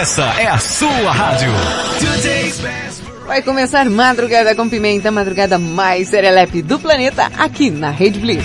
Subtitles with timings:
[0.00, 1.50] Essa é a sua rádio.
[3.26, 8.44] Vai começar Madrugada com Pimenta, madrugada mais serelepe do planeta, aqui na Rede Blitz.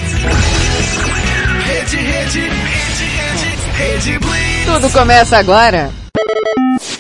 [1.66, 4.66] Rede, rede, rede, rede, rede Blitz.
[4.66, 6.05] Tudo começa agora.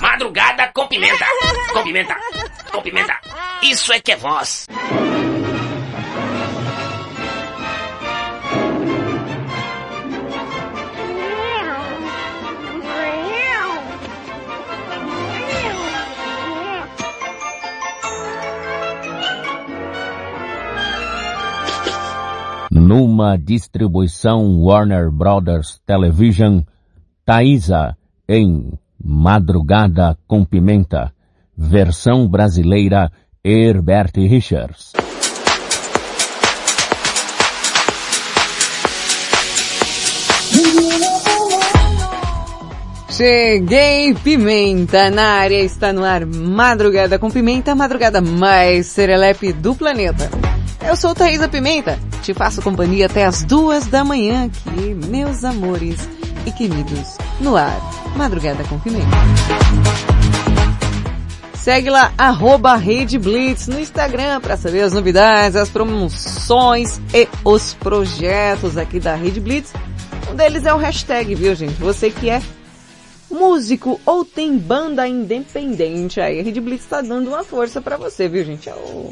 [0.00, 1.26] Madrugada com pimenta.
[1.72, 2.16] Com pimenta.
[2.72, 3.20] Com pimenta.
[3.62, 4.66] Isso é que é voz.
[22.70, 26.60] Numa distribuição Warner Brothers Television,
[27.24, 27.96] Taísa
[28.28, 31.12] em Madrugada com Pimenta,
[31.56, 33.08] versão brasileira
[33.44, 34.92] Herbert Richards.
[43.08, 50.28] Cheguei, Pimenta, na área está no ar Madrugada com Pimenta, madrugada mais serelepe do planeta.
[50.84, 56.08] Eu sou Thaisa Pimenta, te faço companhia até as duas da manhã aqui, meus amores
[56.44, 57.80] e queridos, no ar,
[58.16, 59.06] Madrugada com Pimenta.
[61.54, 67.74] Segue lá, arroba Rede Blitz no Instagram para saber as novidades, as promoções e os
[67.74, 69.72] projetos aqui da Rede Blitz.
[70.30, 71.74] Um deles é o hashtag, viu gente?
[71.74, 72.40] Você que é
[73.30, 78.28] músico ou tem banda independente aí, a Rede Blitz está dando uma força para você,
[78.28, 78.70] viu gente?
[78.70, 79.10] Oh,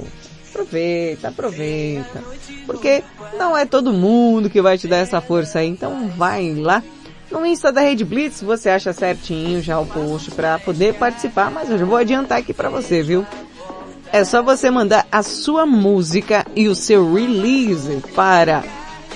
[0.48, 2.22] aproveita, aproveita.
[2.66, 3.02] Porque
[3.36, 6.82] não é todo mundo que vai te dar essa força aí, então vai lá
[7.40, 11.70] no Insta da Rede Blitz você acha certinho já o post para poder participar, mas
[11.70, 13.24] eu já vou adiantar aqui para você, viu?
[14.12, 18.62] É só você mandar a sua música e o seu release para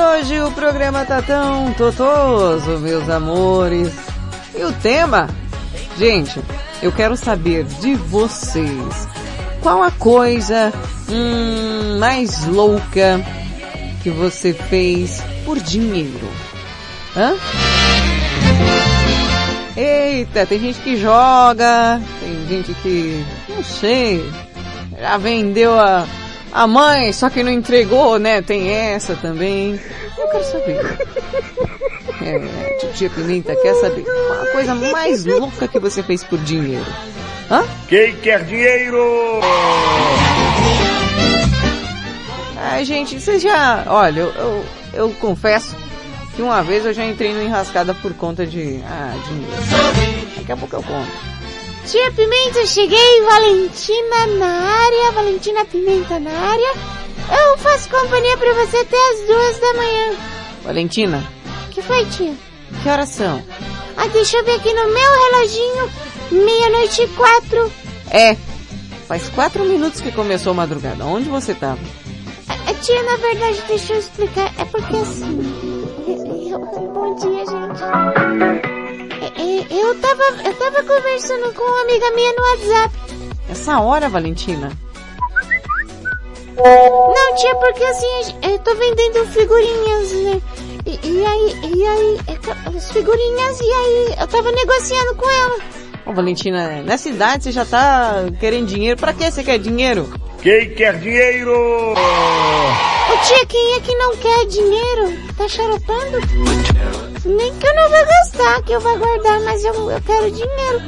[0.00, 3.92] Hoje o programa tá tão totoso, meus amores.
[4.56, 5.28] E o tema?
[5.98, 6.40] Gente,
[6.82, 9.08] eu quero saber de vocês.
[9.62, 10.72] Qual a coisa
[11.08, 13.20] hum, mais louca
[14.02, 16.28] que você fez por dinheiro?
[17.14, 17.34] Hã?
[19.76, 24.28] Eita, tem gente que joga, tem gente que, não sei,
[24.98, 26.06] já vendeu a,
[26.52, 28.42] a mãe, só que não entregou, né?
[28.42, 29.78] Tem essa também.
[30.18, 30.98] Eu quero saber.
[32.22, 36.84] É, titia Pimenta quer saber qual a coisa mais louca que você fez por dinheiro.
[37.50, 37.64] Hã?
[37.88, 39.40] Quem quer dinheiro?
[42.58, 43.84] Ai, gente, vocês já...
[43.86, 45.74] Olha, eu, eu, eu confesso
[46.36, 48.82] que uma vez eu já entrei no enrascada por conta de...
[48.84, 50.36] Ah, dinheiro.
[50.36, 51.39] Daqui a pouco eu conto.
[51.86, 56.72] Tia Pimenta, cheguei, Valentina na área, Valentina Pimenta na área.
[57.46, 60.12] Eu faço companhia pra você até as duas da manhã.
[60.64, 61.26] Valentina,
[61.70, 62.34] Que foi, tia?
[62.82, 63.42] que horas são?
[63.96, 65.90] Ah, deixa eu ver aqui no meu reloginho.
[66.30, 67.72] Meia-noite e quatro.
[68.10, 68.36] É,
[69.08, 71.04] faz quatro minutos que começou a madrugada.
[71.04, 71.78] Onde você tava?
[72.48, 74.52] Ah, tia, na verdade, deixa eu explicar.
[74.58, 75.40] É porque assim...
[76.50, 76.60] eu-
[76.92, 78.79] bom dia, gente.
[79.70, 82.94] Eu tava, eu tava conversando com uma amiga minha no WhatsApp.
[83.48, 84.70] Essa hora, Valentina?
[86.56, 90.42] Não, tia, porque assim, eu tô vendendo figurinhas, né?
[90.84, 92.18] E, e aí, e aí,
[92.76, 95.58] as figurinhas, e aí, eu tava negociando com ela.
[96.04, 98.98] Ô, Valentina, nessa idade você já tá querendo dinheiro.
[98.98, 100.12] Pra que você quer dinheiro?
[100.42, 101.54] Quem quer dinheiro?
[101.92, 105.12] Ô tia, quem é que não quer dinheiro?
[105.36, 107.09] Tá xaropando?
[107.36, 110.82] Nem que eu não vou gastar, que eu vou guardar, mas eu, eu quero dinheiro.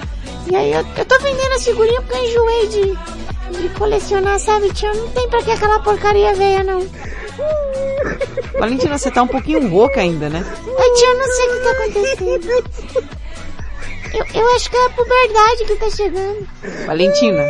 [0.51, 4.73] E aí, eu, eu tô vendendo as figurinhas porque eu enjoei de, de colecionar, sabe,
[4.73, 4.93] tia?
[4.93, 6.87] Não tem pra que aquela porcaria velha, não.
[8.59, 10.45] Valentina, você tá um pouquinho rouca ainda, né?
[10.79, 13.13] Ai, tia, eu não sei o que tá acontecendo.
[14.15, 16.49] Eu, eu acho que é a puberdade que tá chegando.
[16.87, 17.47] Valentina,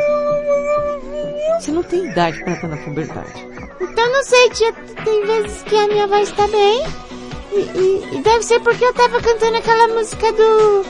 [1.59, 3.49] você não tem idade pra estar na puberdade.
[3.81, 4.73] Então não sei, tia.
[5.05, 6.85] Tem vezes que a minha voz tá bem.
[7.55, 10.85] E, e- e deve ser porque eu tava cantando aquela música do.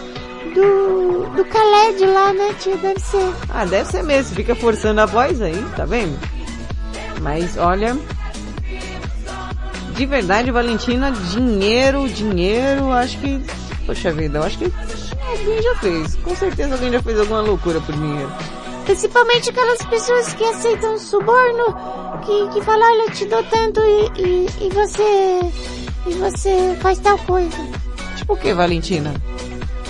[0.54, 1.26] Do.
[1.36, 2.76] do Khaled lá, né, tia?
[2.76, 3.32] Deve ser.
[3.48, 4.34] Ah, deve ser mesmo.
[4.36, 6.18] Fica forçando a voz aí, tá vendo?
[7.20, 7.96] Mas olha.
[9.94, 13.40] De verdade, Valentina, dinheiro, dinheiro, acho que.
[13.86, 14.64] Poxa vida, eu acho que
[15.28, 16.14] alguém já fez.
[16.16, 18.30] Com certeza alguém já fez alguma loucura por dinheiro.
[18.84, 21.64] Principalmente aquelas pessoas que aceitam suborno,
[22.24, 25.40] que, que falam, olha, eu te dou tanto e, e, e você.
[26.06, 27.56] E você faz tal coisa.
[28.16, 29.14] Tipo o que, Valentina?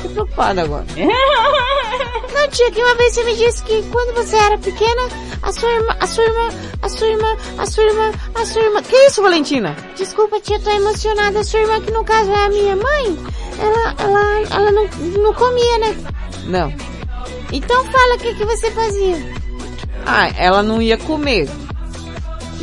[0.03, 0.87] Tô preocupada agora.
[2.35, 5.03] Não, tia, que uma vez você me disse que quando você era pequena,
[5.43, 6.49] a sua irmã, a sua irmã,
[6.83, 8.83] a sua irmã, a sua irmã, a sua irmã.
[8.83, 9.77] Que isso, Valentina?
[9.97, 11.41] Desculpa, tia, tô emocionada.
[11.41, 13.19] A sua irmã, que no caso é a minha mãe,
[13.59, 14.85] ela, ela, ela não,
[15.23, 15.97] não comia, né?
[16.47, 16.73] Não.
[17.53, 19.17] Então fala o que, que você fazia.
[20.07, 21.49] Ah, ela não ia comer.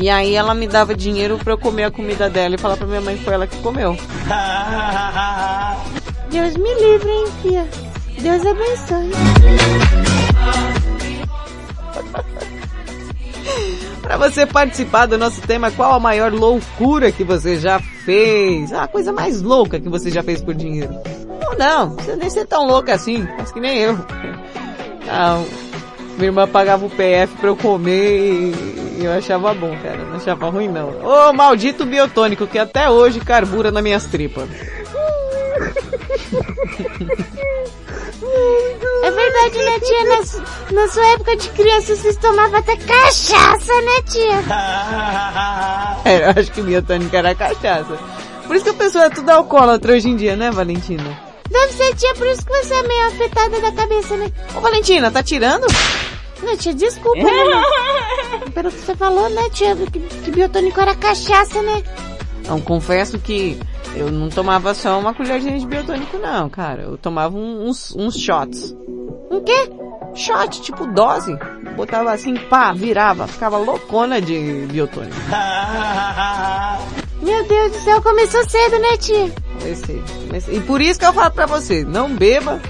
[0.02, 2.88] E aí ela me dava dinheiro pra eu comer a comida dela e falar pra
[2.88, 3.96] minha mãe que foi ela que comeu.
[6.32, 7.68] Deus me livre, hein, filha.
[8.20, 9.12] Deus abençoe.
[14.02, 18.74] Pra você participar do nosso tema, qual a maior loucura que você já fez?
[18.74, 20.96] A coisa mais louca que você já fez por dinheiro?
[21.48, 23.98] Ou não, você nem ser tão louca assim, mas que nem eu.
[25.12, 25.44] Ah,
[26.20, 28.52] minha irmã pagava o PF pra eu comer
[29.00, 29.98] e eu achava bom, cara.
[29.98, 30.90] Não achava ruim não.
[31.02, 34.48] Ô, maldito biotônico que até hoje carbura nas minhas tripas.
[39.02, 40.04] É verdade, né, tia?
[40.04, 44.44] Na, na sua época de criança, vocês tomavam até cachaça, né, tia?
[46.06, 47.98] É, eu acho que biotônico era cachaça.
[48.46, 51.29] Por isso que a pessoa é tudo alcoólatra hoje em dia, né, Valentina?
[51.50, 54.32] Deve ser, tia, por isso que você é meio afetada da cabeça, né?
[54.56, 55.66] Ô, Valentina, tá tirando?
[56.44, 57.64] Não, tia, desculpa, né?
[58.54, 59.76] Pelo que você falou, né, tia?
[59.76, 61.84] Que, que biotônico era cachaça, né?
[62.48, 63.60] Não, confesso que
[63.96, 66.84] eu não tomava só uma colherzinha de biotônico não, cara.
[66.84, 68.76] Eu tomava uns, uns shots.
[69.30, 69.70] Um quê?
[70.16, 71.38] Shot, tipo dose.
[71.76, 73.28] Botava assim, pá, virava.
[73.28, 75.16] Ficava loucona de biotônico.
[77.22, 79.32] Meu Deus do céu, começou cedo, né, tia?
[79.60, 80.56] Comecei, comecei.
[80.58, 82.62] E por isso que eu falo pra você, não beba,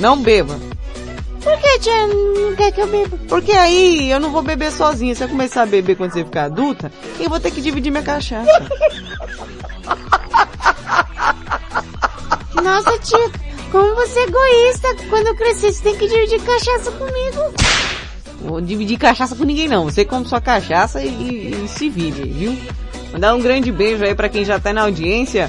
[0.00, 0.58] não beba.
[1.42, 3.16] Por que, tia, não quer que eu beba?
[3.28, 5.14] Porque aí eu não vou beber sozinha.
[5.14, 6.90] Se eu começar a beber quando você ficar adulta,
[7.20, 8.50] eu vou ter que dividir minha cachaça.
[12.66, 13.30] Nossa, tia,
[13.70, 14.88] como você é egoísta.
[15.08, 17.54] Quando eu crescer, você tem que dividir cachaça comigo.
[18.40, 19.84] Vou dividir cachaça com ninguém não.
[19.84, 22.56] Você come sua cachaça e, e- e se vire, viu?
[23.12, 25.48] Mandar um grande beijo aí pra quem já tá na audiência.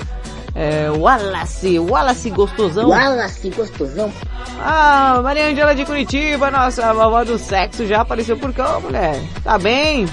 [0.55, 2.89] É, Wallace, Wallace gostosão.
[2.89, 4.11] Wallace gostosão.
[4.59, 9.21] Ah, Maria Angela de Curitiba, nossa, a vovó do sexo já apareceu por cá, mulher.
[9.43, 10.07] Tá bem?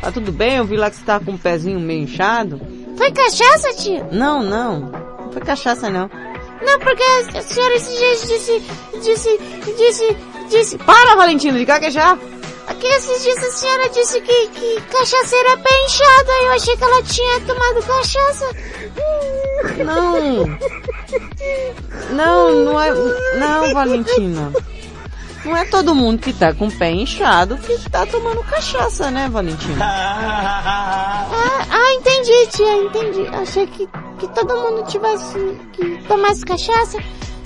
[0.00, 0.56] Tá tudo bem?
[0.56, 2.58] Eu vi lá que você tá com o pezinho meio inchado.
[2.96, 4.06] Foi cachaça, tia?
[4.10, 4.90] Não, não.
[5.30, 6.10] Não foi cachaça não.
[6.60, 7.04] Não, porque
[7.38, 8.62] a senhora esses dias disse,
[9.00, 9.38] disse,
[9.76, 10.16] disse,
[10.48, 10.78] disse...
[10.78, 12.18] Para, Valentina, de gaguejar.
[12.66, 16.76] Aqui esses dias a senhora disse que, que cachaceira é pé inchado, aí eu achei
[16.76, 18.56] que ela tinha tomado cachaça.
[19.84, 20.46] Não.
[22.10, 22.90] Não, não é...
[23.38, 24.52] Não, Valentina.
[25.44, 29.28] Não é todo mundo que tá com o pé inchado que tá tomando cachaça, né,
[29.28, 29.84] Valentina?
[31.32, 33.26] Ah, ah, entendi, tia, entendi.
[33.28, 33.88] Achei que,
[34.18, 35.38] que todo mundo tivesse,
[35.72, 36.98] que tomasse cachaça,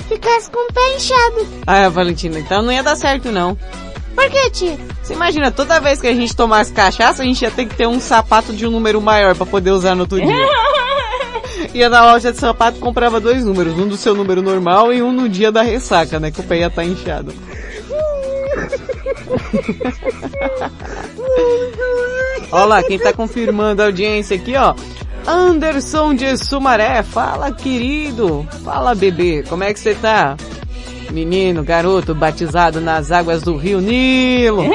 [0.08, 1.46] ficasse com o pé inchado.
[1.66, 3.56] Ah, Valentina, então não ia dar certo não.
[4.14, 4.78] Por que, tia?
[5.02, 7.86] Você imagina, toda vez que a gente tomasse cachaça, a gente ia ter que ter
[7.86, 10.48] um sapato de um número maior pra poder usar no outro dia.
[11.74, 15.02] ia na loja de sapato e comprava dois números, um do seu número normal e
[15.02, 17.34] um no dia da ressaca, né, que o pé ia estar inchado.
[22.50, 24.74] Olha lá, quem tá confirmando a audiência aqui, ó.
[25.26, 30.36] Anderson de Sumaré, fala querido, fala bebê, como é que você tá?
[31.10, 34.64] Menino, garoto, batizado nas águas do rio Nilo.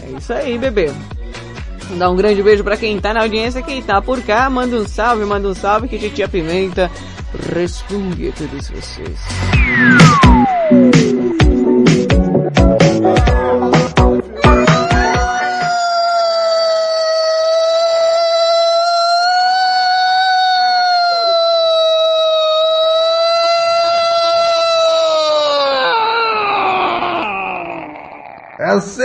[0.00, 0.90] É isso aí, bebê.
[1.96, 4.86] Dá um grande beijo pra quem tá na audiência, quem tá por cá, manda um
[4.86, 6.90] salve, manda um salve que a Titia Pimenta
[7.54, 9.18] responde a todos vocês.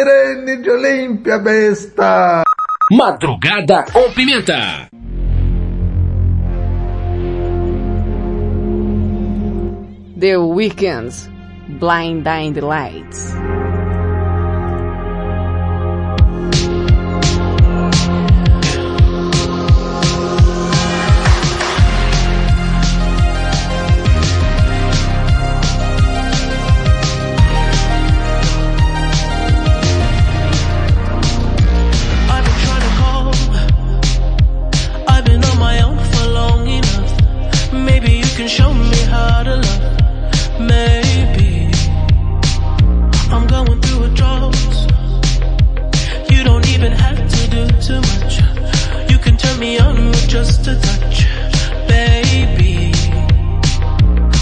[0.03, 2.43] Sirene de Olímpia, besta!
[2.91, 4.89] Madrugada com Pimenta.
[10.19, 11.29] The Weekends,
[11.79, 13.33] Blinding Lights.
[50.63, 51.27] To touch,
[51.89, 52.93] baby.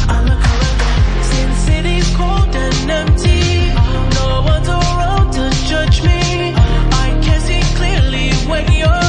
[0.07, 0.37] I'm a
[1.65, 3.73] City's cold and empty.
[4.19, 6.53] No one's around to judge me.
[6.53, 9.00] I can see clearly when you're.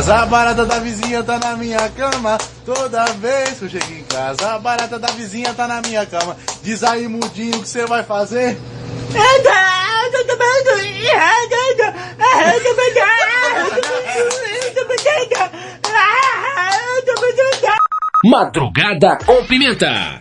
[0.00, 2.38] casa, a barata da vizinha tá na minha cama.
[2.64, 6.36] Toda vez que eu chego em casa, a barata da vizinha tá na minha cama.
[6.62, 8.56] Diz aí, mudinho, o que você vai fazer?
[18.24, 20.19] Madrugada com pimenta.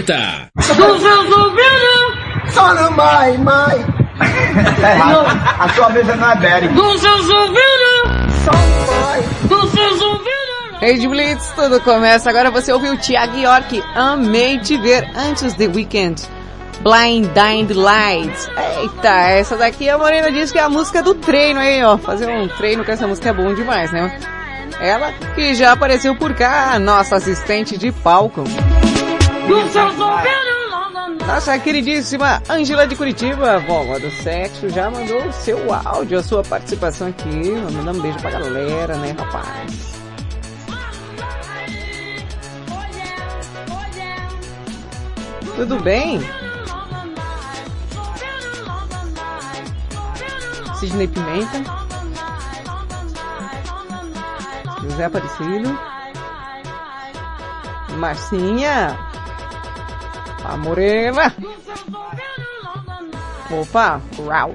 [0.00, 0.50] apresenta.
[2.52, 3.78] Sora mai, mai.
[4.80, 5.26] Tá errado.
[5.58, 6.74] A sua vez é na Beric.
[10.80, 12.30] Rede Blitz, tudo começa.
[12.30, 13.82] Agora você ouviu o Tiago York.
[13.94, 16.22] Amei te ver antes de Weekend.
[16.80, 18.48] Blind Dined Lights.
[18.80, 21.98] Eita, essa daqui a Morena diz que é a música do treino, hein, ó.
[21.98, 24.18] Fazer um treino com essa música é bom demais, né?
[24.80, 28.44] Ela que já apareceu por cá, nossa assistente de palco.
[31.26, 36.42] Nossa queridíssima Angela de Curitiba, vovó do sexo, já mandou o seu áudio, a sua
[36.42, 37.50] participação aqui.
[37.50, 40.00] Mandando um beijo pra galera, né, rapaz?
[45.56, 46.20] Tudo bem?
[50.78, 51.62] Sidney Pimenta.
[54.82, 55.78] José Aparecido.
[57.98, 59.09] Marcinha.
[60.50, 61.32] A Morena.
[63.52, 64.54] Opa, Rau.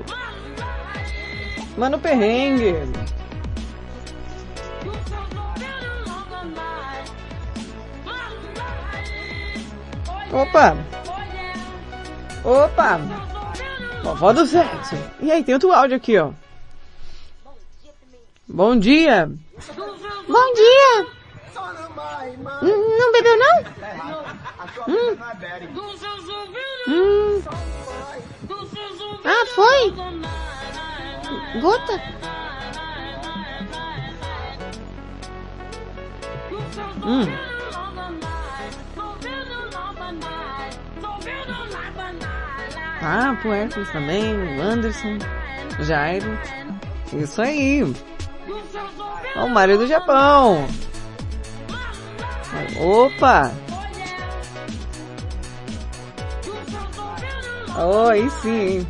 [1.77, 2.75] Mano Perrengue.
[10.34, 10.75] Opa.
[12.43, 12.99] Opa.
[14.03, 14.97] Vovó do sexo.
[15.21, 16.31] E aí, tem outro áudio aqui, ó.
[18.45, 19.31] Bom dia.
[20.27, 21.08] Bom dia.
[22.62, 24.44] Não bebeu não?
[24.88, 25.17] Hum.
[26.88, 27.43] Hum.
[29.23, 29.93] Ah, foi?
[31.62, 32.01] Gota?
[37.04, 37.25] Hum.
[43.01, 45.19] Ah, pro Hércules também, o Anderson,
[45.82, 46.39] Jairo.
[47.13, 47.84] Isso aí.
[49.36, 50.67] Ó, o Mário do Japão.
[52.80, 53.54] Opa!
[57.77, 58.88] Oh, sim?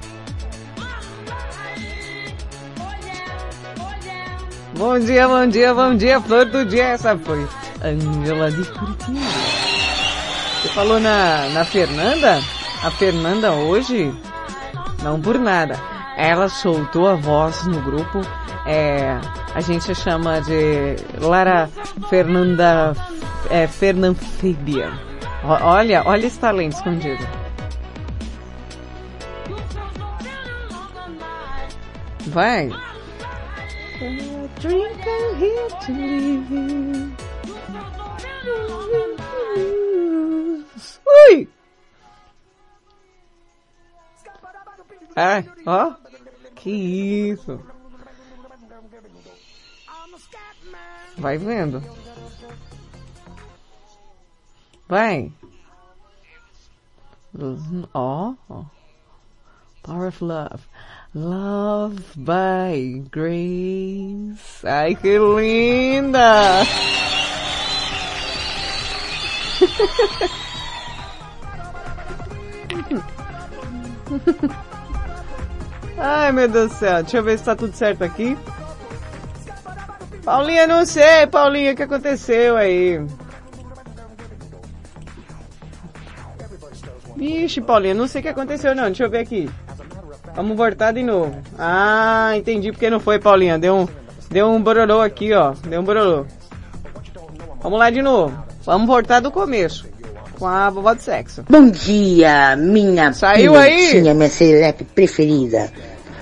[4.78, 7.48] Bom dia, bom dia, bom dia, flor do dia, essa foi.
[7.84, 9.20] Angela de Curitiba.
[10.62, 12.40] Você falou na, na Fernanda?
[12.84, 14.14] A Fernanda hoje,
[15.02, 15.80] não por nada,
[16.16, 18.22] ela soltou a voz no grupo,
[18.68, 19.18] é,
[19.56, 21.70] a gente chama de Lara
[22.08, 22.96] Fernanda,
[23.50, 24.92] é, Fernanfíbia.
[25.44, 27.45] Olha, olha esse talento escondido.
[32.28, 32.70] Vai.
[41.08, 41.50] Ui!
[45.16, 45.96] Ah, ó.
[46.56, 47.62] Que isso.
[51.18, 51.82] Vai vendo.
[54.88, 55.32] Vai.
[57.94, 58.34] Ó.
[58.50, 58.66] ó.
[59.84, 60.68] Power of Love.
[61.16, 64.66] Love by Grace.
[64.66, 66.66] Ai, que linda!
[75.98, 77.02] Ai, meu Deus do céu.
[77.02, 78.38] Deixa eu ver se tá tudo certo aqui.
[80.26, 83.00] Paulinha, não sei, Paulinha, o que aconteceu aí?
[87.16, 88.88] Vixe, Paulinha, não sei o que aconteceu não.
[88.88, 89.50] Deixa eu ver aqui.
[90.36, 91.36] Vamos voltar de novo.
[91.58, 93.58] Ah, entendi porque não foi, Paulinha.
[93.58, 93.88] Deu um,
[94.30, 95.54] deu um bororô aqui, ó.
[95.68, 96.26] Deu um bororô.
[97.62, 98.38] Vamos lá de novo.
[98.66, 99.86] Vamos voltar do começo.
[100.38, 101.44] Com a vovó do sexo.
[101.50, 103.88] Bom dia, minha Saiu aí?
[103.88, 105.72] pimentinha, minha celepe preferida.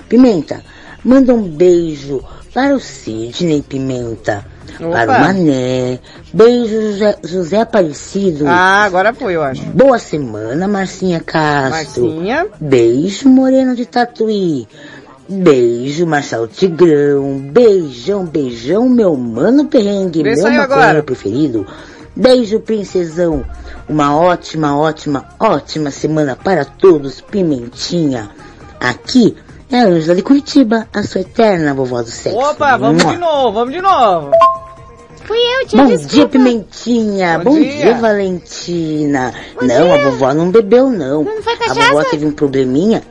[0.08, 0.62] Pimenta,
[1.04, 2.22] manda um beijo
[2.52, 4.46] para o Sidney Pimenta,
[4.80, 5.06] Opa.
[5.06, 5.98] para o Mané.
[6.32, 8.46] Beijo, José, José Aparecido.
[8.46, 9.62] Ah, agora foi, eu acho.
[9.66, 12.06] Boa semana, Marcinha Castro.
[12.06, 12.46] Marcinha.
[12.60, 14.66] Beijo, Moreno de Tatuí.
[15.28, 17.38] Beijo, Marcelo Tigrão.
[17.38, 21.66] Beijão, beijão, meu mano perrengue, Vê meu maconheiro preferido.
[22.14, 23.44] Beijo, princesão.
[23.88, 28.30] Uma ótima, ótima, ótima semana para todos, Pimentinha.
[28.80, 29.34] Aqui
[29.70, 32.38] é a Ângela de Curitiba, a sua eterna vovó do sexo.
[32.38, 33.12] Opa, vamos Mua.
[33.12, 34.30] de novo, vamos de novo.
[35.24, 36.14] Fui eu, tia, Bom desculpa.
[36.14, 37.38] dia, Pimentinha.
[37.38, 37.72] Bom Bom, dia.
[37.72, 37.94] dia.
[37.94, 39.34] Valentina.
[39.54, 39.94] Bom não, dia.
[39.94, 41.24] a vovó não bebeu, não.
[41.24, 43.02] Não foi a vovó teve um probleminha.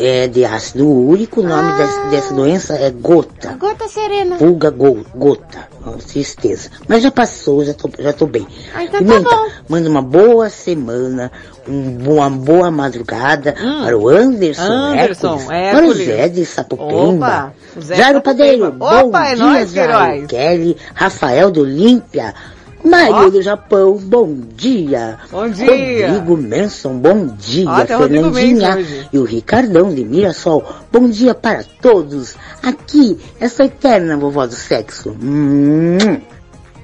[0.00, 1.40] É, de ácido úrico.
[1.40, 1.76] O nome Ah.
[1.76, 3.56] dessa, dessa doença é gota.
[3.58, 4.36] Gota serena.
[4.36, 5.72] Vulga go- gota.
[6.08, 6.70] Tristeza.
[6.88, 8.46] Mas já passou, já tô, já tô bem.
[8.74, 9.46] Ah, então tá bom.
[9.68, 11.30] manda uma boa semana,
[11.68, 13.82] um, uma boa madrugada Hum.
[13.84, 16.06] para o Anderson, Anderson, Hércules, para o Hércules.
[16.06, 18.22] Zé de Sapopemba, Opa, o Zé Jairo.
[18.22, 20.26] Padeiro, Opa, bom é dia, nóis, Jairo.
[20.26, 22.34] Kelly, Rafael do Olímpia,
[22.84, 25.18] Maio do Japão, bom dia.
[25.30, 26.10] Bom dia.
[26.10, 27.70] Rodrigo Manson, bom dia.
[27.70, 28.78] Rodrigo Fernandinha
[29.12, 32.36] e o Ricardão de Mirassol, bom dia para todos.
[32.62, 35.16] Aqui, essa eterna vovó do sexo.
[35.22, 36.20] Hum.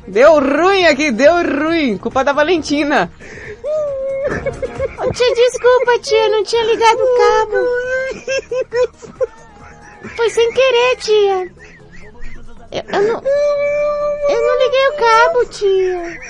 [0.09, 1.99] Deu ruim aqui, deu ruim.
[1.99, 3.11] Culpa da Valentina.
[5.13, 7.57] Tia, desculpa, tia, não tinha ligado o cabo.
[10.17, 11.53] Foi sem querer, tia.
[12.73, 13.23] Eu, eu não...
[14.29, 16.21] Eu não liguei o cabo, tia.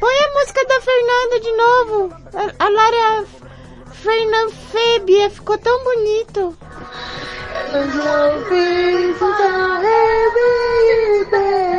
[0.00, 2.16] Põe a música da Fernanda de novo.
[2.34, 3.24] A, a Lara
[3.92, 6.56] Fernan Fébia ficou tão bonito.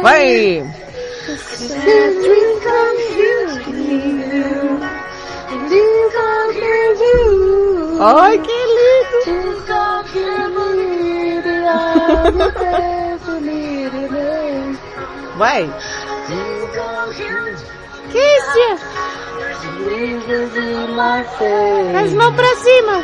[0.02, 0.64] Vai.
[8.02, 9.64] Ai, que lindo.
[15.38, 15.70] Vai.
[18.12, 18.78] Tia?
[21.98, 23.04] As mãos pra cima.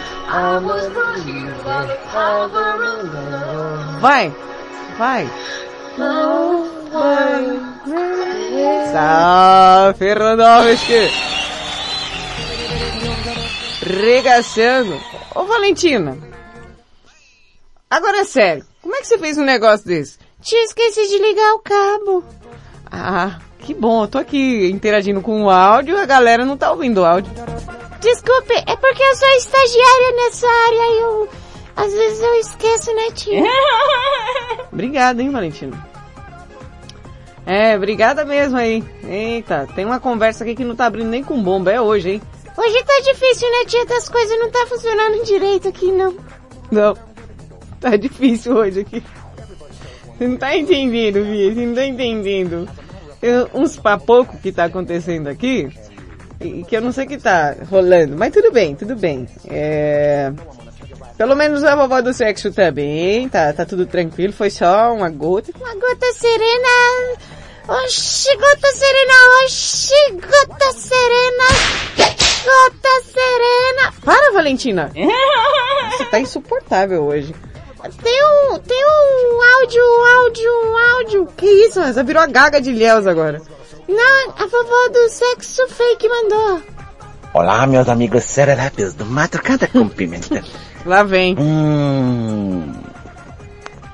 [4.00, 4.34] Vai.
[4.98, 5.30] Vai.
[8.92, 11.39] Salve, Fernandovski.
[13.82, 15.00] Regaçando.
[15.36, 16.18] Ô, Valentina.
[17.90, 18.66] Agora é sério.
[18.82, 20.18] Como é que você fez um negócio desse?
[20.42, 22.24] Tia, esqueci de ligar o cabo.
[22.92, 24.04] Ah, que bom.
[24.04, 27.32] Eu tô aqui interagindo com o áudio e a galera não tá ouvindo o áudio.
[28.00, 31.30] Desculpe, é porque eu sou estagiária nessa área e eu...
[31.76, 33.44] Às vezes eu esqueço, né, tia?
[34.72, 35.90] Obrigado, hein, Valentina.
[37.46, 38.84] É, obrigada mesmo aí.
[39.04, 42.22] Eita, tem uma conversa aqui que não tá abrindo nem com bomba, é hoje, hein?
[42.58, 43.86] Hoje tá difícil, né, tia?
[43.86, 46.16] Das coisas não tá funcionando direito aqui, não.
[46.72, 46.98] Não.
[47.80, 49.04] Tá difícil hoje aqui.
[50.18, 52.70] Você não tá entendendo, Bia, você não tá entendendo.
[53.22, 55.70] Tem uns papocos que tá acontecendo aqui,
[56.42, 59.28] e que eu não sei o que tá rolando, mas tudo bem, tudo bem.
[59.48, 60.32] É...
[61.18, 65.10] Pelo menos a vovó do sexo tá bem, tá, tá tudo tranquilo, foi só uma
[65.10, 65.52] gota.
[65.58, 67.18] Uma gota serena.
[67.68, 72.29] Oxi, gota serena, oxi, gota serena.
[72.44, 73.94] Gota serena.
[74.04, 74.92] Para, Valentina!
[75.92, 77.36] Você tá insuportável hoje.
[78.04, 81.28] Tem um, tem um áudio, um áudio, um áudio.
[81.38, 83.42] Que isso, essa virou a gaga de Ilhéus agora.
[83.88, 86.62] Não, a vovó do sexo fake mandou.
[87.34, 90.44] Olá, meus amigos serelepes do Madrugada com Pimenta.
[90.86, 91.36] Lá vem.
[91.40, 92.74] Hum,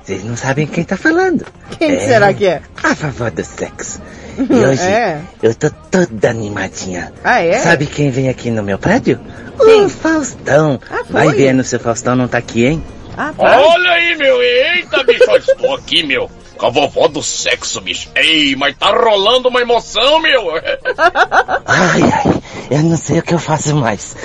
[0.04, 1.46] vocês não sabem quem tá falando.
[1.78, 2.62] Quem será que é?
[2.84, 4.02] A vovó do sexo.
[4.38, 5.20] E hoje É.
[5.42, 7.12] eu tô toda animadinha.
[7.24, 7.60] Ah, é?
[7.60, 9.20] Sabe quem vem aqui no meu prédio?
[9.64, 9.86] Quem?
[9.86, 10.80] O Faustão.
[10.92, 11.04] Ah?
[11.10, 12.84] Vai vendo se o Faustão não tá aqui, hein?
[13.18, 13.60] Ah, tá.
[13.62, 14.42] Olha aí, meu.
[14.42, 15.24] Eita, bicho.
[15.30, 16.30] eu Estou aqui, meu.
[16.58, 18.10] Com a vovó do sexo, bicho.
[18.16, 20.52] Ei, mas tá rolando uma emoção, meu.
[21.68, 22.34] Ai, ai,
[22.72, 24.16] eu não sei o que eu faço mais.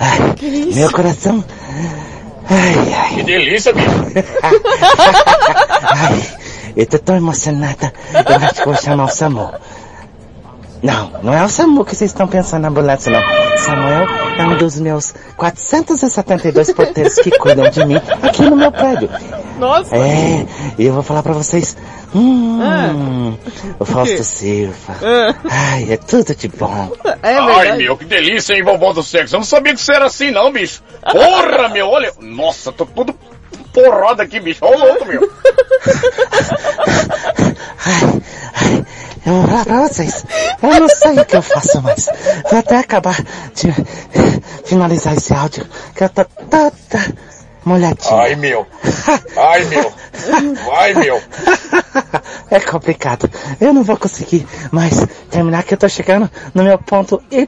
[0.00, 0.34] Ai,
[0.74, 1.44] meu coração.
[2.50, 3.14] Ai, ai.
[3.14, 3.88] Que delícia, bicho.
[5.82, 6.37] Ai,
[6.78, 7.92] eu tô tão emocionada.
[8.14, 9.50] Eu acho que vou chamar o Samu.
[10.80, 13.20] Não, não é o Samu que vocês estão pensando na ambulância, não.
[13.58, 14.06] Samuel
[14.38, 19.10] é um dos meus 472 porteiros que cuidam de mim aqui no meu prédio.
[19.58, 19.96] Nossa!
[19.96, 20.46] É,
[20.78, 21.76] e eu vou falar pra vocês.
[22.14, 23.34] Hum, Ah.
[23.80, 24.94] o Fausto Silva.
[25.02, 25.34] Ah.
[25.50, 26.92] Ai, é tudo de bom.
[27.24, 29.34] É Ai, meu, que delícia, hein, vovó do sexo.
[29.34, 30.80] Eu não sabia que você era assim, não, bicho.
[31.10, 32.12] Porra, meu, olha.
[32.20, 33.12] Nossa, tô todo
[33.72, 34.64] porrada aqui, bicho.
[34.64, 35.30] Ô, louco, meu.
[37.86, 38.22] Ai,
[38.54, 38.86] ai,
[39.26, 40.24] eu vou falar pra vocês.
[40.62, 42.06] Eu não sei o que eu faço mais.
[42.50, 43.16] Vou até acabar
[43.54, 43.72] de
[44.64, 47.14] finalizar esse áudio, que eu tô toda
[47.64, 48.14] molhadinha.
[48.16, 48.66] Ai, meu.
[49.36, 49.92] Ai, meu.
[50.66, 51.20] Vai, meu.
[52.50, 53.30] É complicado.
[53.60, 57.46] Eu não vou conseguir mais terminar que eu tô chegando no meu ponto Y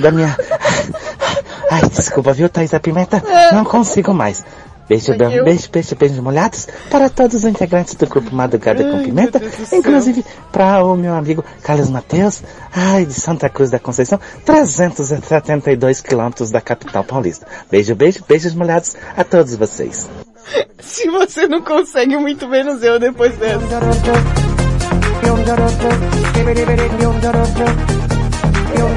[0.00, 0.34] da minha...
[1.70, 3.22] Ai, desculpa, viu, Thaís da Pimenta?
[3.52, 4.42] Não consigo mais.
[4.88, 9.40] Beijo, beijo, beijo, beijo, beijos molhados para todos os integrantes do grupo Madrugada com Pimenta,
[9.72, 12.42] inclusive para o meu amigo Carlos Mateus,
[12.74, 17.46] ai, de Santa Cruz da Conceição, 372 quilômetros da capital paulista.
[17.70, 20.08] Beijo, beijo, beijos molhados a todos vocês.
[20.80, 23.58] Se você não consegue, muito menos eu depois dessa.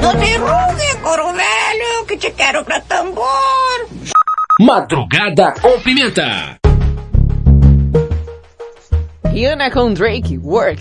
[0.02, 3.95] Não derrugue, couro velho, que te quero pra tambor.
[4.58, 6.56] Madrugada com Pimenta.
[9.30, 10.80] Rihanna com Drake, Work.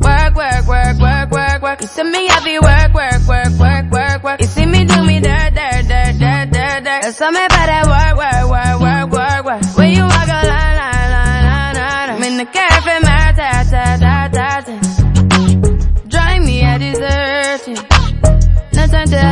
[0.00, 1.82] Work, work, work, work, work, work.
[1.82, 1.88] You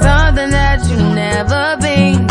[0.00, 2.26] Something that you never been.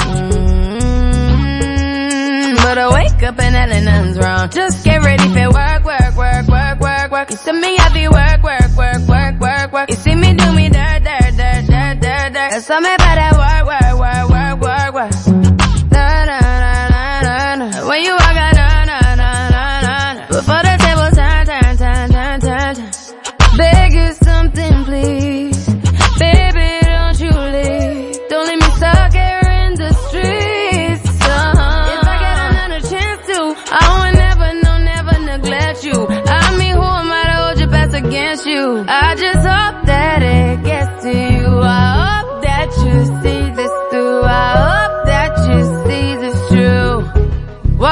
[1.26, 4.50] Mm, But I wake up and hell nothing's wrong.
[4.50, 7.30] Just get ready for work, work, work, work, work, work.
[7.32, 9.90] You see me happy work, work, work, work, work, work.
[9.90, 12.50] You see me do me dirt, dirt, dirt, dirt, dirt, dirt.
[12.52, 13.15] There's something about that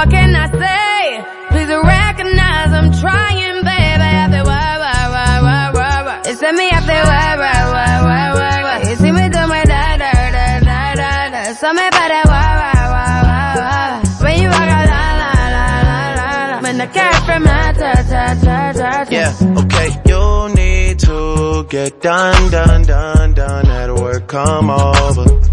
[0.03, 1.23] What can I say?
[1.47, 4.03] Please recognize I'm trying, baby.
[4.03, 6.21] I say, why, why, why, why, why, why?
[6.25, 8.89] It's me, I say, why, why, why, why, why, why?
[8.89, 11.53] You see me do my da, da, da, da, da, da.
[11.53, 14.27] Something about that, why, why, why, why, why?
[14.27, 16.61] When you walk out, la, la, la, la, la, la.
[16.63, 19.09] When the cat from my ta, ta, ta, ta, ta.
[19.09, 19.31] Yeah,
[19.63, 19.87] okay.
[20.03, 23.67] You need to get done, done, done, done.
[23.67, 25.52] At work, come over.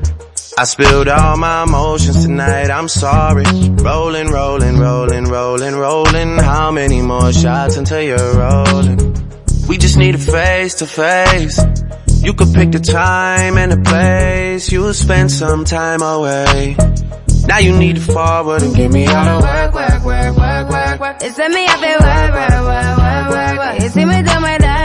[0.61, 3.45] I spilled all my emotions tonight, I'm sorry.
[3.81, 6.37] Rolling, rolling, rolling, rolling, rolling.
[6.37, 8.99] How many more shots until you're rolling?
[9.67, 11.59] We just need a face to face.
[12.21, 14.71] You could pick the time and the place.
[14.71, 16.75] You'll spend some time away.
[17.47, 20.99] Now you need to forward and give me all the work, work, work, work, work,
[20.99, 21.17] work.
[21.21, 23.91] It's me, I feel work, work, work, work, work, work.
[23.91, 24.80] See me do my da,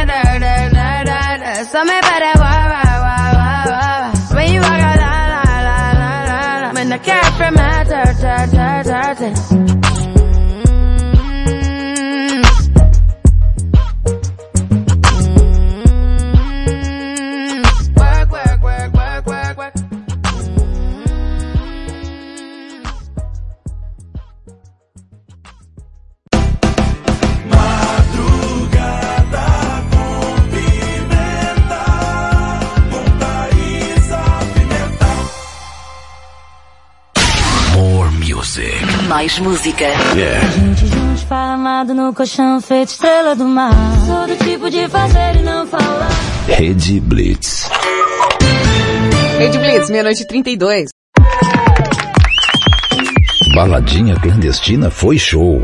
[7.37, 9.66] from my dirt, dirt, dirt, dirt.
[39.17, 39.87] Mais música.
[40.15, 40.47] Yeah.
[40.51, 43.73] Gente juntos, amado no colchão, feito estrela do mar.
[44.05, 46.11] Sou do tipo de fazer e não falar.
[46.47, 47.67] Rede Blitz.
[49.39, 50.91] Rede Blitz, meia-noite e 32.
[53.55, 55.63] Baladinha clandestina foi show.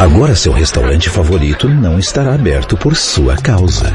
[0.00, 3.94] Agora seu restaurante favorito não estará aberto por sua causa.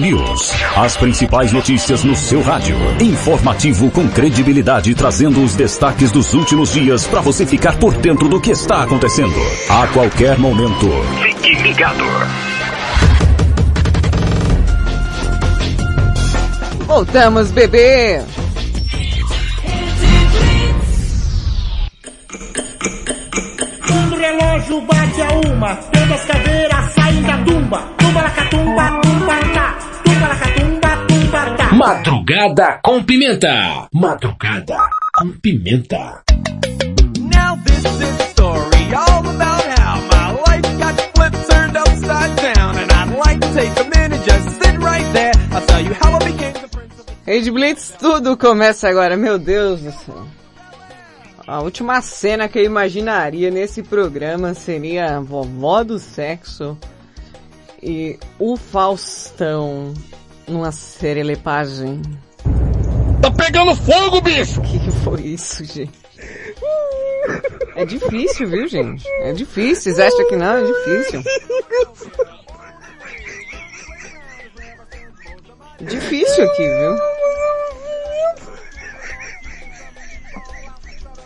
[0.00, 0.52] News.
[0.76, 2.76] As principais notícias no seu rádio.
[3.00, 8.40] Informativo com credibilidade, trazendo os destaques dos últimos dias para você ficar por dentro do
[8.40, 9.34] que está acontecendo.
[9.68, 10.88] A qualquer momento.
[11.22, 12.04] Fique ligado.
[16.86, 18.22] Voltamos, bebê.
[23.88, 27.78] Quando o relógio bate a uma, todas as caveiras saem da tumba.
[27.96, 29.78] Tumba la catumba, tumba tá.
[30.04, 30.68] Tumba la catumba,
[31.72, 33.88] Madrugada com Pimenta.
[33.92, 34.78] Madrugada
[35.14, 36.22] com Pimenta.
[37.18, 42.76] Now this is a story all about how my life got flipped, turned upside down,
[42.78, 45.32] and I'd like to take a minute, just sit right there.
[45.52, 49.38] I'll tell you how I became the prince of Rede Blitz, tudo começa agora, meu
[49.38, 50.37] Deus do céu.
[51.48, 56.76] A última cena que eu imaginaria nesse programa seria a vovó do sexo
[57.82, 59.94] e o Faustão
[60.46, 62.02] numa serelepagem.
[63.22, 64.60] Tá pegando fogo, bicho!
[64.60, 65.98] O que que foi isso, gente?
[67.76, 69.08] É difícil, viu, gente?
[69.22, 69.94] É difícil.
[69.94, 70.54] Vocês acham que não?
[70.54, 71.22] É difícil.
[75.80, 77.18] Difícil aqui, viu?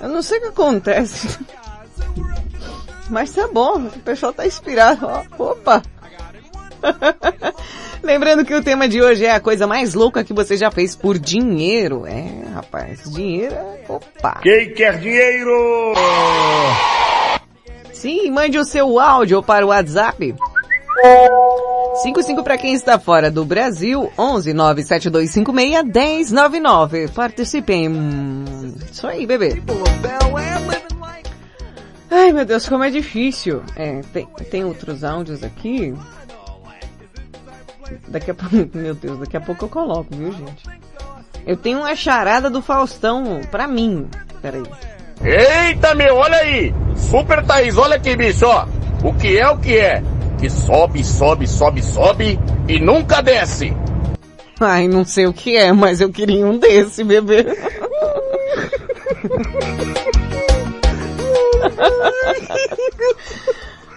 [0.02, 1.38] Eu não sei o que acontece.
[3.08, 5.06] Mas tá bom, o pessoal tá inspirado.
[5.06, 5.80] Ó, Opa!
[8.02, 10.96] Lembrando que o tema de hoje é a coisa mais louca que você já fez
[10.96, 12.04] por dinheiro.
[12.04, 13.84] É, rapaz, dinheiro é...
[13.88, 14.40] Opa!
[14.42, 15.94] Quem quer dinheiro?
[17.92, 20.34] Sim, mande o seu áudio para o WhatsApp.
[22.02, 27.08] 55 para quem está fora do Brasil, 11 97256 1099.
[27.08, 27.90] Participem.
[28.90, 29.62] Isso aí, bebê.
[32.10, 33.62] Ai, meu Deus, como é difícil.
[33.74, 35.94] É, tem, tem outros áudios aqui.
[38.08, 40.62] Daqui a pouco, meu Deus, daqui a pouco eu coloco, viu, gente?
[41.46, 44.08] Eu tenho uma charada do Faustão pra mim.
[44.40, 44.62] Peraí.
[45.22, 46.74] Eita, meu, olha aí!
[46.96, 48.66] Super Thaís, olha aqui, bicho, ó.
[49.04, 50.02] O que é o que é?
[50.42, 52.36] Que sobe, sobe, sobe, sobe
[52.68, 53.72] e nunca desce.
[54.58, 57.46] Ai, não sei o que é, mas eu queria um desse, bebê.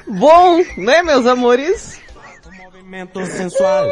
[0.07, 1.99] Bom, né, meus amores?
[2.55, 3.87] movimento sensual.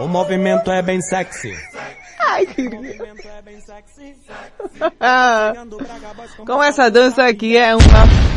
[0.00, 1.54] O movimento é bem sexy.
[2.20, 2.96] Ai, queria.
[6.46, 8.34] Com essa dança aqui é uma...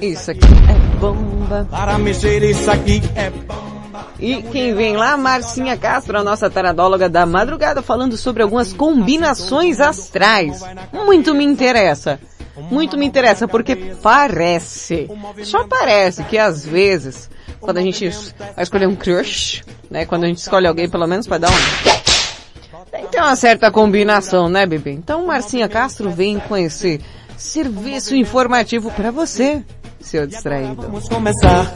[0.00, 1.66] Isso aqui é bomba.
[1.70, 3.30] Para mexer isso aqui é
[4.18, 9.80] E quem vem lá, Marcinha Castro, a nossa taradóloga da madrugada, falando sobre algumas combinações
[9.80, 10.62] astrais.
[10.92, 12.18] Muito me interessa.
[12.70, 15.08] Muito me interessa, porque parece,
[15.42, 20.26] só parece que às vezes, quando a gente vai escolher um crush, né, quando a
[20.26, 22.02] gente escolhe alguém pelo menos para dar um...
[22.90, 24.92] Tem que ter uma certa combinação, né, bebê?
[24.92, 27.00] Então Marcinha Castro vem com esse
[27.42, 29.64] serviço informativo para você,
[30.00, 30.82] seu distraído.
[30.82, 31.70] Vamos começar.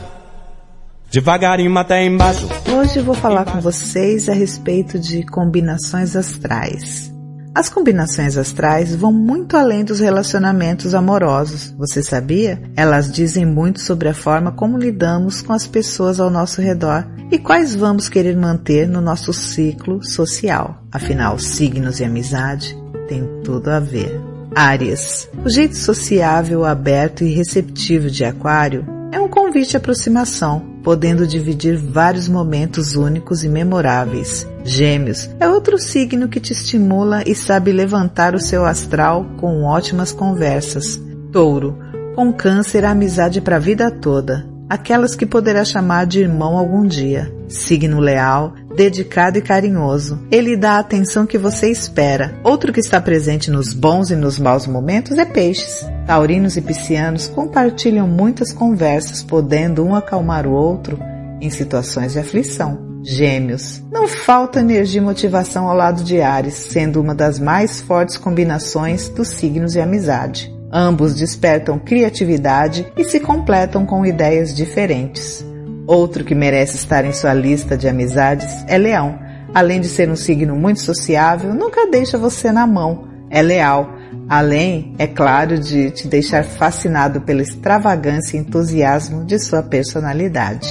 [1.10, 2.48] Devagarinho até embaixo.
[2.72, 7.12] Hoje eu vou falar com vocês a respeito de combinações astrais.
[7.54, 11.74] As combinações astrais vão muito além dos relacionamentos amorosos.
[11.78, 12.62] Você sabia?
[12.76, 17.38] Elas dizem muito sobre a forma como lidamos com as pessoas ao nosso redor e
[17.38, 20.82] quais vamos querer manter no nosso ciclo social.
[20.92, 22.76] Afinal, signos e amizade
[23.08, 24.35] têm tudo a ver.
[24.54, 25.28] Áries.
[25.44, 31.76] O jeito sociável, aberto e receptivo de Aquário é um convite à aproximação, podendo dividir
[31.76, 34.46] vários momentos únicos e memoráveis.
[34.64, 40.12] Gêmeos é outro signo que te estimula e sabe levantar o seu astral com ótimas
[40.12, 41.00] conversas.
[41.32, 41.78] Touro,
[42.14, 46.86] com câncer a amizade para a vida toda, aquelas que poderá chamar de irmão algum
[46.86, 47.32] dia.
[47.48, 50.20] Signo leal, dedicado e carinhoso.
[50.30, 52.38] Ele dá a atenção que você espera.
[52.44, 55.84] Outro que está presente nos bons e nos maus momentos é peixes.
[56.06, 60.98] Taurinos e piscianos compartilham muitas conversas, podendo um acalmar o outro
[61.40, 62.84] em situações de aflição.
[63.02, 63.82] Gêmeos.
[63.90, 69.08] Não falta energia e motivação ao lado de Ares, sendo uma das mais fortes combinações
[69.08, 70.52] dos signos e amizade.
[70.72, 75.44] Ambos despertam criatividade e se completam com ideias diferentes.
[75.86, 79.18] Outro que merece estar em sua lista de amizades é Leão.
[79.54, 83.08] Além de ser um signo muito sociável, nunca deixa você na mão.
[83.30, 83.94] É leal.
[84.28, 90.68] Além, é claro, de te deixar fascinado pela extravagância e entusiasmo de sua personalidade.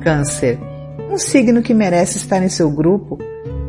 [0.00, 0.58] Câncer.
[1.10, 3.18] Um signo que merece estar em seu grupo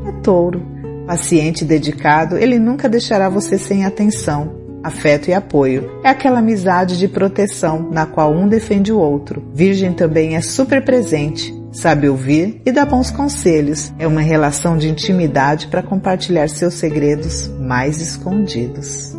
[0.08, 0.66] é Touro.
[1.06, 6.02] Paciente e dedicado, ele nunca deixará você sem atenção afeto e apoio.
[6.04, 9.44] É aquela amizade de proteção na qual um defende o outro.
[9.54, 13.94] Virgem também é super presente, sabe ouvir e dá bons conselhos.
[13.98, 19.16] É uma relação de intimidade para compartilhar seus segredos mais escondidos.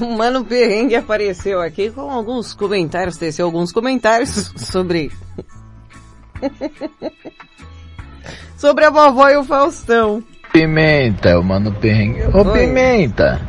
[0.00, 5.10] O Mano Perrengue apareceu aqui com alguns comentários, teceu alguns comentários sobre...
[8.58, 10.22] sobre a vovó e o Faustão.
[10.52, 12.22] Pimenta, o mano perrengue.
[12.32, 12.60] Ô Oi.
[12.60, 13.40] Pimenta,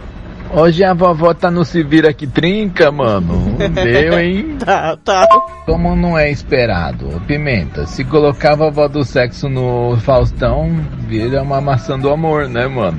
[0.49, 3.57] Hoje a vovó tá no se vira que trinca, mano.
[3.69, 4.57] Deu, hein?
[4.63, 5.27] tá, tá.
[5.65, 10.69] Como não é esperado, Pimenta, se colocar a vovó do sexo no Faustão,
[11.07, 12.97] vira uma maçã do amor, né, mano?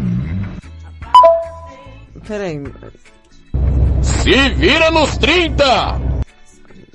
[2.26, 2.62] Peraí.
[4.02, 5.64] Se vira nos 30!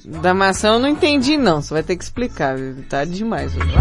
[0.05, 2.83] Da maçã eu não entendi não, você vai ter que explicar, viu?
[2.87, 3.73] tá demais hoje.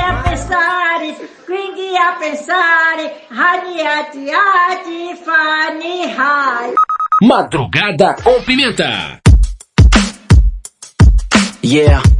[0.00, 6.72] A pensare, quindi a pensare, hani ati ati fani hai.
[7.20, 9.20] Madrugada com Pimenta.
[11.62, 12.19] Yeah.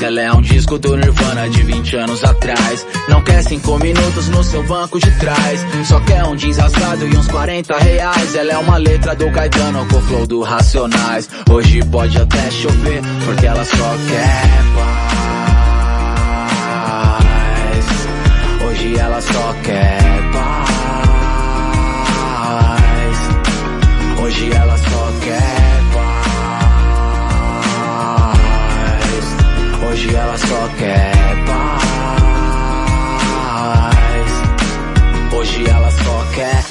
[0.03, 2.87] Ela é um disco do Nirvana de 20 anos atrás.
[3.07, 5.59] Não quer cinco minutos no seu banco de trás.
[5.85, 8.33] Só quer um jeans rasgado e uns 40 reais.
[8.35, 11.29] Ela é uma letra do Caetano com flow do Racionais.
[11.49, 15.21] Hoje pode até chover, porque ela só quer paz.
[18.67, 20.01] Hoje ela só quer
[20.33, 20.71] paz.
[24.19, 25.00] Hoje ela só
[29.91, 31.11] Hoje ela só quer
[31.45, 31.91] paz.
[35.33, 36.70] Hoje ela só quer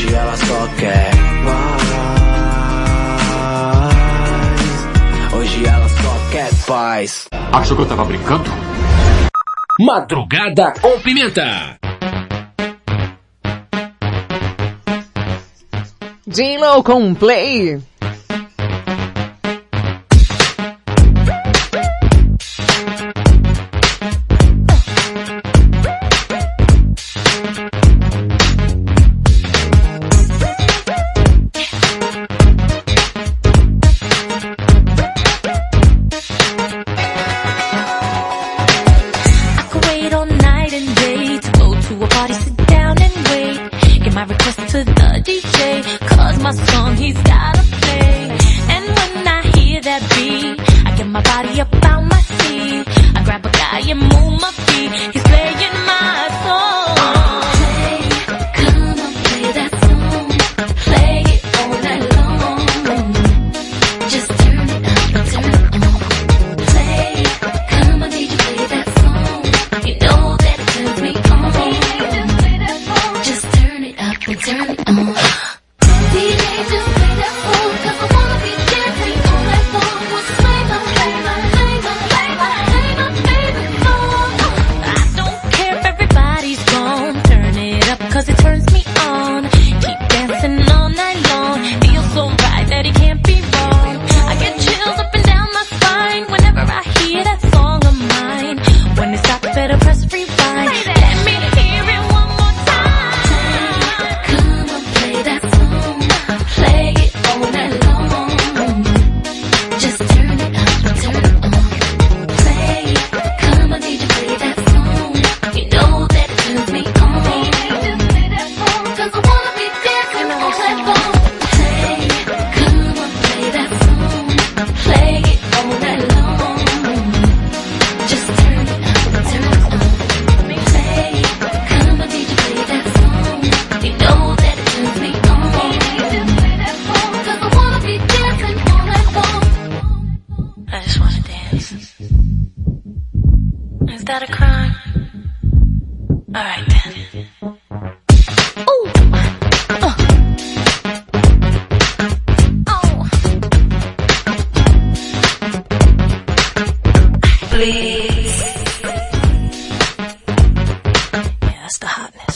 [0.00, 1.10] Hoje ela só quer
[1.44, 1.82] paz.
[5.34, 7.28] Hoje ela só quer paz.
[7.52, 8.50] Achou que eu tava brincando?
[9.78, 11.78] Madrugada com Pimenta.
[16.26, 17.78] J-Lo com Play.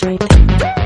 [0.04, 0.83] Thank.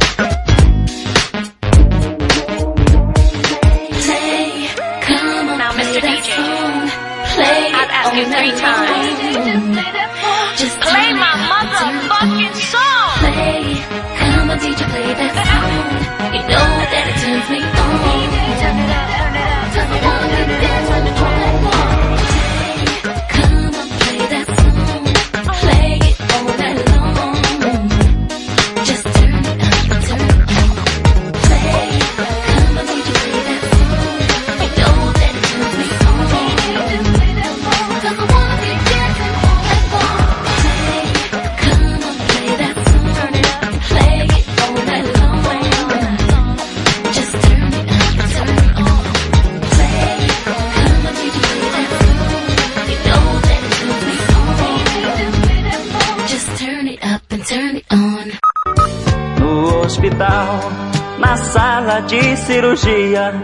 [62.49, 63.35] Cirurgia,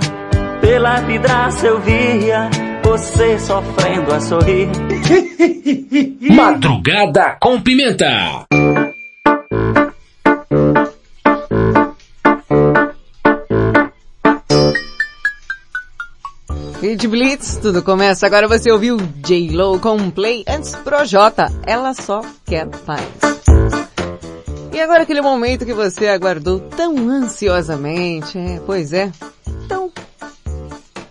[0.63, 2.49] pela vidraça eu via
[2.83, 4.71] você sofrendo a sorrir.
[6.35, 8.47] Madrugada com Pimenta.
[16.81, 18.27] Hit Blitz, tudo começa.
[18.27, 21.53] Agora você ouviu J-Lo com Play antes Projota.
[21.67, 23.24] Ela só quer paz.
[24.85, 29.11] Agora aquele momento que você aguardou tão ansiosamente, é, pois é.
[29.65, 29.91] Então,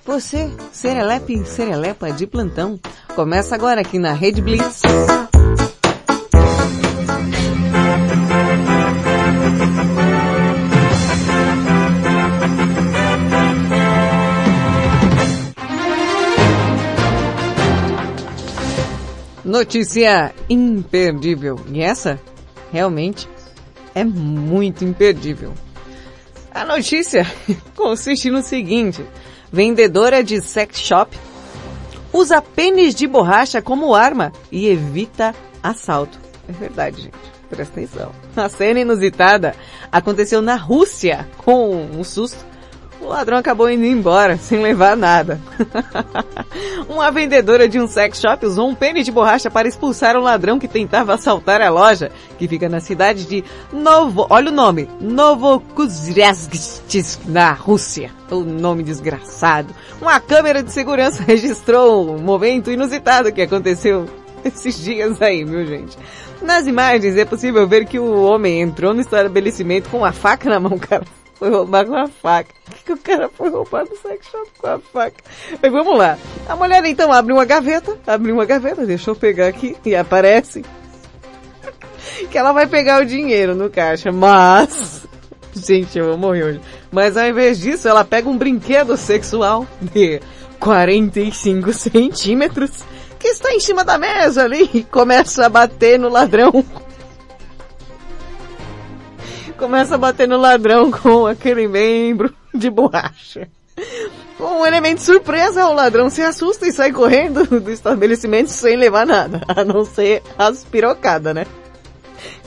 [0.06, 2.80] você, Serelepe, Serelepa de plantão,
[3.16, 4.84] começa agora aqui na Rede Blitz.
[19.44, 21.60] Notícia imperdível.
[21.72, 22.22] E essa,
[22.72, 23.33] realmente,
[23.96, 25.54] é muito imperdível.
[26.54, 27.26] A notícia
[27.76, 29.04] consiste no seguinte.
[29.52, 31.18] Vendedora de sex shop
[32.12, 36.20] usa pênis de borracha como arma e evita assalto.
[36.48, 37.34] É verdade, gente.
[37.50, 38.12] Presta atenção.
[38.36, 39.56] A cena inusitada
[39.92, 41.28] aconteceu na Rússia.
[41.38, 42.44] Com um susto,
[43.04, 45.40] o ladrão acabou indo embora sem levar nada.
[46.88, 50.58] Uma vendedora de um sex shop usou um pênis de borracha para expulsar um ladrão
[50.58, 57.22] que tentava assaltar a loja, que fica na cidade de Novo, olha o nome, Novokuzrezhsk,
[57.26, 58.12] na Rússia.
[58.32, 59.74] O nome desgraçado.
[60.02, 64.06] Uma câmera de segurança registrou um momento inusitado que aconteceu
[64.44, 65.98] esses dias aí, viu gente?
[66.42, 70.60] Nas imagens é possível ver que o homem entrou no estabelecimento com uma faca na
[70.60, 71.04] mão, cara
[71.44, 72.54] foi roubar com a faca.
[72.72, 75.22] Que, que o cara foi roubar no sex shop com a faca?
[75.62, 76.18] Mas vamos lá.
[76.48, 80.64] A mulher então abre uma gaveta, abre uma gaveta, deixa eu pegar aqui, e aparece
[82.32, 85.06] que ela vai pegar o dinheiro no caixa, mas...
[85.54, 86.62] Gente, eu vou morrer hoje.
[86.90, 90.22] Mas ao invés disso, ela pega um brinquedo sexual de
[90.60, 92.84] 45 centímetros
[93.20, 96.66] que está em cima da mesa ali e começa a bater no ladrão
[99.58, 103.48] começa a bater no ladrão com aquele membro de borracha.
[104.38, 109.06] Com um elemento surpresa, o ladrão se assusta e sai correndo do estabelecimento sem levar
[109.06, 111.46] nada, a não ser as pirocadas, né?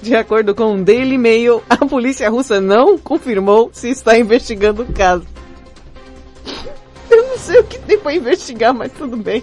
[0.02, 4.92] De acordo com o Daily Mail, a polícia russa não confirmou se está investigando o
[4.92, 5.24] caso.
[7.10, 9.42] Eu não sei o que tem para investigar, mas tudo bem.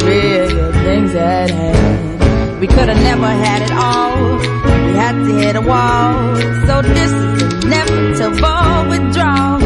[2.73, 4.37] could have never had it all.
[4.85, 6.35] We had to hit a wall.
[6.67, 9.61] So this is inevitable withdrawal.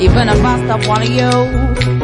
[0.00, 1.32] Even if I stop wanting you,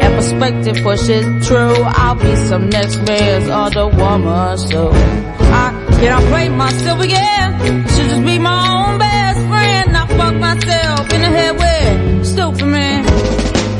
[0.01, 4.57] and perspective pushes true, I'll be some next man's other woman.
[4.57, 5.67] So I
[5.99, 7.87] cannot play myself again.
[7.87, 9.97] Should just be my own best friend.
[9.97, 13.03] I fuck myself in the head with stupid man.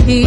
[0.08, 0.24] He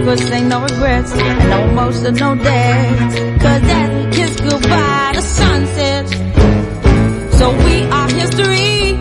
[0.00, 3.42] I wish I could say no regrets and no emotional days.
[3.42, 6.12] Cause as we kiss goodbye, the sun sets.
[7.38, 8.92] So we are history.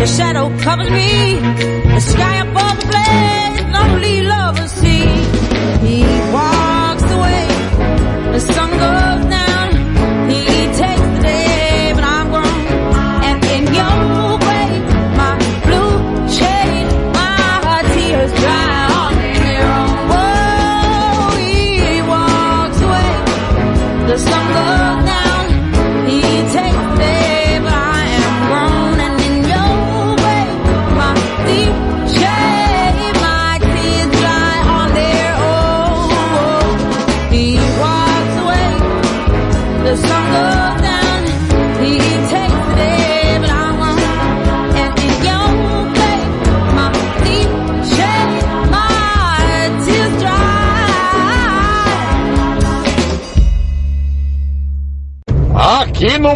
[0.00, 1.75] The shadow covers me.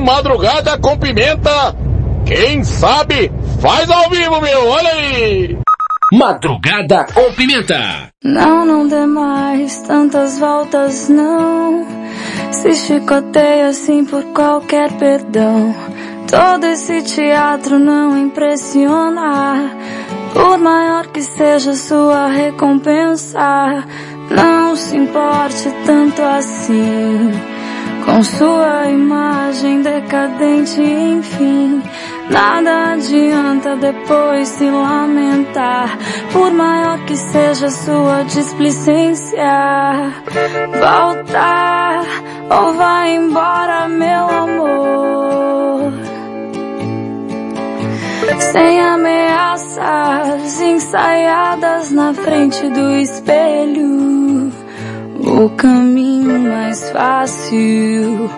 [0.00, 1.74] Madrugada com Pimenta,
[2.24, 3.30] quem sabe
[3.60, 5.58] faz ao vivo, meu, olha aí!
[6.12, 8.10] Madrugada com Pimenta.
[8.24, 11.86] Não, não dê mais tantas voltas, não.
[12.50, 15.74] Se chicoteia assim por qualquer perdão.
[16.28, 19.70] Todo esse teatro não impressiona.
[20.32, 23.84] Por maior que seja sua recompensa,
[24.30, 27.49] não se importe tanto assim.
[28.10, 31.80] Com sua imagem decadente, enfim.
[32.28, 35.96] Nada adianta depois se lamentar,
[36.32, 40.12] por maior que seja sua displicência.
[40.72, 42.04] Voltar
[42.50, 45.92] ou vai embora, meu amor.
[48.40, 54.19] Sem ameaças ensaiadas na frente do espelho.
[55.30, 58.28] O caminho mais fácil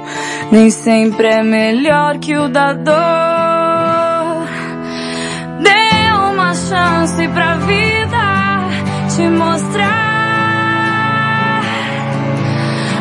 [0.53, 4.47] nem sempre é melhor que o da dor.
[5.63, 8.69] Dê uma chance pra vida
[9.09, 10.03] te mostrar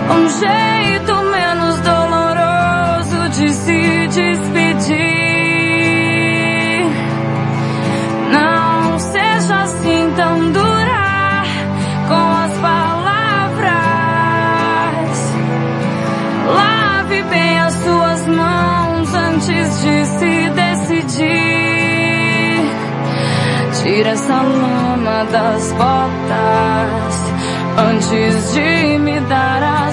[0.09, 1.20] um jeito
[23.93, 27.15] Tira essa lama das botas
[27.77, 29.90] antes de me dar as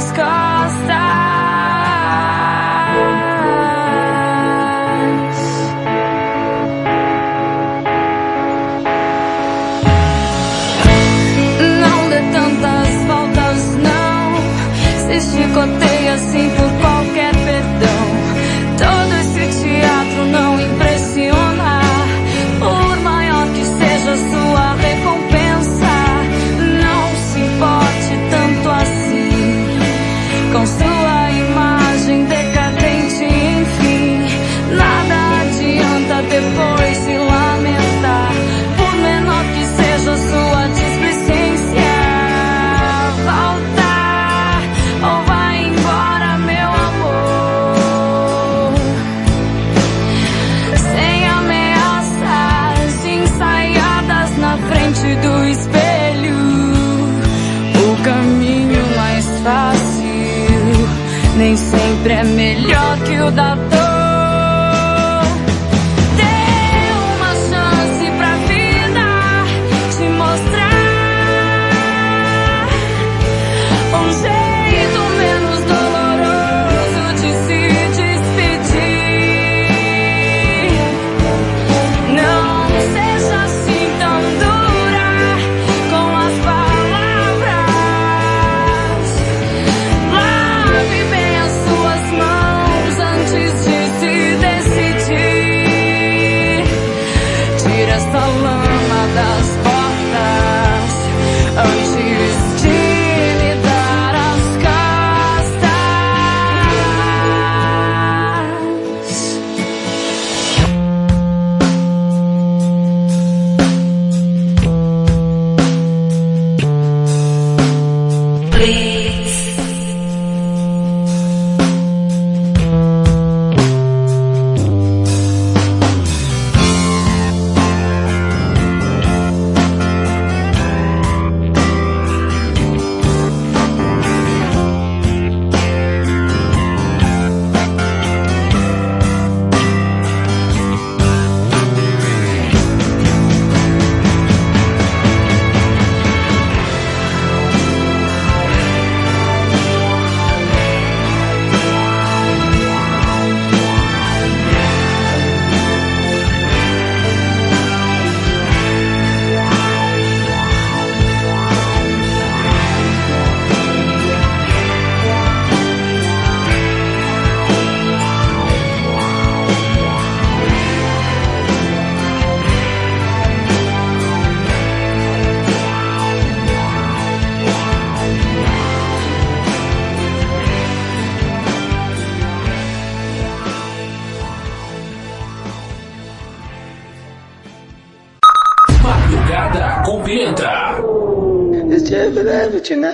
[63.38, 63.67] melhor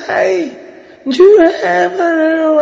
[0.08, 0.56] way.
[1.06, 2.56] You have a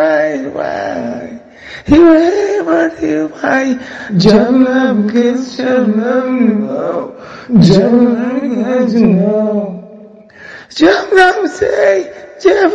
[0.55, 1.41] right.
[1.87, 3.79] You have a way.
[4.17, 7.17] Janam kiss Janam no.
[7.49, 10.29] Janam has no.
[10.71, 12.13] Janam say,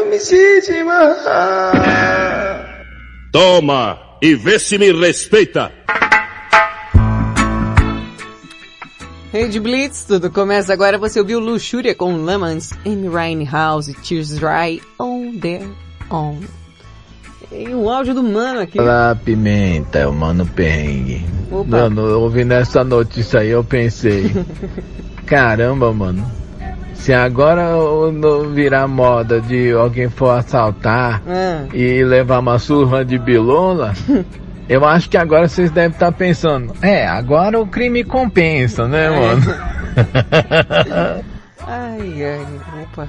[0.09, 0.19] me
[3.31, 5.71] Toma e vê se me respeita.
[9.37, 10.97] Rede Blitz, tudo começa agora.
[10.97, 15.69] Você ouviu Luxúria com Lemons, Amy Winehouse, Tears Dry, On There
[16.09, 16.37] On.
[17.51, 18.79] E um áudio do mano aqui.
[18.79, 21.23] Olá, Pimenta, é o Mano Perrengue.
[21.51, 21.69] Opa.
[21.69, 24.31] Mano, ouvindo essa notícia aí, eu pensei,
[25.27, 26.25] caramba, mano,
[26.95, 27.63] se agora
[28.11, 31.67] não virar moda de alguém for assaltar Ah.
[31.75, 33.93] e levar uma surra de bilola,
[34.69, 39.41] eu acho que agora vocês devem estar pensando, é, agora o crime compensa, né, mano?
[41.69, 42.47] Ai, ai,
[42.81, 43.07] opa.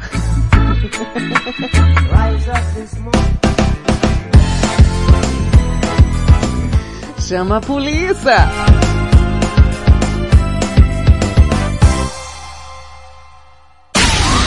[7.21, 8.49] Chama a polícia!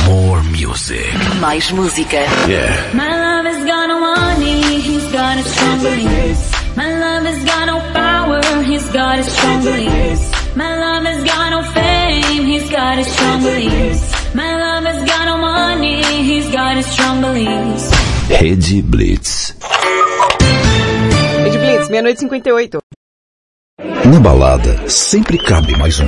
[0.05, 1.13] More music.
[1.39, 2.17] Mais música.
[2.49, 2.93] Yeah.
[2.93, 6.60] My love has got no money, he's his strong beliefs.
[6.75, 10.55] My love has got no power, he's got his strong beliefs.
[10.55, 14.33] My love has got no fame, he's got his strong beliefs.
[14.33, 17.91] My love has got no money, he's got his strong beliefs.
[18.29, 19.53] Rede Blitz.
[21.43, 22.77] Rede Blitz, meia-noite e 58.
[24.05, 26.07] Na balada, sempre cabe mais um.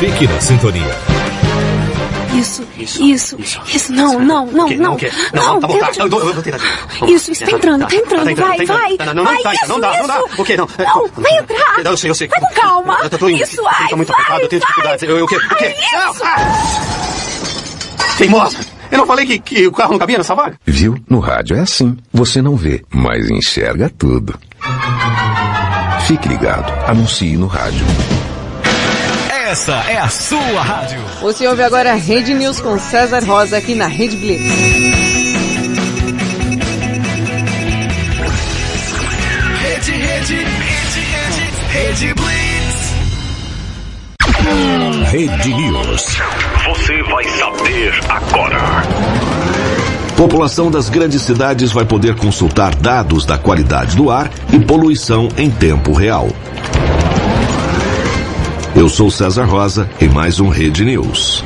[0.00, 0.96] Fique na sintonia.
[2.32, 3.36] Isso, isso,
[3.74, 4.76] isso, não, não, não, não.
[4.76, 5.10] Não quê?
[5.34, 6.72] Não, Não, tá bom, tá, eu vou tentar de novo.
[7.00, 7.14] Vamos.
[7.14, 8.78] Isso, isso, tá entrando, tá entrando, Tá entrando, vai, tá entrando.
[8.78, 8.96] vai.
[8.98, 10.16] Não, não, não, vai, tá, isso, não dá, não dá.
[10.26, 10.40] isso.
[10.40, 10.56] O quê?
[10.56, 10.68] Não.
[10.78, 11.84] Não, vai entrar.
[11.84, 12.28] Eu sei, eu sei.
[12.28, 12.98] Vai com calma.
[13.02, 13.42] Eu tô indo.
[13.42, 14.68] Isso, vai, Eu tô muito vai, apertado, eu tenho vai.
[14.70, 15.02] dificuldades.
[15.02, 15.36] Eu, eu, o quê?
[15.36, 15.74] O quê?
[15.76, 16.22] Isso.
[18.16, 18.58] Teimosa!
[18.90, 20.58] Eu não falei que, que o carro não cabia nessa vaga?
[20.64, 20.96] Viu?
[21.08, 21.96] No rádio é assim.
[22.12, 24.34] Você não vê, mas enxerga tudo.
[26.06, 26.72] Fique ligado.
[26.88, 27.84] Anuncie no rádio.
[29.50, 31.02] Essa é a sua rádio.
[31.22, 34.44] Você ouve agora a Rede News com César Rosa aqui na Rede Blitz.
[39.60, 42.92] Rede, rede, rede, rede, rede Blitz.
[45.10, 46.06] Rede News.
[46.68, 48.60] Você vai saber agora.
[50.16, 55.50] População das grandes cidades vai poder consultar dados da qualidade do ar e poluição em
[55.50, 56.28] tempo real.
[58.80, 61.44] Eu sou César Rosa em mais um Rede News.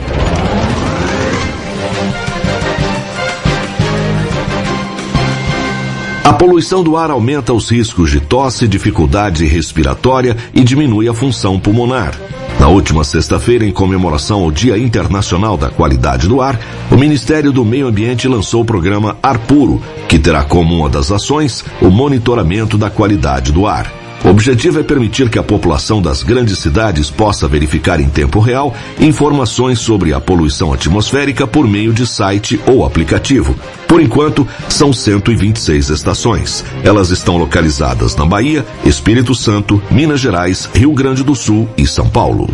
[6.23, 11.59] A poluição do ar aumenta os riscos de tosse, dificuldade respiratória e diminui a função
[11.59, 12.15] pulmonar.
[12.61, 16.57] Na última sexta-feira, em comemoração ao Dia Internacional da Qualidade do Ar,
[16.89, 21.11] o Ministério do Meio Ambiente lançou o programa Ar Puro, que terá como uma das
[21.11, 24.04] ações o monitoramento da qualidade do ar.
[24.25, 28.75] O objetivo é permitir que a população das grandes cidades possa verificar em tempo real
[28.99, 33.55] informações sobre a poluição atmosférica por meio de site ou aplicativo.
[33.87, 36.65] Por enquanto, são 126 estações.
[36.83, 42.09] Elas estão localizadas na Bahia, Espírito Santo, Minas Gerais, Rio Grande do Sul e São
[42.09, 42.49] Paulo.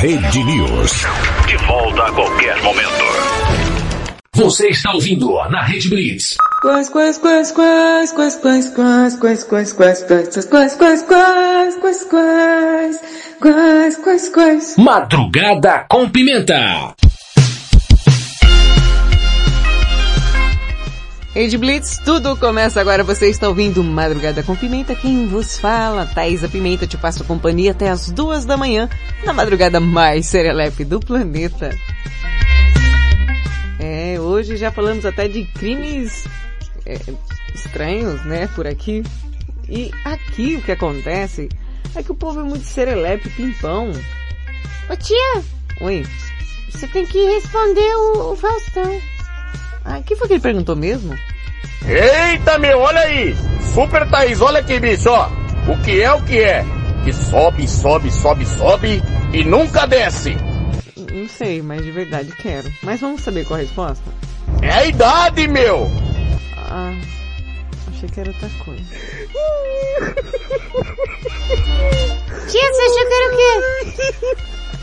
[0.00, 1.06] Rede News.
[1.46, 3.04] De volta a qualquer momento.
[4.32, 6.36] Você está ouvindo na Rede Blitz.
[6.66, 12.04] Quais, quais, quais, quais, quais, quais, quais, quais, quais, quais, quais, quais, quais, quais, quais,
[12.08, 13.00] quais,
[13.38, 14.76] quais, quais, quais.
[14.76, 16.92] Madrugada com Pimenta.
[21.32, 23.04] Rede Blitz, tudo começa agora.
[23.04, 24.96] Você está ouvindo Madrugada com Pimenta.
[24.96, 26.04] Quem vos fala?
[26.04, 28.90] Thaisa Pimenta te passo companhia até as duas da manhã,
[29.24, 31.70] na madrugada mais serelepe do planeta.
[33.78, 36.24] É, hoje já falamos até de crimes
[36.86, 36.98] é,
[37.54, 39.02] estranhos, né, por aqui.
[39.68, 41.48] E aqui o que acontece
[41.94, 43.90] é que o povo é muito serelepe, pimpão.
[44.88, 45.42] Ô tia,
[45.80, 46.06] Oi.
[46.70, 49.00] você tem que responder o, o Faustão.
[49.84, 51.16] Ah, o que foi que ele perguntou mesmo?
[51.86, 53.36] Eita, meu, olha aí!
[53.74, 55.28] Super Thaís, olha aqui, bicho, ó.
[55.68, 56.64] O que é o que é?
[57.04, 60.36] Que sobe, sobe, sobe, sobe e nunca desce.
[61.12, 62.72] Não sei, mas de verdade quero.
[62.82, 64.04] Mas vamos saber qual a resposta?
[64.62, 65.90] É a idade, meu!
[66.68, 66.92] Ah,
[67.88, 68.82] achei que era outra coisa.
[72.50, 74.36] Tia, você achou que era o quê?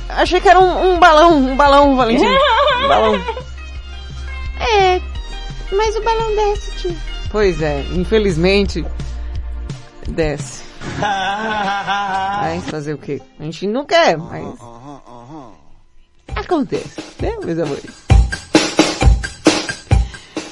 [0.09, 2.31] Achei que era um, um balão, um balão, Valentina.
[2.83, 3.15] Um balão.
[4.59, 5.01] É,
[5.71, 6.95] mas o balão desce, tia.
[7.31, 8.85] Pois é, infelizmente,
[10.09, 10.63] desce.
[10.99, 13.21] Mas fazer o quê?
[13.39, 14.45] A gente não quer, mas...
[16.35, 18.02] Acontece, né, meus amores?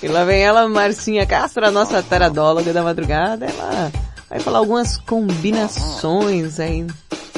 [0.02, 3.46] E lá vem ela, Marcinha Castro, a nossa taradóloga da madrugada.
[3.46, 3.92] Ela
[4.30, 6.88] vai falar algumas combinações aí.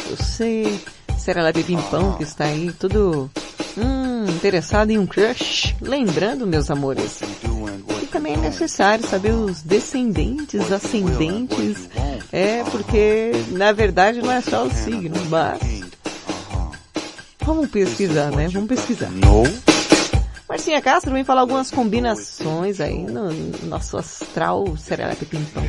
[0.09, 0.79] Eu sei,
[1.17, 3.31] Será Pimpão que está aí, tudo
[3.77, 5.73] hum, interessado em um crush.
[5.81, 7.21] Lembrando, meus amores,
[7.99, 11.89] que também é necessário saber os descendentes, ascendentes.
[12.31, 15.61] É, porque na verdade não é só o signo, mas...
[17.39, 18.49] Vamos pesquisar, né?
[18.49, 19.09] Vamos pesquisar.
[20.53, 23.33] Marcinha Castro vem falar algumas combinações aí no
[23.67, 25.63] nosso astral Serelepe Pimpão.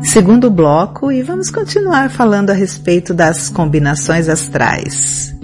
[0.00, 5.34] Segundo bloco e vamos continuar falando a respeito das combinações astrais.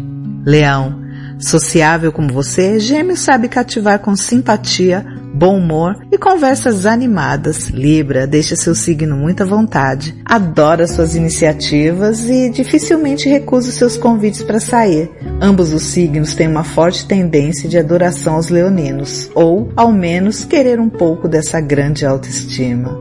[0.47, 1.03] Leão,
[1.41, 5.05] sociável como você, Gêmeo sabe cativar com simpatia,
[5.35, 7.69] bom humor e conversas animadas.
[7.69, 14.45] Libra deixa seu signo muito à vontade, adora suas iniciativas e dificilmente recusa seus convites
[14.45, 15.11] para sair.
[15.41, 20.79] Ambos os signos têm uma forte tendência de adoração aos leoninos, ou, ao menos, querer
[20.79, 22.97] um pouco dessa grande autoestima.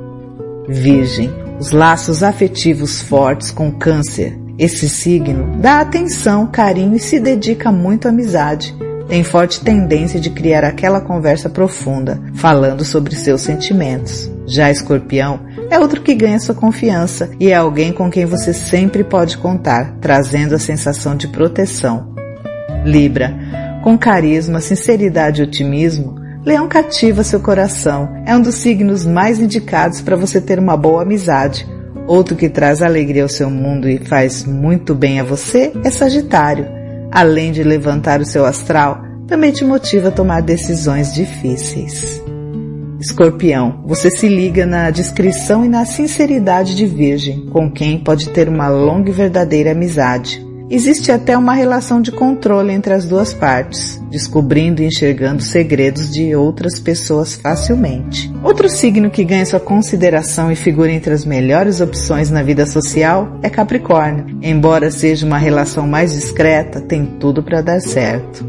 [0.68, 1.30] Virgem,
[1.60, 4.40] os laços afetivos fortes com câncer.
[4.58, 8.76] Esse signo dá atenção, carinho e se dedica muito à amizade.
[9.08, 14.32] Tem forte tendência de criar aquela conversa profunda, falando sobre seus sentimentos.
[14.46, 15.40] Já escorpião
[15.70, 19.98] é outro que ganha sua confiança e é alguém com quem você sempre pode contar,
[20.00, 22.14] trazendo a sensação de proteção.
[22.86, 23.34] Libra,
[23.84, 28.10] com carisma, sinceridade e otimismo, Leão cativa seu coração.
[28.26, 31.66] É um dos signos mais indicados para você ter uma boa amizade.
[32.06, 36.83] Outro que traz alegria ao seu mundo e faz muito bem a você é Sagitário.
[37.14, 42.20] Além de levantar o seu astral, também te motiva a tomar decisões difíceis.
[43.00, 48.50] Escorpião, você se liga na discrição e na sinceridade de Virgem, com quem pode ter
[48.50, 50.44] uma longa e verdadeira amizade.
[50.74, 56.36] Existe até uma relação de controle entre as duas partes, descobrindo e enxergando segredos de
[56.36, 58.34] outras pessoas facilmente.
[58.42, 63.38] Outro signo que ganha sua consideração e figura entre as melhores opções na vida social
[63.44, 64.40] é Capricórnio.
[64.42, 68.44] Embora seja uma relação mais discreta, tem tudo para dar certo.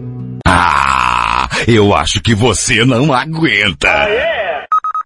[0.46, 4.08] Ah, eu acho que você não aguenta.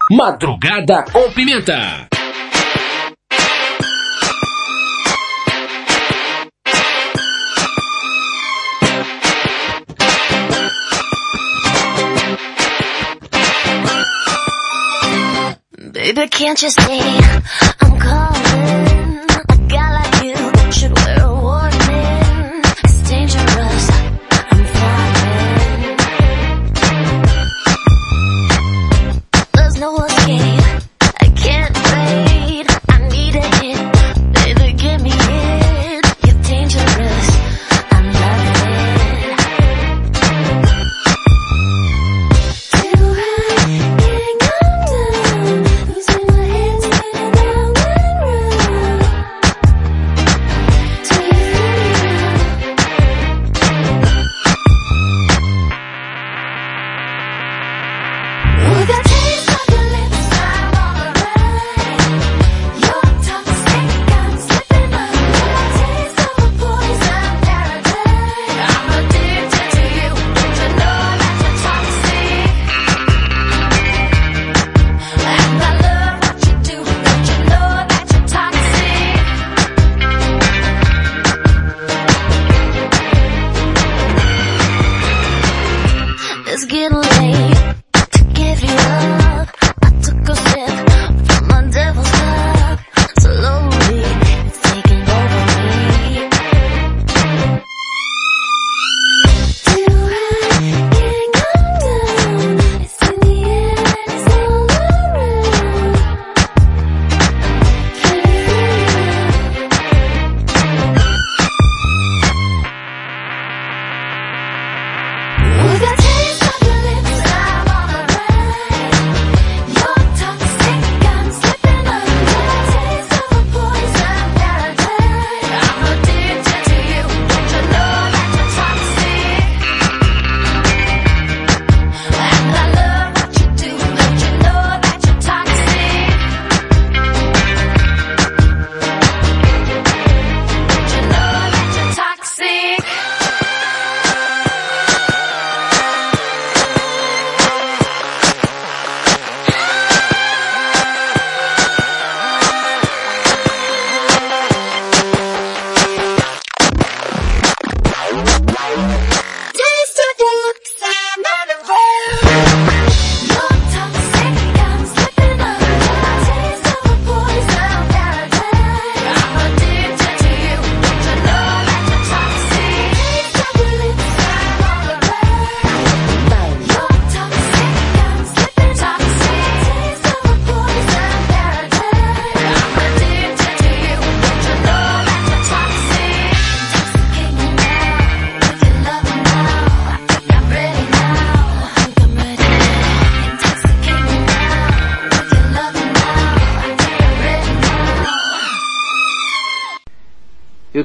[0.09, 2.07] Madrugada com pimenta.
[16.27, 17.01] Can't you see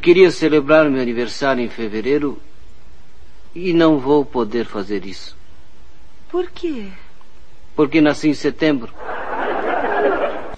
[0.04, 2.38] queria celebrar meu aniversário em fevereiro
[3.56, 5.38] e não vou poder fazer isso.
[6.30, 6.88] Por quê?
[7.74, 8.94] Porque nasci em setembro.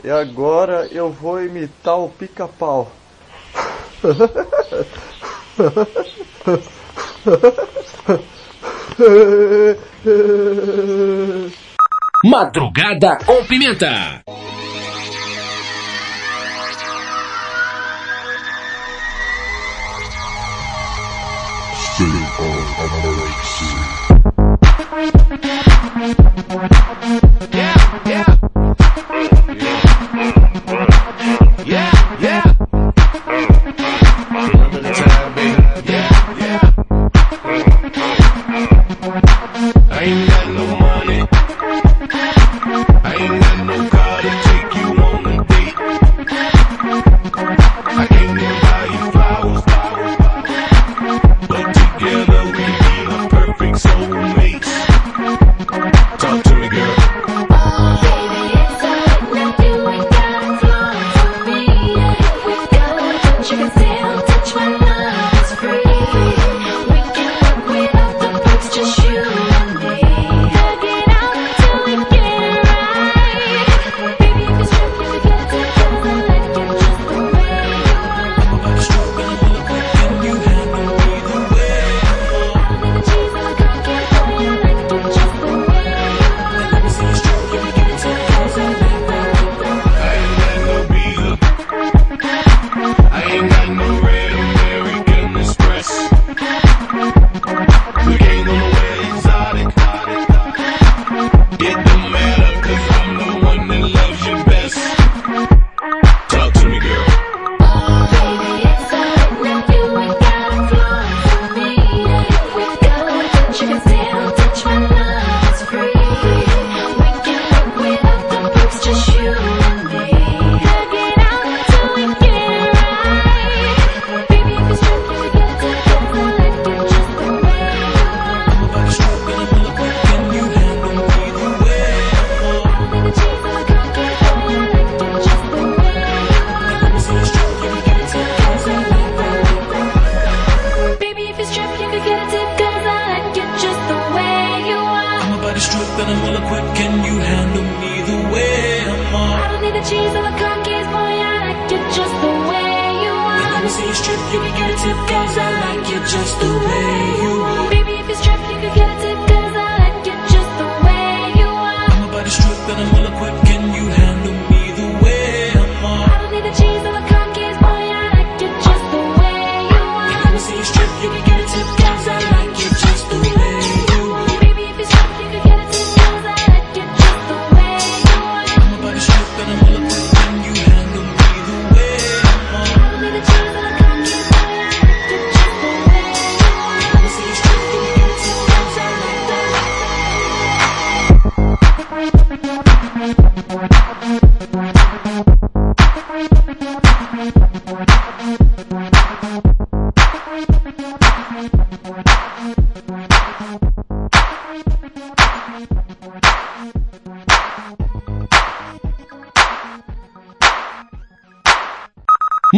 [0.03, 2.91] E agora eu vou imitar o pica-pau.
[12.23, 14.23] Madrugada com Pimenta.
[28.07, 28.44] I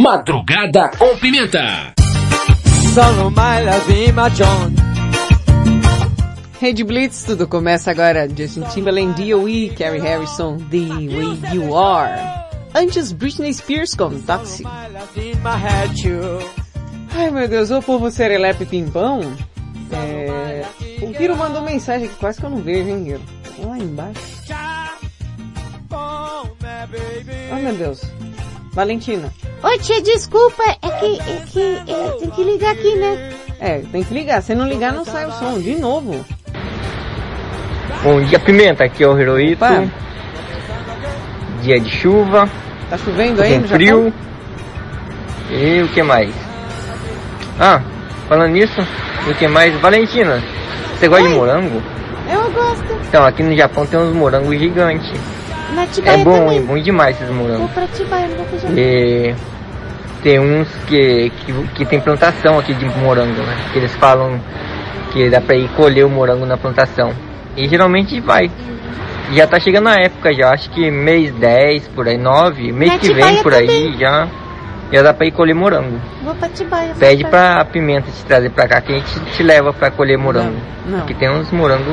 [0.08, 1.92] Madrugada com Pimenta.
[6.58, 8.26] Rede Blitz, tudo começa agora.
[8.26, 12.18] Justin Timberlake, D.O.E., Carrie Harrison, The Way You Are.
[12.74, 14.66] Antes, Britney Spears com Toxic.
[17.14, 19.20] Ai meu Deus, ô povo serelepe pimpão.
[19.92, 20.64] É...
[21.02, 23.22] O Guiro mandou mensagem aqui, quase que eu não vejo, hein, Guiro?
[23.58, 24.20] Lá embaixo.
[27.52, 28.00] Ai meu Deus.
[28.72, 29.30] Valentina.
[29.68, 33.30] Oi, tia, desculpa, é que, é que, é, tem que ligar aqui, né?
[33.60, 34.40] É, tem que ligar.
[34.40, 35.58] Se não ligar, não sai o som.
[35.58, 36.24] De novo.
[38.02, 38.84] Bom dia, Pimenta.
[38.84, 39.62] Aqui é o Hiroito.
[39.62, 39.84] Opa.
[41.60, 42.48] Dia de chuva.
[42.88, 44.04] Tá chovendo aí no frio.
[44.06, 44.12] Japão?
[45.50, 46.34] E o que mais?
[47.60, 47.82] Ah,
[48.26, 48.80] falando nisso,
[49.28, 49.74] o que mais?
[49.80, 50.42] Valentina,
[50.98, 51.82] você gosta de morango?
[52.32, 52.84] Eu gosto.
[53.06, 55.12] Então, aqui no Japão tem uns morangos gigantes.
[55.74, 56.58] Na É bom, também.
[56.58, 57.70] é bom demais esses Vou morangos.
[57.72, 58.78] pra Atibaia, não vou pro Japão.
[58.78, 59.34] E
[60.22, 63.56] tem uns que, que, que tem plantação aqui de morango, né?
[63.72, 64.40] Que eles falam
[65.12, 67.12] que dá pra ir colher o morango na plantação.
[67.56, 68.50] E geralmente vai.
[69.32, 73.12] Já tá chegando a época já, acho que mês 10, por aí, 9, mês que
[73.12, 74.26] vem por aí já.
[74.90, 76.00] Já dá pra ir colher morango.
[76.24, 76.88] Vou pra Atibaia.
[76.88, 79.90] vou Pede pra- pra Pimenta te trazer pra cá que a gente te leva pra
[79.90, 80.56] colher morango.
[80.86, 81.06] Não, não.
[81.06, 81.86] Que tem uns morangos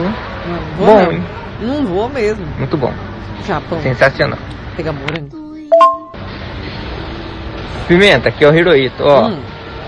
[0.77, 1.21] bom, hein?
[1.61, 2.45] Não vou mesmo.
[2.57, 2.93] Muito bom.
[3.45, 3.81] Japão.
[3.81, 4.39] Sensacional.
[4.77, 5.45] Pegar morango.
[7.87, 9.03] Pimenta, aqui é o Hirohito.
[9.03, 9.37] Ó, Hum.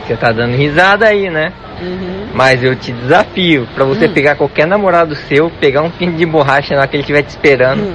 [0.06, 1.52] você tá dando risada aí, né?
[1.82, 2.28] Uhum.
[2.34, 4.14] Mas eu te desafio pra você Hum.
[4.14, 7.82] pegar qualquer namorado seu, pegar um pinto de borracha na que ele estiver te esperando
[7.84, 7.94] Hum.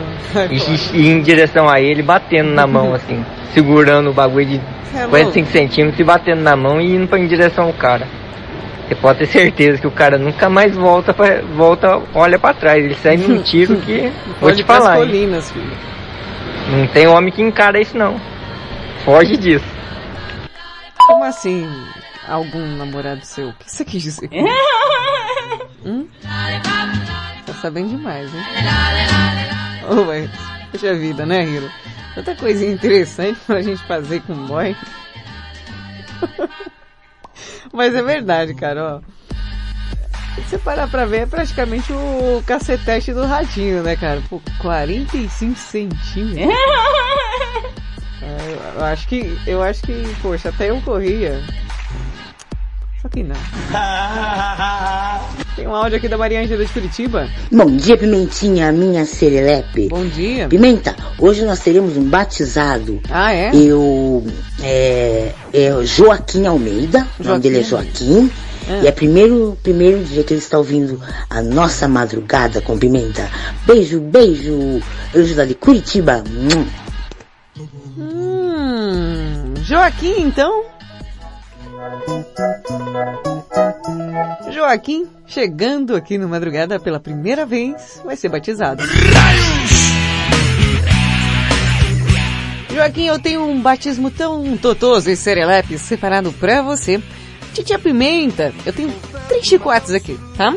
[0.51, 4.61] E, ir em direção a ele, batendo na mão assim, segurando o bagulho de
[4.95, 8.07] é 45 centímetros e batendo na mão e indo pra, em direção ao cara.
[8.89, 12.85] Você pode ter certeza que o cara nunca mais volta, pra, volta olha pra trás.
[12.85, 14.11] Ele sai num tiro que.
[14.41, 14.97] vou Pode te falar.
[14.97, 15.70] colinas, filho.
[16.70, 18.16] Não tem homem que encara isso não.
[19.05, 19.65] Foge disso.
[21.23, 21.69] Como assim?
[22.27, 23.51] Algum namorado seu?
[23.51, 24.28] O que você quis dizer?
[25.86, 26.09] hum?
[27.47, 28.43] Tá sabendo demais, hein?
[29.89, 30.28] Ô, vai.
[30.73, 31.70] Poxa vida, né, Hiro?
[32.16, 34.77] Tanta coisinha interessante pra gente fazer com o boy.
[37.73, 39.01] Mas é verdade, cara, ó.
[40.35, 44.20] Se você parar pra ver, é praticamente o cacetete do ratinho, né, cara?
[44.28, 46.49] Pô, 45 centímetros.
[48.83, 51.41] É, eu- acho que, eu acho que, poxa, até eu corria.
[53.01, 53.35] Só que não.
[55.57, 57.29] Tem um áudio aqui da Maria Ângela de Curitiba.
[57.51, 59.89] Bom dia, Pimentinha, minha serelepe.
[59.89, 60.49] Bom dia.
[60.49, 63.01] Pimenta, hoje nós teremos um batizado.
[63.11, 63.51] Ah, é?
[63.55, 64.25] Eu,
[64.63, 68.31] é, é o Joaquim Almeida, o nome dele é Joaquim.
[68.71, 68.81] Ah.
[68.85, 73.29] E é primeiro, primeiro dia que ele está ouvindo a nossa madrugada com pimenta.
[73.67, 74.81] Beijo, beijo.
[75.15, 76.23] Ângela de Curitiba.
[79.73, 80.66] Joaquim, então?
[84.51, 88.82] Joaquim, chegando aqui no Madrugada pela primeira vez, vai ser batizado.
[92.70, 97.03] Joaquim, eu tenho um batismo tão totoso e serelepe separado pra você.
[97.55, 98.93] Titia Pimenta, eu tenho
[99.27, 100.55] três chicotes aqui, tá?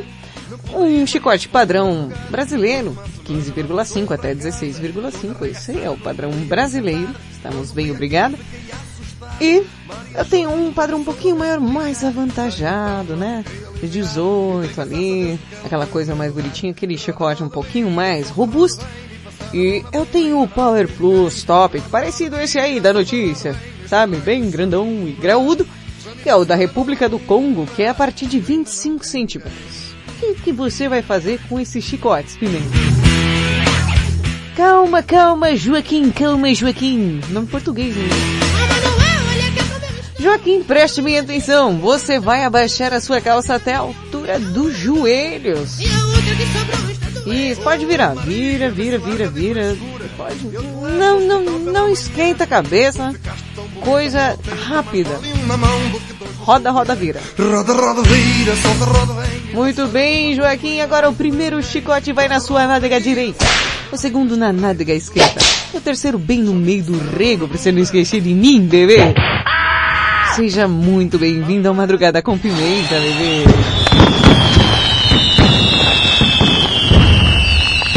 [0.73, 5.45] Um chicote padrão brasileiro, 15,5 até 16,5.
[5.45, 7.15] Esse é o padrão brasileiro.
[7.31, 8.37] Estamos bem, obrigado.
[9.39, 9.63] E
[10.13, 13.43] eu tenho um padrão um pouquinho maior, mais avantajado, né?
[13.81, 18.85] De 18 ali, aquela coisa mais bonitinha, aquele chicote um pouquinho mais robusto.
[19.53, 23.55] E eu tenho o Power Plus Top, parecido esse aí da notícia,
[23.87, 24.17] sabe?
[24.17, 25.67] Bem grandão e graúdo,
[26.23, 29.95] que é o da República do Congo, que é a partir de 25 centímetros.
[30.23, 32.65] O que, você vai fazer com esses chicotes, Pimenta?
[34.55, 37.19] Calma, calma, Joaquim, calma, Joaquim.
[37.29, 38.54] Nome português, né?
[40.19, 41.77] Joaquim, preste minha atenção.
[41.79, 45.79] Você vai abaixar a sua calça até a altura dos joelhos.
[47.25, 48.15] Isso, pode virar.
[48.15, 49.75] Vira, vira, vira, vira.
[50.15, 50.45] Pode.
[50.97, 53.13] Não, não, não esquenta a cabeça.
[53.81, 54.37] Coisa
[54.67, 55.19] rápida.
[56.39, 57.19] Roda, roda, vira.
[57.37, 59.53] Roda, roda, vira, solta, roda, vem.
[59.53, 60.79] Muito bem, Joaquim.
[60.79, 63.43] Agora o primeiro chicote vai na sua nádega direita.
[63.91, 65.41] O segundo na nádega esquerda.
[65.73, 69.13] O terceiro bem no meio do rego, pra você não esquecer de mim, bebê.
[70.35, 73.45] Seja muito bem-vindo ao Madrugada com Pimenta, bebê.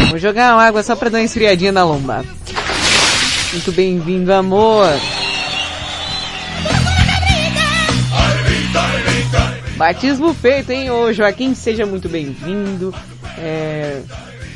[0.08, 2.24] Vou jogar uma água só pra dar uma esfriadinha na lomba.
[3.52, 4.86] Muito bem-vindo, amor.
[9.76, 10.92] Batismo feito, hein?
[10.92, 12.94] Ô Joaquim, seja muito bem-vindo.
[13.36, 14.00] É,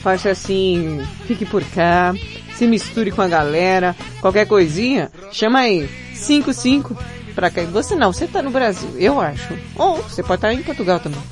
[0.05, 2.15] faça assim, fique por cá,
[2.55, 3.97] se misture com a galera.
[4.21, 5.91] Qualquer coisinha, chama aí.
[6.15, 6.97] 55
[7.33, 7.63] pra cá.
[7.63, 9.59] Você não, você tá no Brasil, eu acho.
[9.77, 11.23] Ou você pode estar em Portugal também.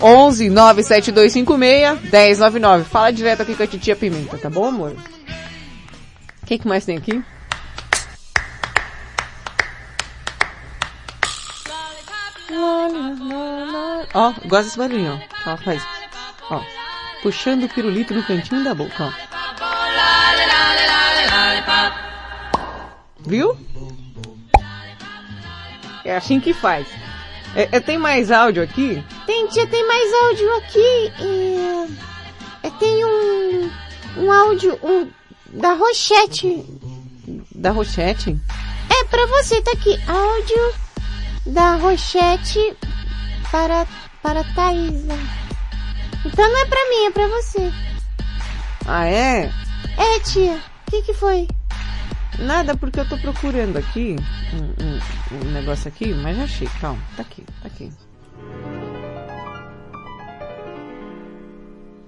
[0.00, 2.84] 11 97256 1099.
[2.84, 4.96] Fala direto aqui com a titia Pimenta, tá bom, amor?
[6.42, 7.22] O que, que mais tem aqui?
[14.14, 15.48] Ó, gosta desse barulhinho, ó.
[15.48, 15.82] Ela faz.
[16.50, 16.60] Ó.
[17.22, 19.12] Puxando o pirulito no cantinho da boca, ó.
[23.24, 23.56] Viu?
[26.04, 26.86] É assim que faz.
[27.54, 29.04] É, é, tem mais áudio aqui?
[29.26, 31.12] Tem, tia, tem mais áudio aqui.
[32.62, 33.70] É, é, tem um,
[34.16, 35.08] um áudio um,
[35.52, 36.64] da Rochette.
[37.54, 38.36] Da Rochette?
[38.90, 40.00] É, pra você, tá aqui.
[40.06, 40.74] Áudio
[41.46, 42.76] da Rochette
[43.50, 43.86] para,
[44.22, 45.18] para Thaisa.
[46.24, 47.72] Então não é pra mim, é pra você.
[48.86, 49.50] Ah, é?
[49.98, 50.54] É, tia.
[50.86, 51.46] O que que foi?
[52.38, 54.16] Nada, porque eu tô procurando aqui
[54.54, 56.68] um, um, um negócio aqui, mas já achei.
[56.80, 57.92] Calma, tá aqui, tá aqui.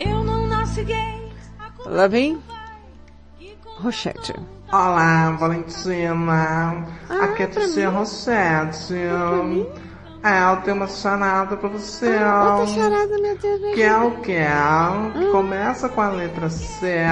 [0.00, 1.32] Eu não nasci gay.
[1.86, 2.40] Lá vem
[3.80, 4.34] Rochette.
[4.72, 6.84] Olá, Valentina.
[7.08, 8.94] Ah, Aqui é Ticia Rossetti.
[8.94, 12.16] É, eu tenho uma charada pra você.
[12.16, 13.74] Ah, outra charada, meu Deus.
[13.74, 14.38] Que é o que?
[15.18, 17.04] Que começa com a letra C.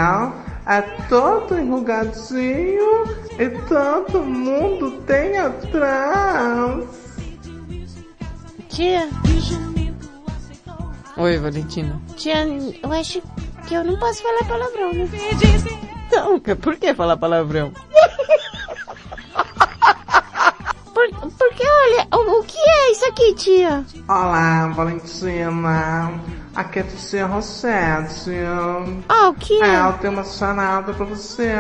[0.66, 3.04] É todo enrugadinho
[3.38, 6.84] e todo mundo tem atrás.
[8.68, 9.08] Tia,
[11.16, 12.00] Oi, Valentina.
[12.16, 12.46] tia,
[12.82, 13.20] eu acho
[13.66, 15.08] que eu não posso falar palavrão, né?
[16.10, 17.72] Não, por que falar palavrão?
[20.94, 23.84] Por, porque, olha, o, o que é isso aqui, tia?
[24.06, 26.12] Olá, Valentina.
[26.54, 28.30] Aqui é Ticia Rossetti.
[29.08, 29.80] Ah, o que É, é?
[29.88, 31.52] eu tenho uma charada pra você.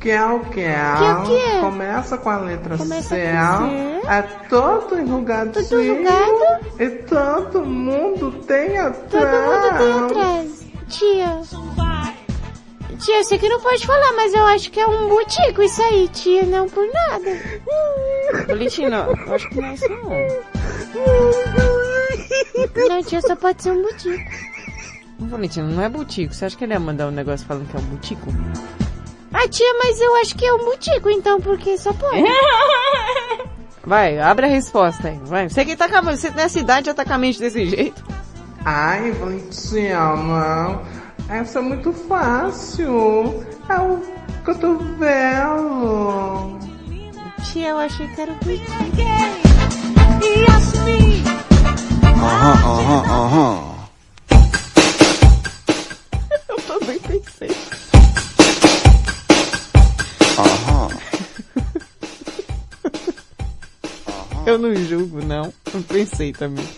[0.00, 0.50] Que é o que?
[0.54, 1.60] Que é o quê?
[1.60, 3.22] Começa com a letra Começa C.
[3.22, 4.06] com C.
[4.08, 5.66] É todo enrugadinho.
[5.68, 6.66] Todo enrugado?
[6.78, 9.04] E todo mundo tem atrás.
[9.10, 10.66] Todo mundo tem atrás.
[10.88, 11.40] Tia.
[12.98, 15.82] Tia, eu sei que não pode falar, mas eu acho que é um butico isso
[15.82, 17.30] aí, tia, não por nada.
[18.48, 21.63] Eu acho que não é isso não.
[22.88, 24.30] Não, tia, só pode ser um butico.
[25.18, 26.34] Valentina, não é butico.
[26.34, 28.30] Você acha que ele ia mandar um negócio falando que é um butico?
[29.32, 32.22] Ah, tia, mas eu acho que é um butico, então, porque só pode.
[33.84, 35.18] Vai, abre a resposta aí.
[35.24, 35.48] Vai.
[35.48, 38.02] Você que tá com a, você nessa idade já tá com a mente desse jeito.
[38.64, 40.80] Ai, Valentina.
[41.28, 43.44] Essa é muito fácil.
[43.68, 44.00] É o
[44.44, 45.68] cotovelo.
[47.44, 48.64] Tia, eu achei que era um butico.
[52.16, 53.74] Aham, aham, aham.
[56.48, 57.50] Eu também pensei.
[60.38, 60.88] Aham.
[64.46, 65.52] Eu não julgo, não.
[65.72, 66.68] Eu pensei também.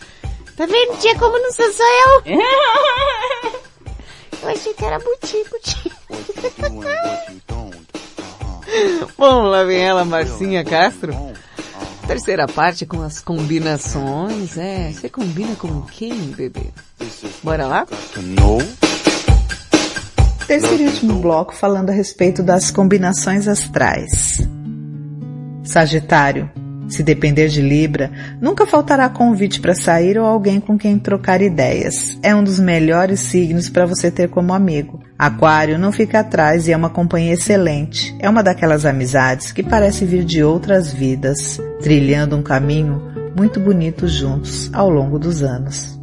[0.57, 2.23] Tá vendo, tia, como não sou só eu?
[4.43, 5.93] Eu achei que era butico, tia.
[9.19, 11.13] Bom, lá vem ela, Marcinha Castro.
[12.07, 14.57] Terceira parte com as combinações.
[14.57, 16.71] É, você combina com quem, bebê?
[17.43, 17.87] Bora lá?
[20.47, 24.39] Terceiro e último bloco falando a respeito das combinações astrais.
[25.65, 26.49] Sagitário.
[26.89, 28.11] Se depender de Libra,
[28.41, 32.19] nunca faltará convite para sair ou alguém com quem trocar ideias.
[32.23, 35.01] É um dos melhores signos para você ter como amigo.
[35.19, 38.15] Aquário não fica atrás e é uma companhia excelente.
[38.21, 43.03] É uma daquelas amizades que parece vir de outras vidas, trilhando um caminho
[43.37, 45.99] muito bonito juntos ao longo dos anos.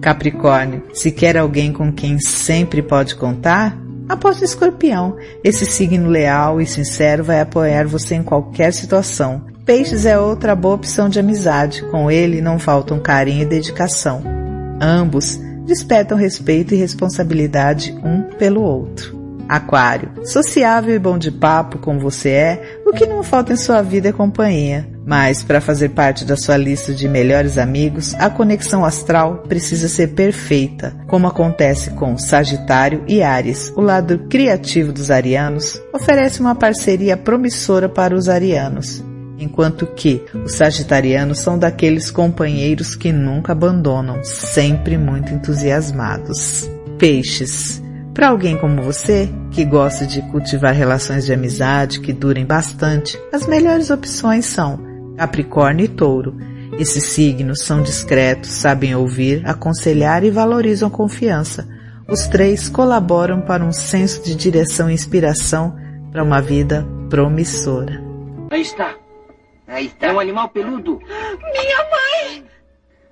[0.00, 3.76] Capricórnio, se quer alguém com quem sempre pode contar,
[4.08, 5.16] aposte em escorpião.
[5.44, 9.44] Esse signo leal e sincero vai apoiar você em qualquer situação.
[9.68, 11.82] Peixes é outra boa opção de amizade.
[11.90, 14.22] Com ele não faltam carinho e dedicação.
[14.80, 19.18] Ambos despertam respeito e responsabilidade um pelo outro.
[19.46, 23.82] Aquário, sociável e bom de papo como você é, o que não falta em sua
[23.82, 24.88] vida é companhia.
[25.04, 30.14] Mas para fazer parte da sua lista de melhores amigos, a conexão astral precisa ser
[30.14, 33.70] perfeita, como acontece com Sagitário e Ares.
[33.76, 39.04] O lado criativo dos arianos oferece uma parceria promissora para os arianos,
[39.38, 46.68] enquanto que os sagitarianos são daqueles companheiros que nunca abandonam, sempre muito entusiasmados.
[46.98, 47.82] Peixes.
[48.12, 53.46] Para alguém como você, que gosta de cultivar relações de amizade que durem bastante, as
[53.46, 54.80] melhores opções são
[55.16, 56.36] Capricórnio e Touro.
[56.78, 61.68] Esses signos são discretos, sabem ouvir, aconselhar e valorizam a confiança.
[62.08, 65.76] Os três colaboram para um senso de direção e inspiração
[66.10, 68.02] para uma vida promissora.
[68.50, 68.97] Aí está.
[69.68, 70.06] Aí está.
[70.06, 70.98] É um animal peludo.
[70.98, 72.44] Minha mãe!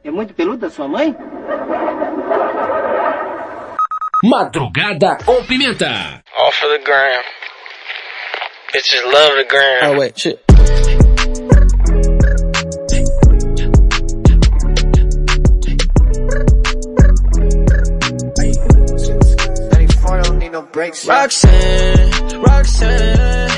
[0.03, 1.15] É muito peludo a sua mãe?
[4.25, 6.23] Madrugada com Pimenta.
[6.35, 7.23] All for the gram.
[8.73, 9.91] Bitches love the gram.
[9.91, 10.41] Oh wait, shit.
[21.07, 23.51] Roxanne, Roxanne,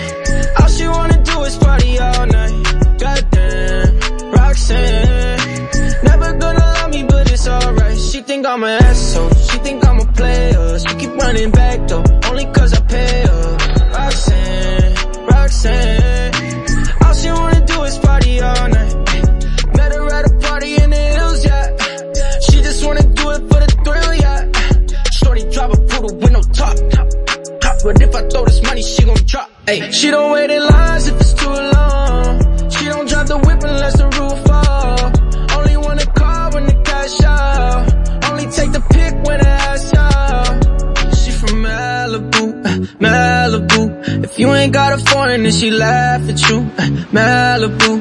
[0.61, 2.78] all she wanna do is party all night.
[2.99, 5.69] Goddamn, Roxanne,
[6.03, 7.99] never gonna love me, but it's alright.
[7.99, 10.79] She think I'm an asshole, she think I'm a player.
[10.81, 13.57] She keep running back though, only cause I pay her.
[13.95, 14.95] Roxanne,
[15.27, 16.35] Roxanne,
[17.05, 18.95] all she wanna do is party all night.
[19.77, 21.77] Met her at a party in the hills, yeah.
[22.41, 24.51] She just wanna do it for the thrill, yeah.
[25.13, 27.09] Shorty drive a poodle with no top, top,
[27.61, 27.77] top.
[27.85, 29.51] But if I throw this money, she gon' drop.
[29.69, 32.48] Ay, she don't wait in lines if it's too long.
[33.19, 35.59] Don't the whip unless the roof fall.
[35.59, 38.31] Only wanna call when the cash out.
[38.31, 41.17] Only take the pick when the ass out.
[41.19, 44.25] She from Malibu, uh, Malibu.
[44.25, 46.61] If you ain't got a foreign and she laugh at you.
[47.11, 47.93] Malibu,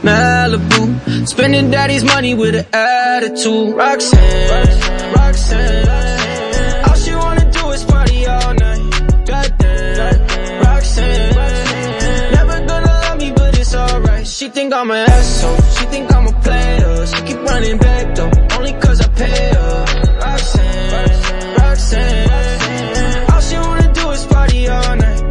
[0.00, 1.28] Malibu.
[1.28, 3.76] Spending daddy's money with an attitude.
[3.76, 6.01] Roxanne, Roxanne.
[14.32, 15.56] She think I'm an asshole.
[15.76, 17.06] She think I'm a player.
[17.06, 19.84] She keep running back though, only cause I pay her.
[20.24, 23.30] Roxanne, Roxanne.
[23.30, 25.22] All she wanna do is party all night.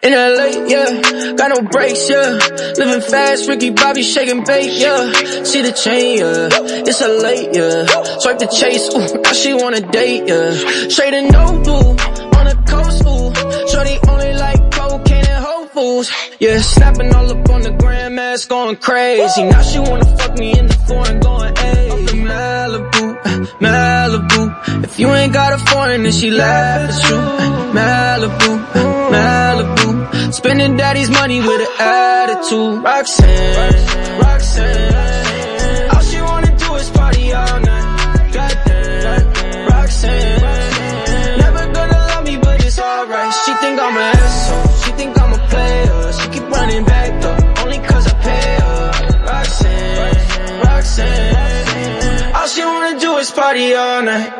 [0.00, 2.38] In LA, yeah, got no brakes, yeah.
[2.78, 5.12] Living fast, Ricky Bobby shaking bait, yeah.
[5.44, 6.48] See the chain, yeah.
[6.88, 7.84] It's a late, yeah.
[8.20, 10.88] Swipe the chase, ooh, now she wanna date, yeah.
[10.88, 11.90] Straight and no blue,
[12.38, 13.68] on the coast, ooh.
[13.68, 14.67] Shorty only like
[16.40, 16.60] yeah.
[16.60, 19.44] Snapping all up on the grandmas, going crazy.
[19.44, 21.88] Now she wanna fuck me in the foreign, going, hey.
[22.28, 23.04] Malibu,
[23.60, 24.84] Malibu.
[24.84, 27.18] If you ain't got a foreign, then she laugh at you.
[27.78, 28.50] Malibu,
[29.12, 30.34] Malibu.
[30.34, 32.82] Spending daddy's money with an attitude.
[32.82, 35.27] Roxanne, Roxanne.
[53.28, 54.32] Is party all night.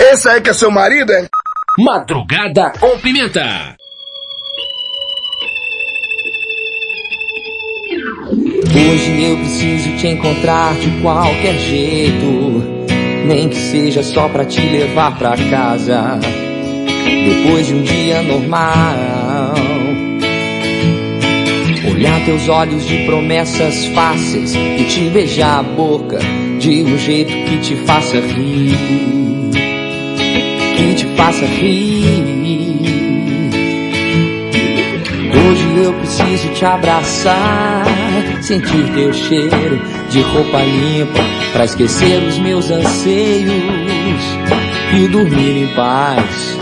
[0.00, 1.28] Esse aí que é seu marido, é?
[1.78, 3.76] Madrugada com Pimenta.
[8.88, 12.75] Hoje eu preciso te encontrar de qualquer jeito,
[13.26, 16.18] nem que seja só pra te levar pra casa.
[17.24, 19.54] Depois de um dia normal,
[21.90, 26.18] olhar teus olhos de promessas fáceis e te beijar a boca
[26.60, 28.76] de um jeito que te faça rir,
[30.76, 32.36] que te faça rir.
[35.48, 37.84] Hoje eu preciso te abraçar,
[38.40, 39.80] sentir teu cheiro
[40.16, 41.22] de roupa limpa,
[41.52, 43.52] pra esquecer os meus anseios
[44.96, 46.58] e dormir em paz.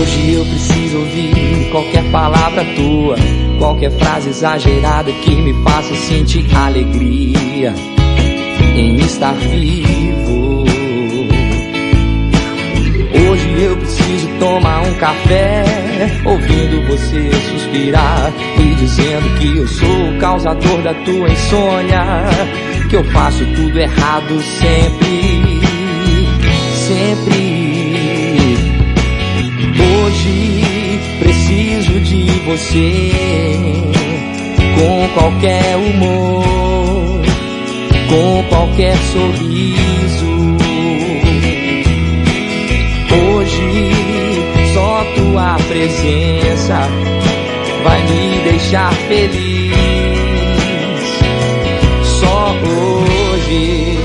[0.00, 3.16] Hoje eu preciso ouvir qualquer palavra tua,
[3.58, 7.74] qualquer frase exagerada que me faça sentir alegria
[8.74, 10.64] em estar vivo.
[13.30, 15.64] Hoje eu preciso tomar um café,
[16.24, 18.32] ouvindo você suspirar
[18.76, 22.04] dizendo que eu sou o causador da tua insônia,
[22.88, 25.60] que eu faço tudo errado sempre,
[26.74, 27.56] sempre.
[30.04, 33.12] Hoje preciso de você
[34.76, 37.22] com qualquer humor,
[38.08, 40.56] com qualquer sorriso.
[43.10, 43.90] Hoje
[44.74, 46.88] só tua presença
[47.86, 49.72] vai me deixar feliz.
[52.02, 53.96] Só hoje.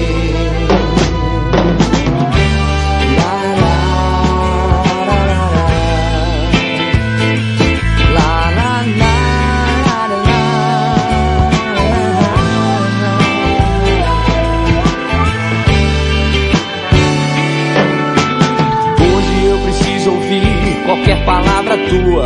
[20.86, 22.26] Qualquer palavra tua,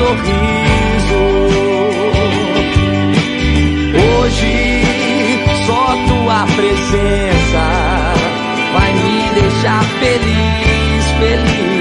[0.00, 1.20] sorriso.
[4.18, 4.54] Hoje
[5.66, 7.64] só tua presença
[8.72, 11.79] vai me deixar feliz, feliz.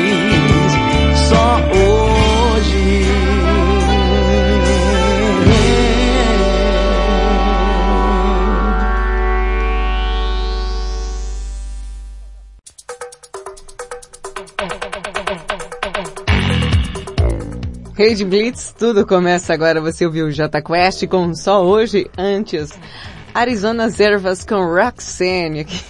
[18.00, 19.82] Rede Blitz, tudo começa agora.
[19.82, 22.72] Você ouviu o J Quest com Só Hoje, antes.
[23.36, 25.82] Arizona Ervas com Roxane aqui.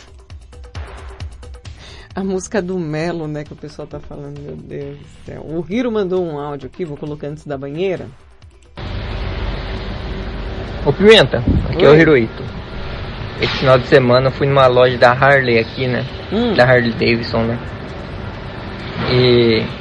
[2.15, 5.45] A música do Melo, né, que o pessoal tá falando, meu Deus do céu.
[5.45, 8.07] O Hiro mandou um áudio aqui, vou colocar antes da banheira.
[10.84, 11.99] Ô Pimenta, aqui é o Oi.
[11.99, 12.44] Hiroito.
[13.40, 16.03] Esse final de semana eu fui numa loja da Harley aqui, né?
[16.34, 16.56] Hum.
[16.56, 17.60] Da Harley Davidson, né?
[19.11, 19.78] E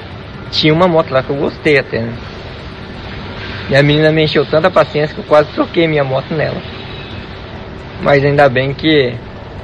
[0.51, 2.13] tinha uma moto lá que eu gostei até, né?
[3.71, 6.61] E a menina me encheu tanta paciência que eu quase troquei minha moto nela.
[8.01, 9.15] Mas ainda bem que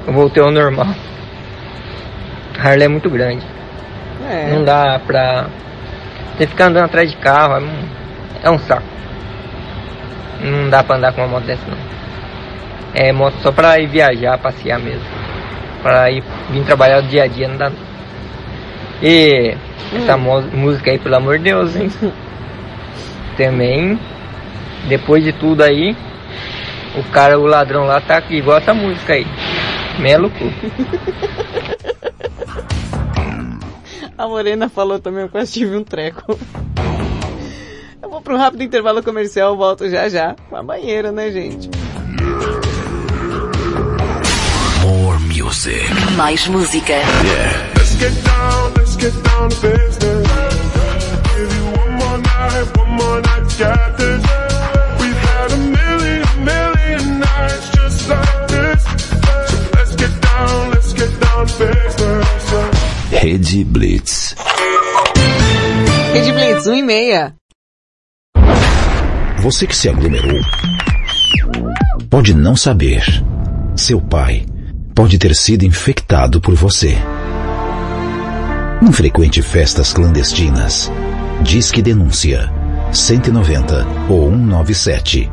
[0.06, 0.88] eu voltei ao normal.
[2.58, 3.44] A Harley é muito grande.
[4.28, 4.50] É.
[4.50, 5.46] Não dá pra.
[6.36, 7.88] Você ficar andando atrás de carro, é um,
[8.42, 8.86] é um saco.
[10.40, 11.78] Não dá pra andar com uma moto dessa não.
[12.92, 15.06] É moto só pra ir viajar, passear mesmo.
[15.82, 17.93] Pra ir vir trabalhar o dia a dia não dá não.
[19.04, 19.54] E
[19.94, 21.90] essa mo- música aí, pelo amor de Deus, hein?
[23.36, 23.98] Também,
[24.88, 25.94] depois de tudo aí,
[26.96, 29.26] o cara, o ladrão lá tá igual essa música aí.
[29.98, 30.44] Melo cu.
[34.16, 36.38] A Morena falou também, eu quase tive um treco.
[38.00, 41.68] Eu vou para um rápido intervalo comercial, volto já já com a banheira, né, gente?
[44.82, 45.82] More music.
[46.16, 46.92] Mais música.
[46.92, 47.66] Yeah.
[47.76, 48.72] Let's get down,
[49.04, 50.28] get down to business.
[51.36, 54.22] Give you one more night, one more night, got this.
[55.00, 58.82] We've had a million, million nights just like this.
[59.50, 63.22] So let's get down, let's get down to business.
[63.22, 64.34] Rede Blitz.
[66.14, 67.34] Rede Blitz, 1 e meia.
[69.40, 70.40] Você que se aglomerou
[72.08, 73.04] pode não saber.
[73.76, 74.46] Seu pai
[74.94, 76.96] pode ter sido infectado por você.
[78.84, 80.92] Não frequente festas clandestinas.
[81.40, 82.52] Diz que denúncia
[82.92, 85.32] 190 ou 197.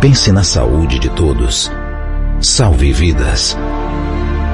[0.00, 1.68] Pense na saúde de todos.
[2.40, 3.58] Salve vidas.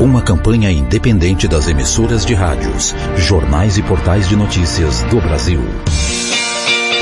[0.01, 5.61] Uma campanha independente das emissoras de rádios, jornais e portais de notícias do Brasil.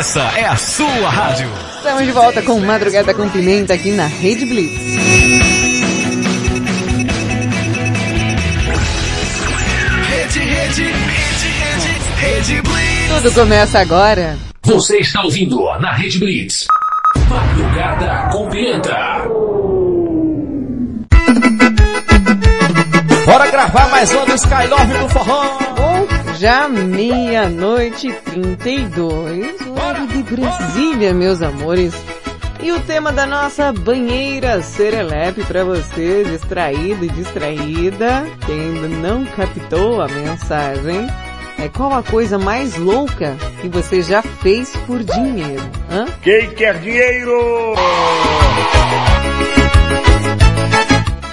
[0.00, 1.46] Essa é a sua rádio.
[1.76, 4.80] Estamos de volta com Madrugada com Pimenta aqui na Rede Blitz.
[10.08, 13.14] Rede, rede, rede, rede, rede Blitz.
[13.14, 14.38] Tudo começa agora.
[14.62, 16.64] Você está ouvindo na Rede Blitz.
[17.28, 18.96] Madrugada com Pimenta.
[23.26, 25.69] Bora gravar mais uma do Skylove do Forró.
[26.40, 31.92] Já meia-noite e 32, hora de Brasília, meus amores.
[32.62, 39.26] E o tema da nossa banheira serelepe para você, distraído e distraída, que ainda não
[39.26, 41.06] captou a mensagem,
[41.58, 45.62] é qual a coisa mais louca que você já fez por dinheiro?
[45.90, 46.06] Hã?
[46.22, 47.74] Quem quer dinheiro?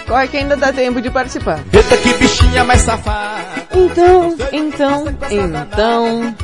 [0.06, 1.62] Corre que ainda dá tempo de participar.
[1.72, 3.37] Eita que bichinha mais safada.
[3.78, 6.36] Então, então, então,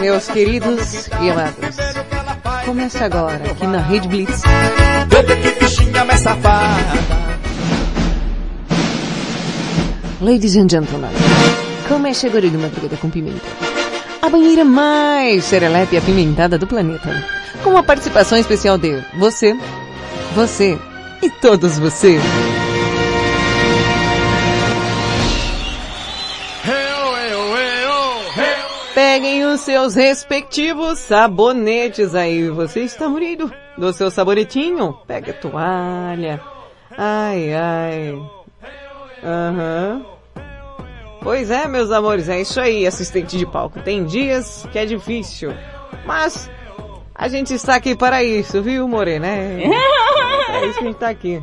[0.00, 1.76] meus queridos e amados,
[2.64, 4.42] começa agora aqui na Rede Blitz.
[10.20, 11.10] Ladies and gentlemen,
[11.88, 13.46] começa agora de madrugada com pimenta.
[14.20, 17.24] A banheira mais serelepe e apimentada do planeta.
[17.62, 19.56] Com a participação especial de você,
[20.34, 20.76] você
[21.22, 22.20] e todos vocês.
[29.50, 32.48] Os seus respectivos sabonetes aí.
[32.48, 34.98] Você está murido do seu sabonetinho?
[35.06, 36.40] Pega a toalha.
[36.96, 38.22] Ai, ai.
[39.24, 40.04] Aham.
[41.22, 43.80] Pois é, meus amores, é isso aí, assistente de palco.
[43.80, 45.52] Tem dias que é difícil,
[46.06, 46.50] mas
[47.14, 49.26] a gente está aqui para isso, viu, Morena?
[49.26, 49.64] É,
[50.48, 51.42] é isso que a gente tá aqui.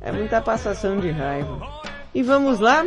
[0.00, 1.60] É muita passação de raiva.
[2.12, 2.86] E vamos lá?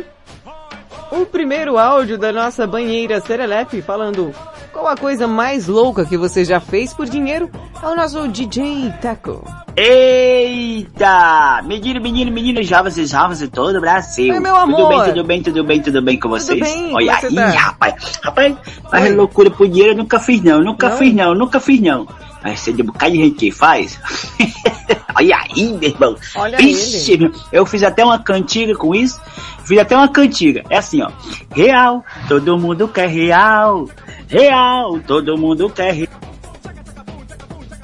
[1.14, 4.32] O primeiro áudio da nossa banheira Serelepe falando
[4.72, 7.50] qual a coisa mais louca que você já fez por dinheiro
[7.82, 9.44] é o nosso DJ Taco.
[9.76, 11.60] Eita!
[11.66, 14.32] Menino, menino, menino, jovens e jovens de todo o Brasil.
[14.32, 14.78] Oi, meu amor.
[14.78, 16.58] Tudo bem, tudo bem, tudo bem, tudo bem com vocês?
[16.58, 17.46] bem, Olha aí, tá?
[17.50, 17.94] rapaz.
[18.22, 18.56] Rapaz,
[18.90, 19.14] faz Oi.
[19.14, 20.96] loucura por dinheiro eu nunca fiz não, nunca Não?
[20.96, 22.08] fiz não, nunca fiz não.
[22.42, 24.00] Mas você de um bocado de gente que faz.
[25.16, 26.16] Olha aí, meu irmão.
[26.36, 29.20] Olha Vixe, meu, eu fiz até uma cantiga com isso.
[29.64, 30.62] Fiz até uma cantiga.
[30.70, 31.10] É assim, ó.
[31.54, 33.88] Real, todo mundo quer real.
[34.28, 36.12] Real, todo mundo quer real.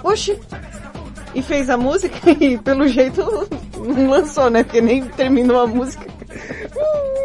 [0.03, 0.39] Oxi!
[1.35, 3.23] E fez a música e pelo jeito
[3.77, 4.65] não lançou, né?
[4.65, 6.07] Porque nem terminou a música.
[6.75, 7.19] O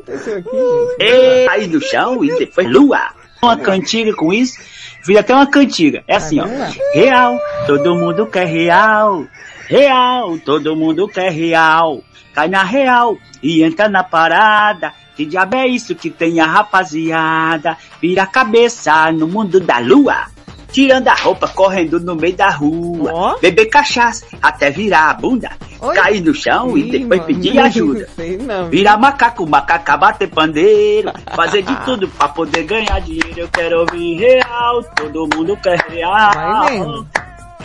[0.10, 1.02] que aconteceu aqui, gente?
[1.02, 3.12] E aí no chão e depois lua.
[3.42, 4.58] Uma cantiga com isso.
[5.02, 6.02] Fiz até uma cantiga.
[6.06, 6.46] É assim, ó.
[6.94, 9.26] Real, todo mundo quer real.
[9.66, 12.02] Real, todo mundo quer real.
[12.34, 14.92] Cai na real e entra na parada.
[15.16, 17.76] Que diabo é isso que tem a rapaziada?
[18.00, 20.26] Vira a cabeça no mundo da lua.
[20.72, 23.38] Tirando a roupa, correndo no meio da rua.
[23.40, 25.50] Beber cachaça até virar a bunda.
[25.94, 28.08] Cair no chão e depois pedir ajuda.
[28.14, 28.38] Sei.
[28.70, 33.40] Virar macaco, macaca bater pandeiro, fazer de tudo pra poder ganhar dinheiro.
[33.40, 36.32] Eu quero ouvir real, todo mundo quer real.
[36.34, 37.06] Vai vendo.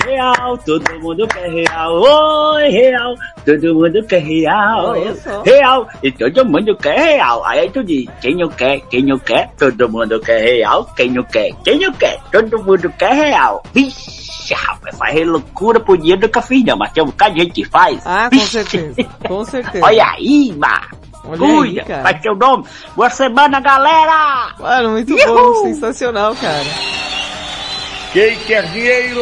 [0.05, 2.01] Real, todo mundo quer real.
[2.01, 4.93] Oi, real, todo mundo quer real.
[5.43, 7.43] Real, e todo mundo quer real.
[7.45, 10.85] Aí tu diz, quem não quer, quem não quer, todo mundo quer real.
[10.95, 13.63] Quem não quer, quem não quer, todo mundo quer real.
[13.73, 17.53] Vixe, rapaz, faz loucura por dinheiro nunca fiz não, mas tem um bocado de gente
[17.53, 18.01] que faz.
[18.05, 18.95] Ah, com certeza.
[19.27, 19.83] Com certeza.
[19.83, 20.81] Olha aí, ma.
[21.27, 22.03] Olha Cuida, aí, cara.
[22.03, 22.65] faz teu nome.
[22.95, 24.53] Boa semana, galera!
[24.59, 25.53] Mano, muito Uhul.
[25.53, 26.63] bom, sensacional, cara.
[28.15, 29.19] Quem quer dinheiro?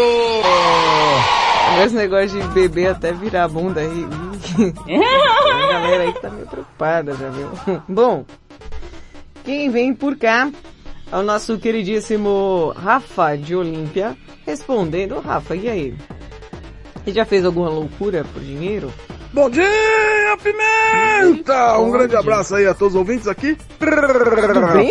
[1.83, 4.05] Esse negócio de beber até virar a bunda aí.
[5.49, 7.49] a galera aí tá meio preocupada, já viu?
[7.89, 8.23] Bom,
[9.43, 10.51] quem vem por cá
[11.11, 14.15] é o nosso queridíssimo Rafa de Olímpia
[14.45, 15.19] respondendo.
[15.21, 15.95] Rafa, e aí?
[17.03, 18.93] Você já fez alguma loucura por dinheiro?
[19.33, 19.63] Bom dia,
[20.43, 21.79] Pimenta!
[21.79, 23.57] Um grande abraço aí a todos os ouvintes aqui.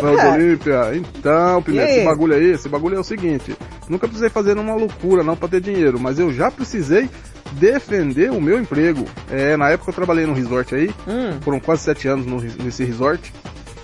[0.08, 0.34] Rafael?
[0.34, 0.90] Olímpia.
[0.96, 3.56] Então, Pimenta, esse bagulho aí, esse bagulho é o seguinte.
[3.88, 7.08] Nunca precisei fazer uma loucura não pra ter dinheiro, mas eu já precisei
[7.52, 9.04] defender o meu emprego.
[9.30, 11.38] É, na época eu trabalhei num resort aí, Hum.
[11.42, 13.32] foram quase sete anos no, nesse resort.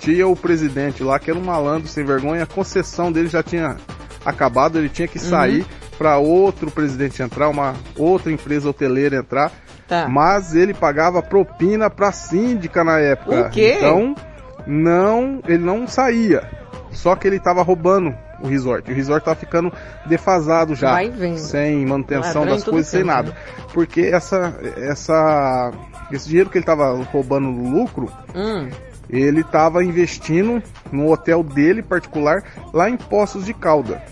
[0.00, 3.76] Tinha o presidente lá, que era um malandro sem vergonha, a concessão dele já tinha
[4.24, 5.64] acabado, ele tinha que sair
[5.96, 9.52] pra outro presidente entrar, uma outra empresa hoteleira entrar.
[9.88, 10.06] Tá.
[10.08, 13.46] Mas ele pagava propina pra síndica na época.
[13.46, 13.74] O quê?
[13.78, 14.14] Então,
[14.66, 16.42] não, ele não saía.
[16.90, 18.90] Só que ele tava roubando o resort.
[18.90, 19.72] O resort tava ficando
[20.06, 20.94] defasado já.
[21.38, 23.30] Sem manutenção Ladrão das coisas, sem nada.
[23.30, 23.36] né?
[23.72, 25.70] Porque essa, essa,
[26.12, 28.68] esse dinheiro que ele tava roubando no lucro, Hum.
[29.08, 30.62] ele tava investindo
[30.92, 32.42] no hotel dele particular
[32.72, 34.02] lá em Poços de Calda.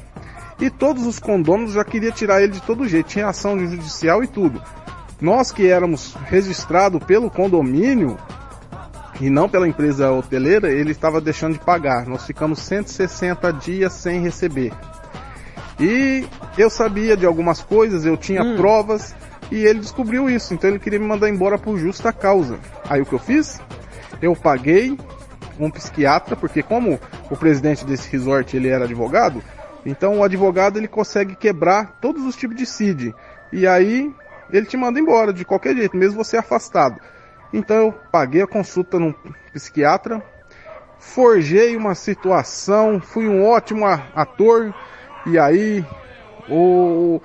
[0.58, 4.26] E todos os condôminos já queriam tirar ele de todo jeito, tinha ação judicial e
[4.26, 4.62] tudo.
[5.20, 8.18] Nós que éramos registrados pelo condomínio
[9.20, 12.06] e não pela empresa hoteleira, ele estava deixando de pagar.
[12.06, 14.72] Nós ficamos 160 dias sem receber.
[15.80, 16.26] E
[16.58, 19.14] eu sabia de algumas coisas, eu tinha provas
[19.50, 22.58] e ele descobriu isso, então ele queria me mandar embora por justa causa.
[22.88, 23.60] Aí o que eu fiz?
[24.20, 24.98] Eu paguei
[25.58, 26.98] um psiquiatra, porque como
[27.30, 29.42] o presidente desse resort ele era advogado,
[29.84, 33.14] então o advogado ele consegue quebrar todos os tipos de CID.
[33.52, 34.12] E aí
[34.50, 37.00] ele te manda embora de qualquer jeito, mesmo você afastado.
[37.52, 39.14] Então eu paguei a consulta num
[39.52, 40.22] psiquiatra,
[40.98, 44.74] forjei uma situação, fui um ótimo ator,
[45.26, 45.84] e aí
[46.48, 47.20] o,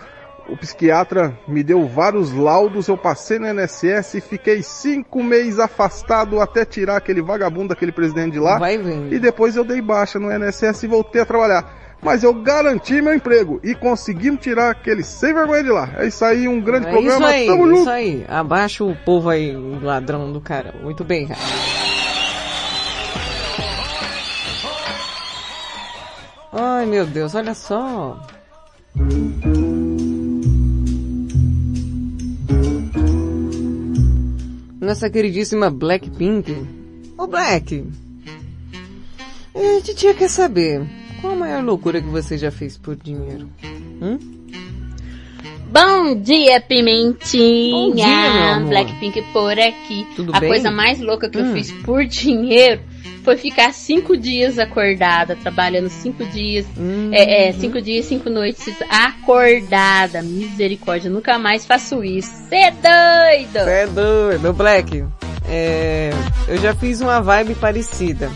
[0.47, 6.39] o psiquiatra me deu vários laudos, eu passei no INSS e fiquei cinco meses afastado
[6.39, 8.57] até tirar aquele vagabundo daquele presidente de lá.
[8.57, 8.77] Vai.
[9.11, 11.80] E depois eu dei baixa no INSS e voltei a trabalhar.
[12.01, 15.89] Mas eu garanti meu emprego e conseguimos tirar aquele sem vergonha de lá.
[15.97, 17.15] É isso aí, um grande É programa.
[17.17, 17.89] isso aí, Tamo isso junto.
[17.91, 18.25] aí.
[18.27, 20.73] Abaixa o povo aí, o ladrão do cara.
[20.81, 21.39] Muito bem, cara.
[26.53, 28.19] Ai, meu Deus, olha só.
[34.79, 36.55] Nossa queridíssima Blackpink.
[37.17, 37.85] Ô Black,
[39.55, 40.81] a titia quer saber,
[41.21, 43.47] qual a maior loucura que você já fez por dinheiro?
[44.01, 44.17] Hum?
[45.71, 47.71] Bom dia, Pimentinha!
[47.71, 48.67] Bom dia.
[48.67, 50.05] Blackpink por aqui.
[50.15, 50.49] Tudo a bem?
[50.49, 51.47] coisa mais louca que Hum.
[51.47, 52.81] eu fiz por dinheiro
[53.23, 57.11] foi ficar cinco dias acordada, trabalhando cinco dias, Hum.
[57.13, 60.21] é, é, cinco dias, cinco noites acordada.
[60.23, 62.31] Misericórdia, nunca mais faço isso.
[62.49, 63.53] Cê é doido!
[63.63, 65.05] Você é doido, Black.
[65.47, 66.11] É,
[66.47, 68.29] eu já fiz uma vibe parecida.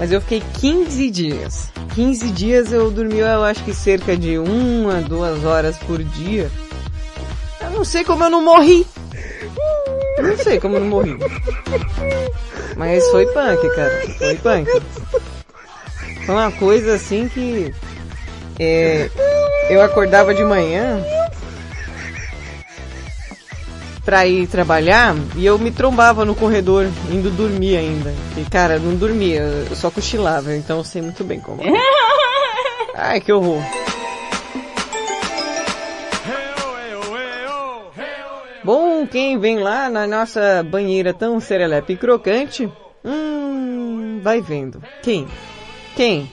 [0.00, 1.70] Mas eu fiquei 15 dias.
[1.94, 6.50] 15 dias eu dormi, eu acho que cerca de uma, duas horas por dia.
[7.60, 8.86] Eu não sei como eu não morri.
[10.16, 11.18] Eu não sei como eu não morri.
[12.78, 14.02] Mas foi punk, cara.
[14.16, 14.82] Foi punk.
[16.24, 17.74] Foi uma coisa assim que...
[18.58, 19.10] é,
[19.68, 21.04] eu acordava de manhã
[24.10, 28.12] pra ir trabalhar e eu me trombava no corredor, indo dormir ainda.
[28.36, 31.62] E cara, não dormia, eu só cochilava, então eu sei muito bem como.
[32.92, 33.62] Ai, que horror.
[38.64, 42.68] Bom, quem vem lá na nossa banheira tão serelepe e crocante,
[43.04, 44.82] hum, vai vendo.
[45.04, 45.28] Quem?
[45.94, 46.28] Quem?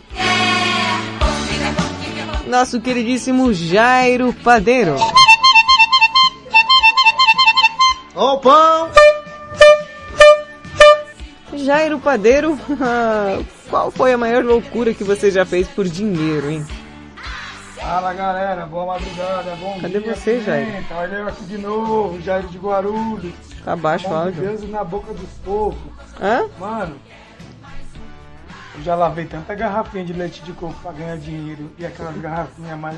[2.48, 4.96] Nosso queridíssimo Jairo Padeiro.
[8.20, 8.90] Ó o pão!
[11.54, 12.58] Jairo Padeiro,
[13.70, 16.66] qual foi a maior loucura que você já fez por dinheiro, hein?
[17.76, 20.16] Fala galera, boa madrugada, bom Cadê dia.
[20.16, 20.66] você, Jair?
[20.66, 20.96] Pimenta.
[20.96, 23.34] Olha eu aqui de novo, Jair de Guarulhos.
[23.64, 24.42] Tá baixo o áudio.
[24.42, 25.80] Deus na boca dos poucos.
[26.20, 26.48] Hã?
[26.60, 26.96] Mano,
[28.76, 32.80] eu já lavei tanta garrafinha de leite de coco pra ganhar dinheiro e aquelas garrafinhas
[32.80, 32.98] mais,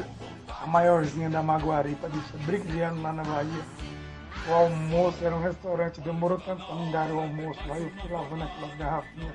[0.63, 3.63] a maiorzinha da Maguari pra deixar brinqueando lá na Bahia.
[4.47, 8.11] O almoço era um restaurante, demorou tanto pra me dar o almoço lá, eu fui
[8.11, 9.33] lavando aquelas garrafinhas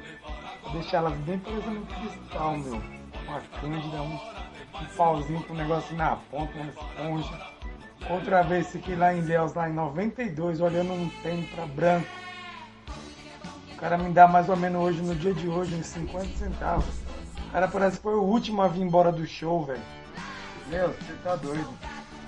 [0.62, 2.82] pra deixar elas bem parecendo um cristal, meu.
[3.26, 7.55] Uma cândida, um, um pauzinho com um negócio na ponta, uma esponja.
[8.10, 12.09] Outra vez fiquei lá em Deus, lá em 92, olhando um Tempra branco.
[13.72, 16.86] O cara me dá mais ou menos hoje, no dia de hoje, uns 50 centavos.
[17.48, 19.82] O cara parece que foi o último a vir embora do show, velho.
[20.68, 21.68] Meu, você tá doido.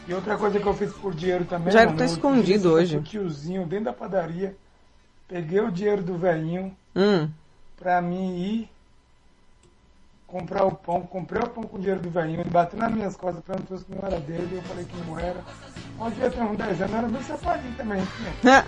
[0.08, 2.96] E outra coisa que eu fiz por dinheiro também, Jairo mano, tá escondido hoje.
[2.96, 4.56] o tiozinho dentro da padaria.
[5.28, 7.28] Peguei o dinheiro do velhinho Hum.
[7.76, 8.70] pra mim ir
[10.26, 11.02] comprar o pão.
[11.02, 12.40] Comprei o pão com o dinheiro do velhinho.
[12.40, 14.48] Ele bateu nas minhas costas, perguntou se não era dele.
[14.56, 15.40] Eu falei que não era.
[15.98, 18.02] Onde eu tenho uns 10 anos, era bem safadinho também.
[18.44, 18.64] Né?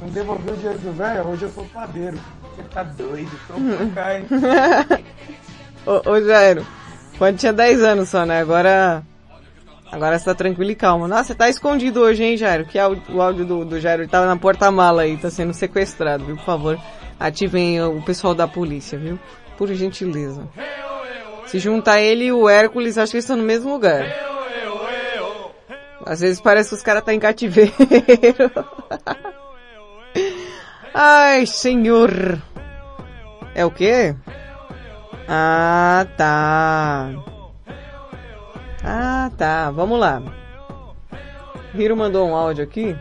[0.00, 2.18] Não devolveu o dinheiro do velho, hoje eu sou padeiro.
[2.54, 3.76] Você tá doido, tô Hum.
[3.94, 4.26] pra cá, hein?
[5.86, 6.66] ô, ô Jairo,
[7.16, 8.40] quando tinha 10 anos só, né?
[8.40, 9.02] Agora.
[9.92, 11.06] Agora você tá tranquilo e calmo.
[11.06, 12.64] Nossa, você tá escondido hoje, hein, Jairo?
[12.64, 16.36] Que áudio- o áudio do, do Jairo tava na porta-mala aí, tá sendo sequestrado, viu?
[16.36, 16.78] Por favor,
[17.20, 19.18] ativem o pessoal da polícia, viu?
[19.58, 20.48] Por gentileza.
[21.46, 24.06] Se juntar ele e o Hércules, acho que eles estão no mesmo lugar.
[26.06, 27.70] Às vezes parece que os caras tá em cativeiro.
[30.94, 32.10] Ai, senhor.
[33.54, 34.14] É o quê?
[35.28, 37.10] Ah, tá.
[38.84, 39.70] Ah, tá.
[39.70, 40.20] Vamos lá.
[41.74, 42.96] Hiro mandou um áudio aqui.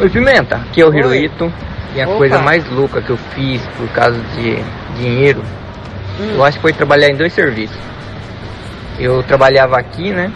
[0.00, 1.52] Oi Pimenta, aqui é o Hirohito.
[1.94, 2.16] E a Opa.
[2.16, 4.56] coisa mais louca que eu fiz por causa de
[4.96, 5.42] dinheiro,
[6.18, 6.34] Hum.
[6.36, 7.76] eu acho que foi trabalhar em dois serviços.
[8.98, 10.32] Eu trabalhava aqui, né?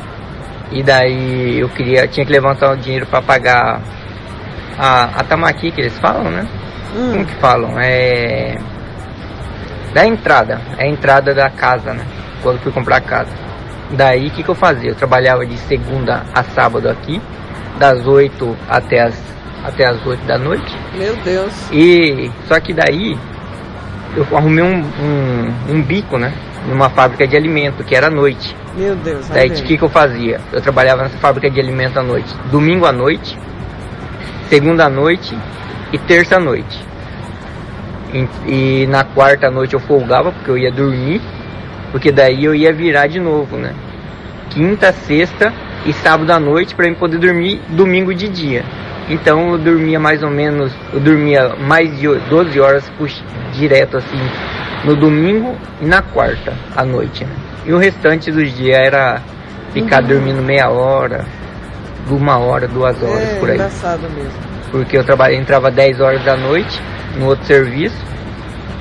[0.70, 3.80] E daí eu queria, tinha que levantar o dinheiro para pagar
[4.78, 6.46] a, a tamaki que eles falam, né?
[6.96, 7.12] Hum.
[7.12, 7.78] Como que falam?
[7.80, 8.56] É.
[9.94, 12.04] Da entrada, é a entrada da casa, né?
[12.42, 13.30] Quando fui comprar a casa.
[13.90, 14.90] Daí o que, que eu fazia?
[14.90, 17.20] Eu trabalhava de segunda a sábado aqui,
[17.78, 19.14] das 8 até as,
[19.64, 20.76] até as 8 da noite.
[20.94, 21.70] Meu Deus.
[21.72, 23.16] E só que daí
[24.16, 26.32] eu arrumei um, um, um bico, né?
[26.68, 28.54] Numa fábrica de alimento, que era à noite.
[28.76, 29.28] Meu Deus.
[29.28, 30.40] Daí o que, que eu fazia?
[30.52, 32.34] Eu trabalhava nessa fábrica de alimento à noite.
[32.50, 33.38] Domingo à noite,
[34.48, 35.36] segunda à noite
[35.92, 36.86] e terça à noite.
[38.12, 38.28] E,
[38.82, 41.20] e na quarta à noite eu folgava porque eu ia dormir,
[41.90, 43.72] porque daí eu ia virar de novo, né?
[44.50, 45.52] Quinta, sexta
[45.86, 48.64] e sábado à noite para eu poder dormir domingo de dia.
[49.08, 52.84] Então eu dormia mais ou menos, eu dormia mais de 12 horas
[53.52, 54.18] direto assim
[54.84, 57.24] no domingo e na quarta à noite.
[57.24, 57.30] Né?
[57.66, 59.20] E o restante dos dias era
[59.72, 60.08] ficar Uhum.
[60.08, 61.24] dormindo meia hora,
[62.10, 63.54] uma hora, duas horas É, por aí.
[63.56, 64.32] engraçado mesmo.
[64.70, 66.80] Porque eu trabalhei, entrava 10 horas da noite
[67.18, 67.96] no outro serviço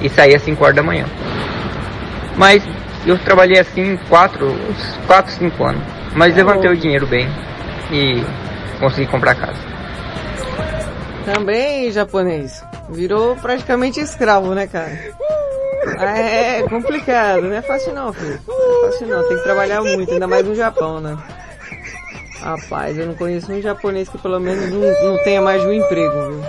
[0.01, 1.05] e saía 5 horas da manhã.
[2.35, 2.61] Mas
[3.07, 5.81] eu trabalhei assim 4, uns 4, 5 anos.
[6.15, 6.75] Mas Tá levantei bom.
[6.75, 7.27] o dinheiro bem
[7.91, 8.23] e
[8.79, 9.59] consegui comprar casa.
[11.25, 12.63] Também japonês.
[12.89, 14.91] Virou praticamente escravo, né, cara?
[15.99, 18.39] Ah, É complicado, não é fácil não, filho.
[18.47, 21.17] Não é fácil não, tem que trabalhar muito, ainda mais no Japão, né?
[22.41, 24.79] Rapaz, eu não conheço um japonês que pelo menos não,
[25.11, 26.43] não tenha mais de um emprego, viu?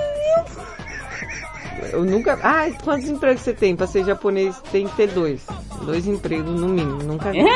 [1.92, 2.38] Eu nunca.
[2.42, 3.74] Ah, quantos empregos você tem?
[3.74, 5.44] Pra ser japonês tem que ter dois.
[5.82, 7.38] Dois empregos no mínimo, nunca vi.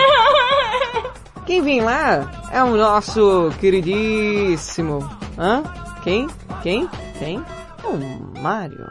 [1.47, 5.01] Quem vem lá é o nosso queridíssimo.
[5.39, 5.63] Hã?
[6.03, 6.29] Quem?
[6.63, 6.89] Quem?
[7.19, 7.45] Quem?
[7.85, 8.87] O Mario.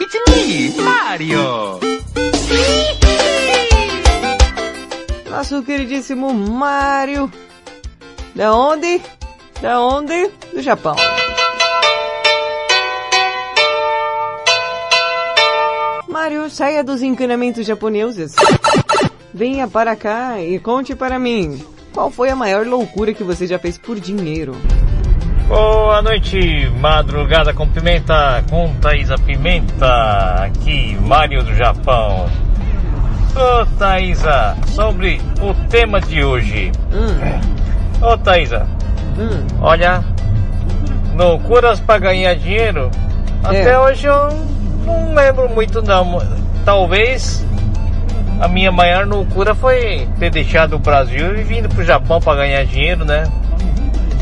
[0.00, 1.80] It's me, Mario!
[5.30, 7.30] Nosso queridíssimo Mario.
[8.34, 9.00] Da onde?
[9.60, 10.30] Da onde?
[10.52, 10.96] Do Japão.
[16.26, 18.34] Mario, saia dos encanamentos japoneses.
[19.32, 21.64] Venha para cá e conte para mim.
[21.92, 24.56] Qual foi a maior loucura que você já fez por dinheiro?
[25.46, 32.28] Boa noite, madrugada com pimenta, com Thaisa Pimenta, aqui, Mário do Japão.
[33.36, 36.72] Ô Thaisa, sobre o tema de hoje.
[38.02, 38.66] Ô Thaisa,
[39.60, 40.04] olha,
[41.14, 42.90] loucuras para ganhar dinheiro,
[43.44, 44.55] até hoje eu
[44.86, 46.22] não lembro muito não.
[46.64, 47.44] Talvez
[48.40, 52.64] a minha maior loucura foi ter deixado o Brasil e vindo pro Japão para ganhar
[52.64, 53.24] dinheiro, né?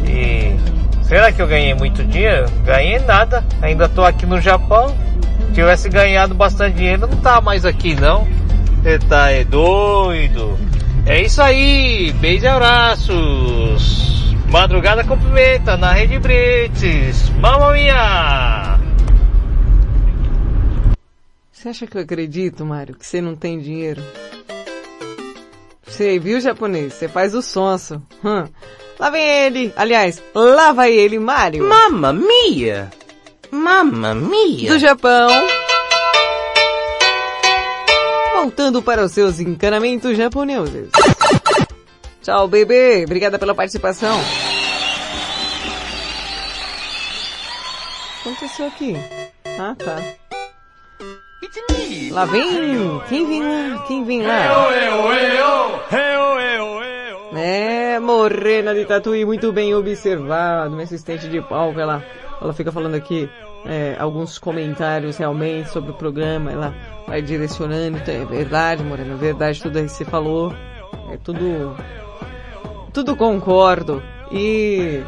[0.06, 0.56] E
[1.02, 2.46] será que eu ganhei muito dinheiro?
[2.64, 3.44] Ganhei nada.
[3.60, 4.94] Ainda tô aqui no Japão.
[5.46, 8.26] Se tivesse ganhado bastante dinheiro, não tá mais aqui não.
[8.82, 10.58] Você tá é doido.
[11.06, 12.12] É isso aí.
[12.20, 14.34] Beijo e abraços.
[14.48, 17.30] Madrugada com pimenta na Rede Brits.
[17.40, 18.83] Mamma mia!
[21.64, 24.04] Você acha que eu acredito, Mário, que você não tem dinheiro?
[25.86, 26.92] Sei, viu, japonês?
[26.92, 28.02] Você faz o sonso.
[28.22, 28.46] Hum.
[28.98, 29.72] Lá vem ele.
[29.74, 31.66] Aliás, lá vai ele, Mário.
[31.66, 32.92] Mamma mia!
[33.50, 34.72] Mamma mia!
[34.74, 35.30] Do Japão.
[38.34, 40.90] Voltando para os seus encanamentos japoneses.
[42.20, 43.04] Tchau, bebê.
[43.06, 44.20] Obrigada pela participação.
[48.20, 48.96] O que aconteceu aqui?
[49.58, 50.33] Ah, tá.
[52.10, 53.00] Lá vem!
[53.08, 53.84] Quem vem lá?
[53.86, 54.46] Quem vem lá?
[57.36, 60.70] É, morena de tatuí, muito bem observado.
[60.70, 62.04] Minha assistente de palco, ela,
[62.40, 63.28] ela fica falando aqui
[63.66, 66.52] é, alguns comentários realmente sobre o programa.
[66.52, 66.74] Ela
[67.06, 67.98] vai direcionando.
[67.98, 70.54] Então, é verdade, morena, é verdade tudo aí que você falou.
[71.10, 71.76] É tudo.
[72.92, 74.02] Tudo concordo.
[74.30, 75.02] E.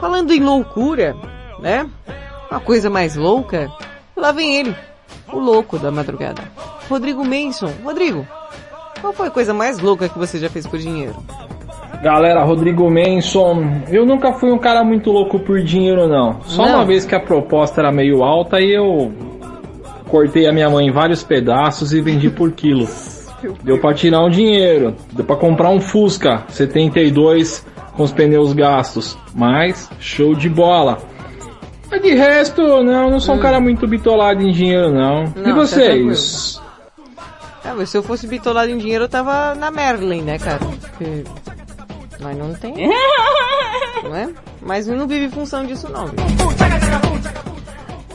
[0.00, 1.16] Falando em loucura,
[1.60, 1.88] né?
[2.50, 3.70] Uma coisa mais louca.
[4.16, 4.76] Lá vem ele,
[5.32, 6.42] o louco da madrugada.
[6.88, 7.70] Rodrigo Manson.
[7.84, 8.26] Rodrigo,
[9.00, 11.14] qual foi a coisa mais louca que você já fez por dinheiro?
[12.02, 16.40] Galera, Rodrigo Manson, eu nunca fui um cara muito louco por dinheiro não.
[16.42, 16.74] Só Não?
[16.76, 19.12] uma vez que a proposta era meio alta e eu
[20.08, 22.88] cortei a minha mãe em vários pedaços e vendi por quilo.
[23.62, 27.66] Deu pra tirar um dinheiro, deu pra comprar um Fusca 72
[27.96, 30.98] com os pneus gastos, mas show de bola.
[31.92, 35.24] Mas de resto, não, não sou um cara muito bitolado em dinheiro não.
[35.24, 36.58] e Não, tá vocês?
[37.62, 40.58] Ah, mas se eu fosse bitolado em dinheiro, eu tava na Merlin, né, cara?
[40.58, 41.22] Porque...
[42.18, 42.72] Mas não tem.
[44.02, 44.30] não é?
[44.62, 46.06] Mas eu não vivo em função disso, não.
[46.06, 46.16] viu?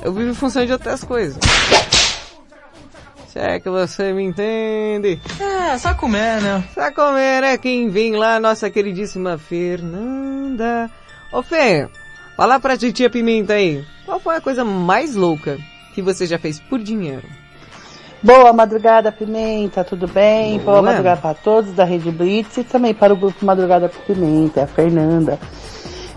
[0.02, 1.38] Eu vivo em função de outras coisas.
[3.28, 5.22] Se é que você me entende.
[5.40, 6.64] É, só comer, né?
[6.74, 10.90] Só comer é quem vem lá, nossa queridíssima Fernanda.
[11.32, 11.88] Ô Fê,
[12.38, 13.84] fala pra titia Pimenta aí.
[14.06, 15.58] Qual foi a coisa mais louca
[15.94, 17.24] que você já fez por dinheiro?
[18.24, 20.60] Boa madrugada, Pimenta, tudo bem?
[20.60, 20.82] Boa, Boa.
[20.82, 24.68] madrugada para todos da Rede Blitz e também para o grupo Madrugada com Pimenta, a
[24.68, 25.38] Fernanda.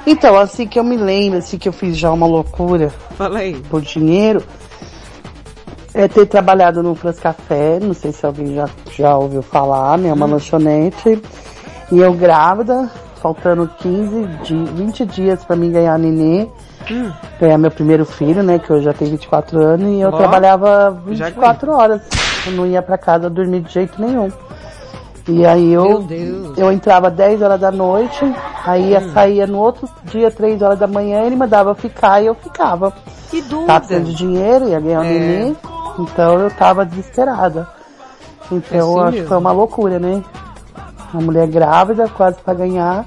[0.06, 3.54] Então, assim que eu me lembro, assim que eu fiz já uma loucura Fala aí.
[3.68, 4.42] por dinheiro,
[5.92, 10.10] é ter trabalhado no Plus Café, não sei se alguém já, já ouviu falar, né?
[10.12, 11.20] Uma lanchonete.
[11.92, 12.90] E eu grávida,
[13.20, 16.48] faltando 15, di 20 dias para mim ganhar nenê.
[17.38, 18.58] Ganhar meu primeiro filho, né?
[18.58, 22.00] Que eu já tenho 24 anos e eu Ó, trabalhava já 24 horas.
[22.46, 24.30] Eu não ia para casa dormir de jeito nenhum.
[25.28, 26.04] E aí eu,
[26.56, 28.24] eu entrava 10 horas da noite,
[28.64, 32.34] aí eu saía no outro dia, 3 horas da manhã, ele mandava ficar e eu
[32.34, 32.92] ficava.
[33.30, 33.66] Que dúvida.
[33.66, 35.08] Tava precisando de dinheiro, ia ganhar um É.
[35.12, 35.56] neném,
[36.00, 37.68] então eu tava desesperada.
[38.50, 39.22] Então É assim eu acho mesmo.
[39.22, 40.22] que foi uma loucura, né?
[41.12, 43.04] Uma mulher grávida, quase pra ganhar,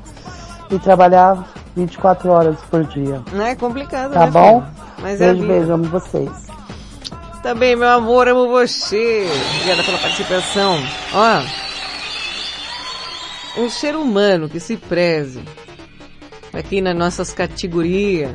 [0.70, 3.22] e trabalhar 24 horas por dia.
[3.32, 4.62] Não é complicado, Tá né, bom?
[4.62, 4.74] filho?
[5.02, 5.54] Mas é beijo, vida.
[5.54, 6.32] beijo, amo vocês.
[7.42, 9.28] Também, meu amor, amo você.
[9.56, 10.78] Obrigada pela participação.
[11.14, 11.42] Ó,
[13.62, 15.42] um ser humano que se preze
[16.54, 18.32] aqui nas nossas categorias.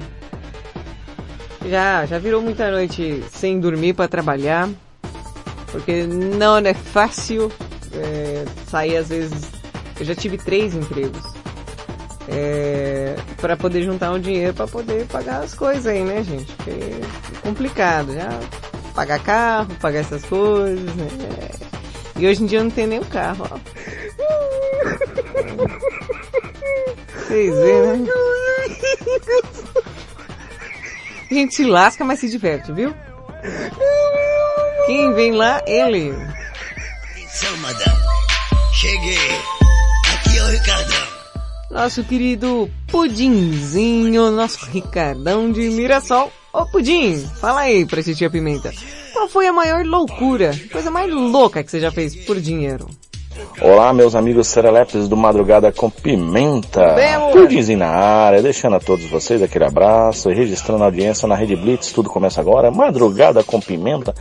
[1.67, 4.69] Já, já virou muita noite sem dormir para trabalhar,
[5.71, 7.51] porque não é fácil
[7.93, 9.58] é, sair às vezes.
[9.99, 11.23] Eu já tive três empregos.
[12.31, 16.53] É, para poder juntar um dinheiro para poder pagar as coisas aí, né, gente?
[16.53, 18.29] Porque é complicado, já
[18.95, 21.09] pagar carro, pagar essas coisas, né?
[22.17, 23.59] E hoje em dia não tem nem o carro, ó.
[27.15, 28.11] Vocês veem, né?
[31.31, 32.95] A gente se lasca, mas se diverte, viu?
[34.87, 35.63] Quem vem lá?
[35.67, 36.11] Ele.
[37.13, 38.03] Atenção, madame.
[38.73, 39.68] Cheguei.
[40.51, 41.09] Ricardão.
[41.71, 46.33] Nosso querido Pudinzinho, nosso Ricardão de Mirassol.
[46.53, 48.73] Ô Pudim, fala aí pra Titia Pimenta.
[49.13, 52.89] Qual foi a maior loucura, coisa mais louca que você já fez por dinheiro?
[53.61, 56.95] Olá, meus amigos serelepes do Madrugada com Pimenta.
[57.33, 61.57] Pudinzinho na área, deixando a todos vocês aquele abraço e registrando a audiência na Rede
[61.57, 61.91] Blitz.
[61.91, 62.71] Tudo começa agora.
[62.71, 64.15] Madrugada com Pimenta.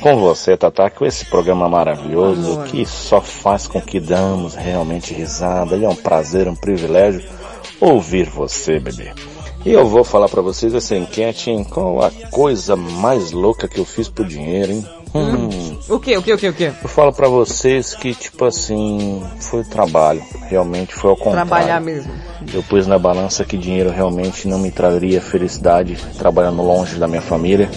[0.00, 2.64] Com você, Tatá, com esse programa maravilhoso Amor.
[2.66, 5.76] que só faz com que damos realmente risada.
[5.76, 7.28] E é um prazer, um privilégio
[7.80, 9.12] ouvir você, bebê.
[9.66, 11.62] E eu vou falar pra vocês essa enquete, hein?
[11.62, 14.86] Qual a coisa mais louca que eu fiz por dinheiro, hein?
[15.14, 15.78] Hum.
[15.88, 16.64] O que, o que, o que, o que?
[16.64, 20.22] Eu falo pra vocês que, tipo assim, foi trabalho.
[20.48, 21.48] Realmente foi ao contrário.
[21.48, 22.12] Trabalhar mesmo.
[22.52, 27.22] Eu pus na balança que dinheiro realmente não me traria felicidade trabalhando longe da minha
[27.22, 27.70] família.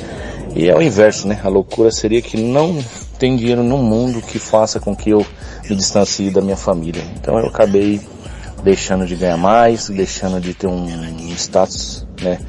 [0.56, 1.40] E é o inverso, né?
[1.44, 2.84] A loucura seria que não
[3.18, 5.26] tem dinheiro no mundo que faça com que eu
[5.70, 7.04] me distancie da minha família.
[7.16, 8.02] Então eu acabei
[8.64, 10.88] deixando de ganhar mais, deixando de ter um
[11.36, 12.40] status, né?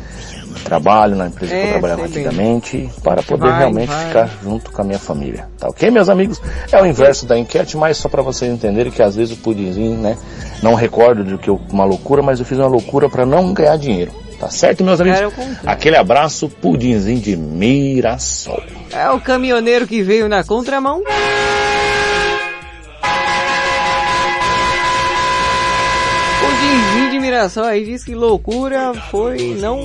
[0.65, 2.27] Trabalho na empresa que É, eu trabalhava sei bem.
[2.27, 4.07] antigamente para poder Vai, realmente vai.
[4.07, 5.47] ficar junto com a minha família.
[5.59, 6.41] Tá ok, meus amigos?
[6.71, 9.99] É o inverso da enquete, mas só para vocês entenderem que às vezes o pudinzinho,
[9.99, 10.17] né?
[10.63, 13.77] Não recordo do que eu, uma loucura, mas eu fiz uma loucura para não ganhar
[13.77, 14.13] dinheiro.
[14.39, 15.21] Tá certo, meus amigos?
[15.65, 18.61] Aquele abraço, pudinzinho de Mirassol.
[18.93, 21.01] É o caminhoneiro que veio na contramão.
[27.33, 29.81] Mirassol aí diz que loucura foi não...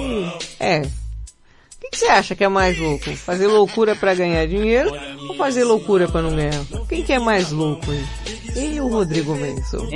[0.59, 0.79] É.
[0.79, 3.09] O que, que você acha que é mais louco?
[3.15, 4.91] Fazer loucura pra ganhar dinheiro
[5.29, 6.61] ou fazer loucura pra não ganhar?
[6.89, 8.05] Quem que é mais louco aí?
[8.53, 9.87] Ele ou o Rodrigo Benson?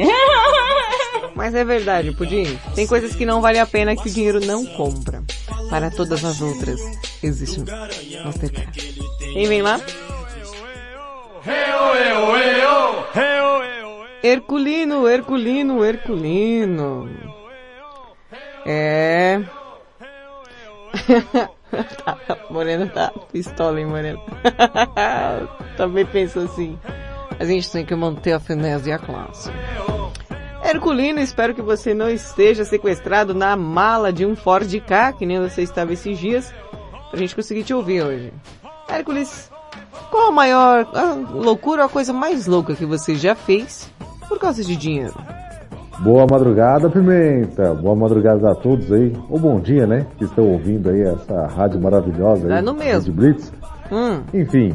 [1.36, 2.58] Mas é verdade, Pudim.
[2.74, 5.22] Tem coisas que não vale a pena que o dinheiro não compra.
[5.70, 6.80] Para todas as outras,
[7.22, 8.64] existe um hospital.
[9.34, 9.82] Quem vem lá?
[14.24, 17.41] Herculino, Herculino, Herculino.
[18.66, 19.42] É.
[22.04, 22.18] tá,
[22.50, 24.22] Moreno tá pistola, hein, Moreno?
[25.78, 26.78] Também penso assim.
[27.40, 29.50] A gente tem que manter a finesse e a classe.
[30.64, 35.40] Herculino, espero que você não esteja sequestrado na mala de um Ford K, que nem
[35.40, 36.54] você estava esses dias,
[37.10, 38.34] pra gente conseguir te ouvir hoje.
[38.88, 39.50] Hércules,
[40.10, 43.90] qual a maior a loucura, a coisa mais louca que você já fez
[44.28, 45.16] por causa de dinheiro?
[46.02, 47.74] Boa madrugada, Pimenta.
[47.76, 49.16] Boa madrugada a todos aí.
[49.30, 50.08] Ou bom dia, né?
[50.18, 52.54] Que estão ouvindo aí essa rádio maravilhosa aí.
[52.60, 53.14] É no mesmo.
[53.14, 53.52] Blitz.
[53.92, 54.74] Hum, Enfim,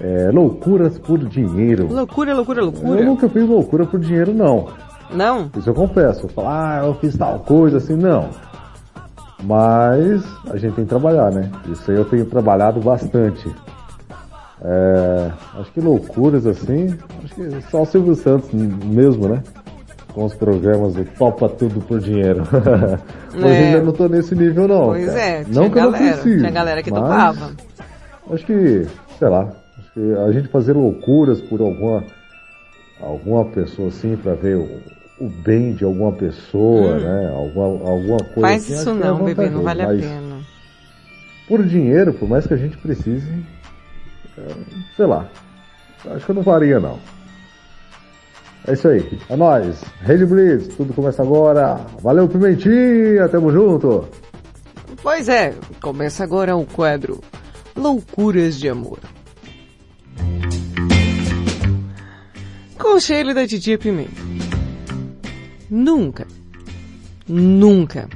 [0.00, 1.86] é, loucuras por dinheiro.
[1.92, 3.04] loucura, loucura, Eu loucura.
[3.04, 4.68] nunca fiz loucura por dinheiro, não.
[5.14, 5.50] Não?
[5.56, 6.24] Isso eu confesso.
[6.24, 8.30] Eu falo, ah, eu fiz tal coisa, assim, não.
[9.44, 11.50] Mas a gente tem que trabalhar, né?
[11.68, 13.48] Isso aí eu tenho trabalhado bastante.
[14.64, 19.42] É, acho que loucuras assim, acho que só o Silvio Santos mesmo, né?
[20.14, 22.42] Com os programas do Topa Tudo por Dinheiro.
[23.34, 23.46] É.
[23.66, 24.84] ainda não tô nesse nível não.
[24.88, 25.20] Pois cara.
[25.20, 27.50] é, não tinha que eu não galera, precise, tinha galera que mas topava.
[28.30, 28.86] Acho que,
[29.18, 29.48] sei lá,
[29.78, 32.04] acho que a gente fazer loucuras por alguma
[33.00, 34.68] alguma pessoa assim pra ver o,
[35.18, 37.00] o bem de alguma pessoa, Hum.
[37.00, 37.32] né?
[37.34, 40.36] Alguma, alguma coisa Faz assim, isso é não, bebê, não vale a pena.
[41.48, 43.32] Por dinheiro, por mais que a gente precise,
[44.38, 44.42] é,
[44.94, 45.26] sei lá,
[46.10, 46.98] acho que eu não faria não.
[48.66, 54.08] É isso aí, é nóis, Rede Blitz, tudo começa agora, valeu Pimentinha, tamo junto!
[55.02, 57.20] Pois é, começa agora o quadro
[57.74, 59.00] Loucuras de Amor.
[62.78, 64.22] Com o cheiro da titia Pimenta.
[65.68, 66.26] Nunca,
[67.26, 68.08] nunca,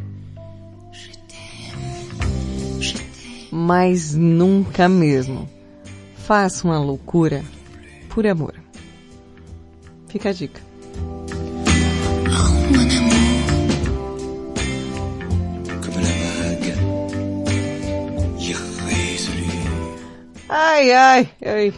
[3.51, 5.48] mas nunca mesmo,
[6.14, 7.43] faça uma loucura
[8.10, 8.65] por amor.
[10.08, 10.60] Fica a dica.
[20.48, 21.74] Ai, ai, ai,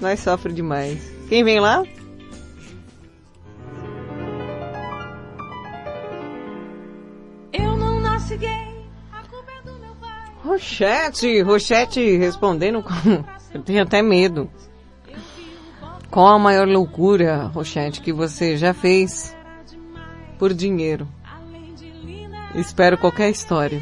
[0.00, 0.98] nós sofre demais.
[1.28, 1.84] Quem vem lá?
[7.52, 8.70] Eu não nasci gay.
[10.42, 12.90] Rochete, Rochete respondendo com...
[13.54, 14.50] Eu tenho até medo.
[16.10, 19.34] Qual a maior loucura, Rochete, que você já fez
[20.40, 21.06] por dinheiro?
[22.56, 23.80] Espero qualquer história.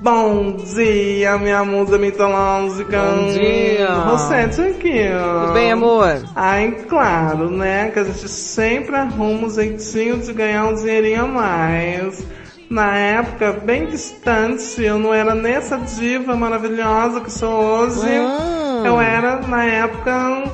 [0.00, 3.00] Bom dia, minha musa mitológica.
[3.00, 3.94] Bom dia.
[3.94, 5.04] Rosete aqui.
[5.42, 6.24] Tudo bem, amor?
[6.34, 7.90] Ai, claro, né?
[7.90, 12.26] Que a gente sempre arruma um jeitinho de ganhar um dinheirinho a mais.
[12.68, 18.08] Na época, bem distante, eu não era nessa diva maravilhosa que sou hoje.
[18.08, 18.86] Hum.
[18.86, 20.44] Eu era, na época,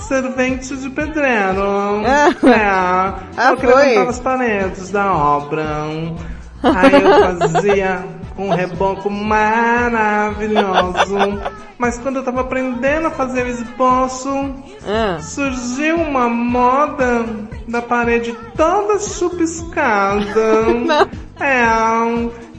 [0.00, 1.62] servente de pedreiro.
[2.04, 2.34] Ah.
[2.46, 2.66] é.
[3.36, 3.96] Ah, eu foi?
[3.96, 5.86] as paredes da obra.
[6.62, 8.04] Aí eu fazia
[8.36, 10.60] um reboco maravilhoso.
[11.78, 14.54] Mas quando eu tava aprendendo a fazer o esboço,
[15.20, 17.24] surgiu uma moda
[17.66, 20.30] da parede toda chupiscada.
[21.42, 21.64] É,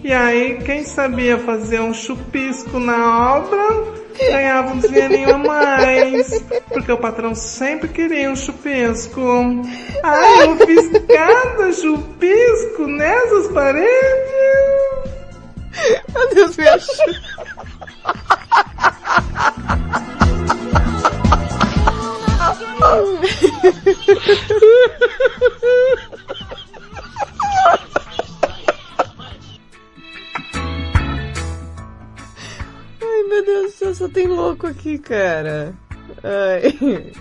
[0.03, 6.43] e aí quem sabia fazer um chupisco na obra ganhava um dinheirinho a mais.
[6.69, 9.21] Porque o patrão sempre queria um chupisco.
[10.03, 13.91] Ai, eu fiz cada chupisco nessas paredes.
[16.13, 17.05] Meu Deus, me achou.
[34.91, 35.73] aqui, cara.
[36.23, 37.11] Ai.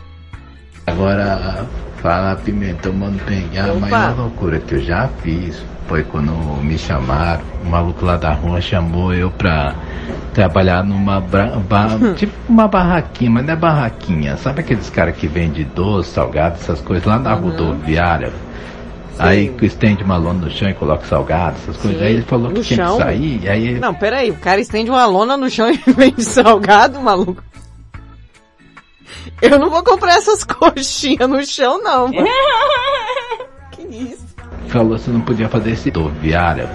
[0.87, 1.67] Agora,
[2.03, 3.81] fala Pimentão, mano, pegar a Opa.
[3.81, 6.33] maior loucura que eu já fiz foi quando
[6.63, 9.75] me chamaram, o maluco lá da rua chamou eu pra
[10.33, 11.21] trabalhar numa
[12.17, 16.81] tipo uma barraquinha, mas não é barraquinha, sabe aqueles caras que vendem doce, salgado, essas
[16.81, 18.33] coisas lá na rodoviária?
[19.19, 22.01] Aí que estende uma lona no chão e coloca salgado, essas coisas.
[22.01, 22.07] Sim.
[22.07, 22.97] Aí ele falou que No tinha chão?
[22.97, 26.99] que sair, aí Não, peraí, o cara estende uma lona no chão e vende salgado,
[27.01, 27.43] maluco.
[29.43, 32.09] Eu não vou comprar essas coxinhas no chão, não.
[32.09, 32.27] mano.
[33.73, 34.31] que isso?
[34.69, 36.69] falou que não podia fazer esse rodoviária.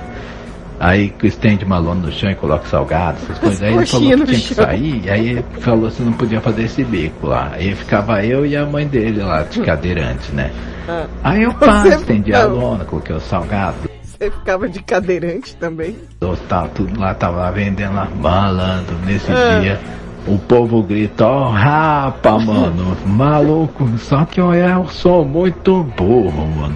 [0.77, 3.61] Aí que estende uma lona no chão e coloca salgado, essas coisas.
[3.61, 4.65] Aí ele falou que no tinha que chão.
[4.65, 7.51] sair, aí ele falou que não podia fazer esse bico lá.
[7.53, 10.51] Aí ficava eu e a mãe dele lá, de cadeirante, né?
[10.89, 11.05] Ah.
[11.23, 13.89] Aí eu pá, Você estendi a lona, coloquei o salgado.
[14.03, 15.95] Você ficava de cadeirante também?
[16.19, 19.59] Eu tava tudo lá, tava lá vendendo lá, malandro, nesse Ah.
[19.61, 19.79] dia.
[20.27, 26.76] O povo grita, ó rapa, mano, maluco, só que eu, eu sou muito burro, mano.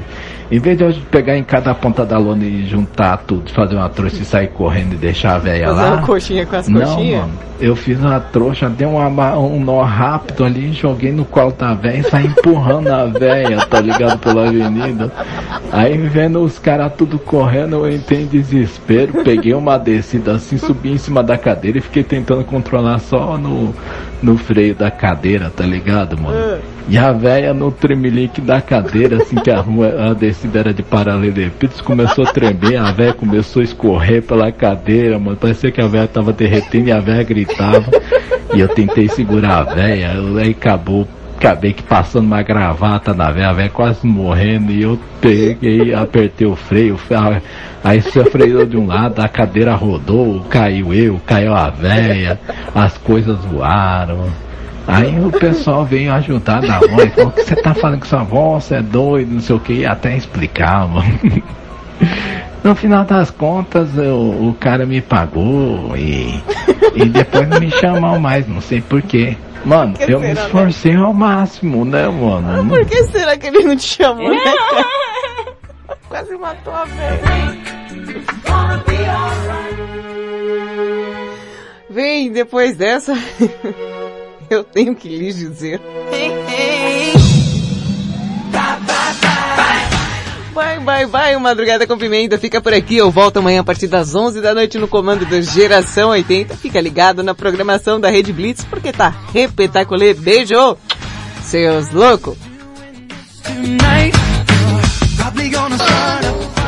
[0.52, 3.88] Em vez de eu pegar em cada ponta da lona e juntar tudo, fazer uma
[3.88, 5.94] trouxa e sair correndo e deixar a velha Fazer lá.
[5.94, 7.22] uma coxinha com as Não, coxinhas?
[7.22, 11.52] mano, eu fiz uma trouxa, dei uma ma- um nó rápido ali, joguei no colo
[11.56, 15.12] da velha e saí empurrando a velha, tá ligado, pela avenida.
[15.72, 20.92] Aí vendo os caras tudo correndo, eu entrei em desespero, peguei uma descida assim, subi
[20.94, 23.72] em cima da cadeira e fiquei tentando controlar só no,
[24.22, 26.38] no freio da cadeira, tá ligado, mano?
[26.88, 30.82] E a velha no tremelique da cadeira, assim que a rua, a descida era de
[30.84, 35.38] paralelepípedos, começou a tremer, a velha começou a escorrer pela cadeira, mano.
[35.38, 37.86] Parecia que a velha tava derretendo e a velha gritava.
[38.54, 39.64] E eu tentei segurar a
[40.16, 41.08] eu- aí acabou,
[41.40, 46.56] acabei que passando uma gravata na velha, a quase morrendo, e eu peguei, apertei o
[46.56, 47.00] freio,
[47.82, 52.38] aí você freou de um lado, a cadeira rodou, caiu eu, caiu a velha,
[52.76, 54.26] as coisas voaram.
[54.86, 58.60] Aí o pessoal veio ajudar da mãe, falou, que você tá falando com sua avó,
[58.60, 61.08] você é doido, não sei o que, até explicar, mano.
[62.64, 64.18] No final das contas, eu-
[64.50, 66.44] o cara me pagou e,
[66.96, 69.38] e depois não me chamou mais, não sei porquê.
[69.66, 70.34] Mano, Que eu me né?
[70.34, 72.68] esforcei ao máximo, né, mano?
[72.70, 74.40] Por que será que ele não te chamou, né?
[74.72, 74.86] cara?
[76.10, 77.20] Quase matou a velha.
[81.90, 83.14] Vem, depois dessa,
[84.50, 85.82] eu tenho que lhes dizer.
[90.60, 92.98] Vai, vai, vai, Madrugada com Pimenta fica por aqui.
[92.98, 96.58] Eu volto amanhã a partir das 11 da noite no comando do Geração 80.
[96.58, 100.14] Fica ligado na programação da Rede Blitz porque tá repetaculê.
[100.14, 100.76] Beijo,
[101.44, 102.38] seus loucos.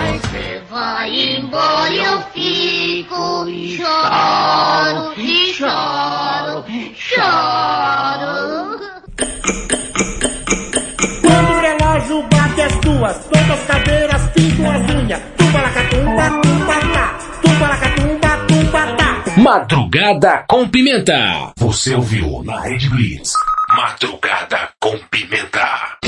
[0.09, 6.63] Você vai embora eu fico e choro, e choro,
[6.95, 8.71] choro.
[12.61, 15.21] As duas, todas as cadeiras pintam as unhas.
[15.37, 17.17] Tumba-lacatumba, tumba-tá.
[17.41, 19.23] Tumba-lacatumba, tumba-tá.
[19.37, 21.51] Madrugada com Pimenta.
[21.57, 23.33] Você ouviu na Rede Blitz.
[23.75, 25.97] Madrugada com Pimenta.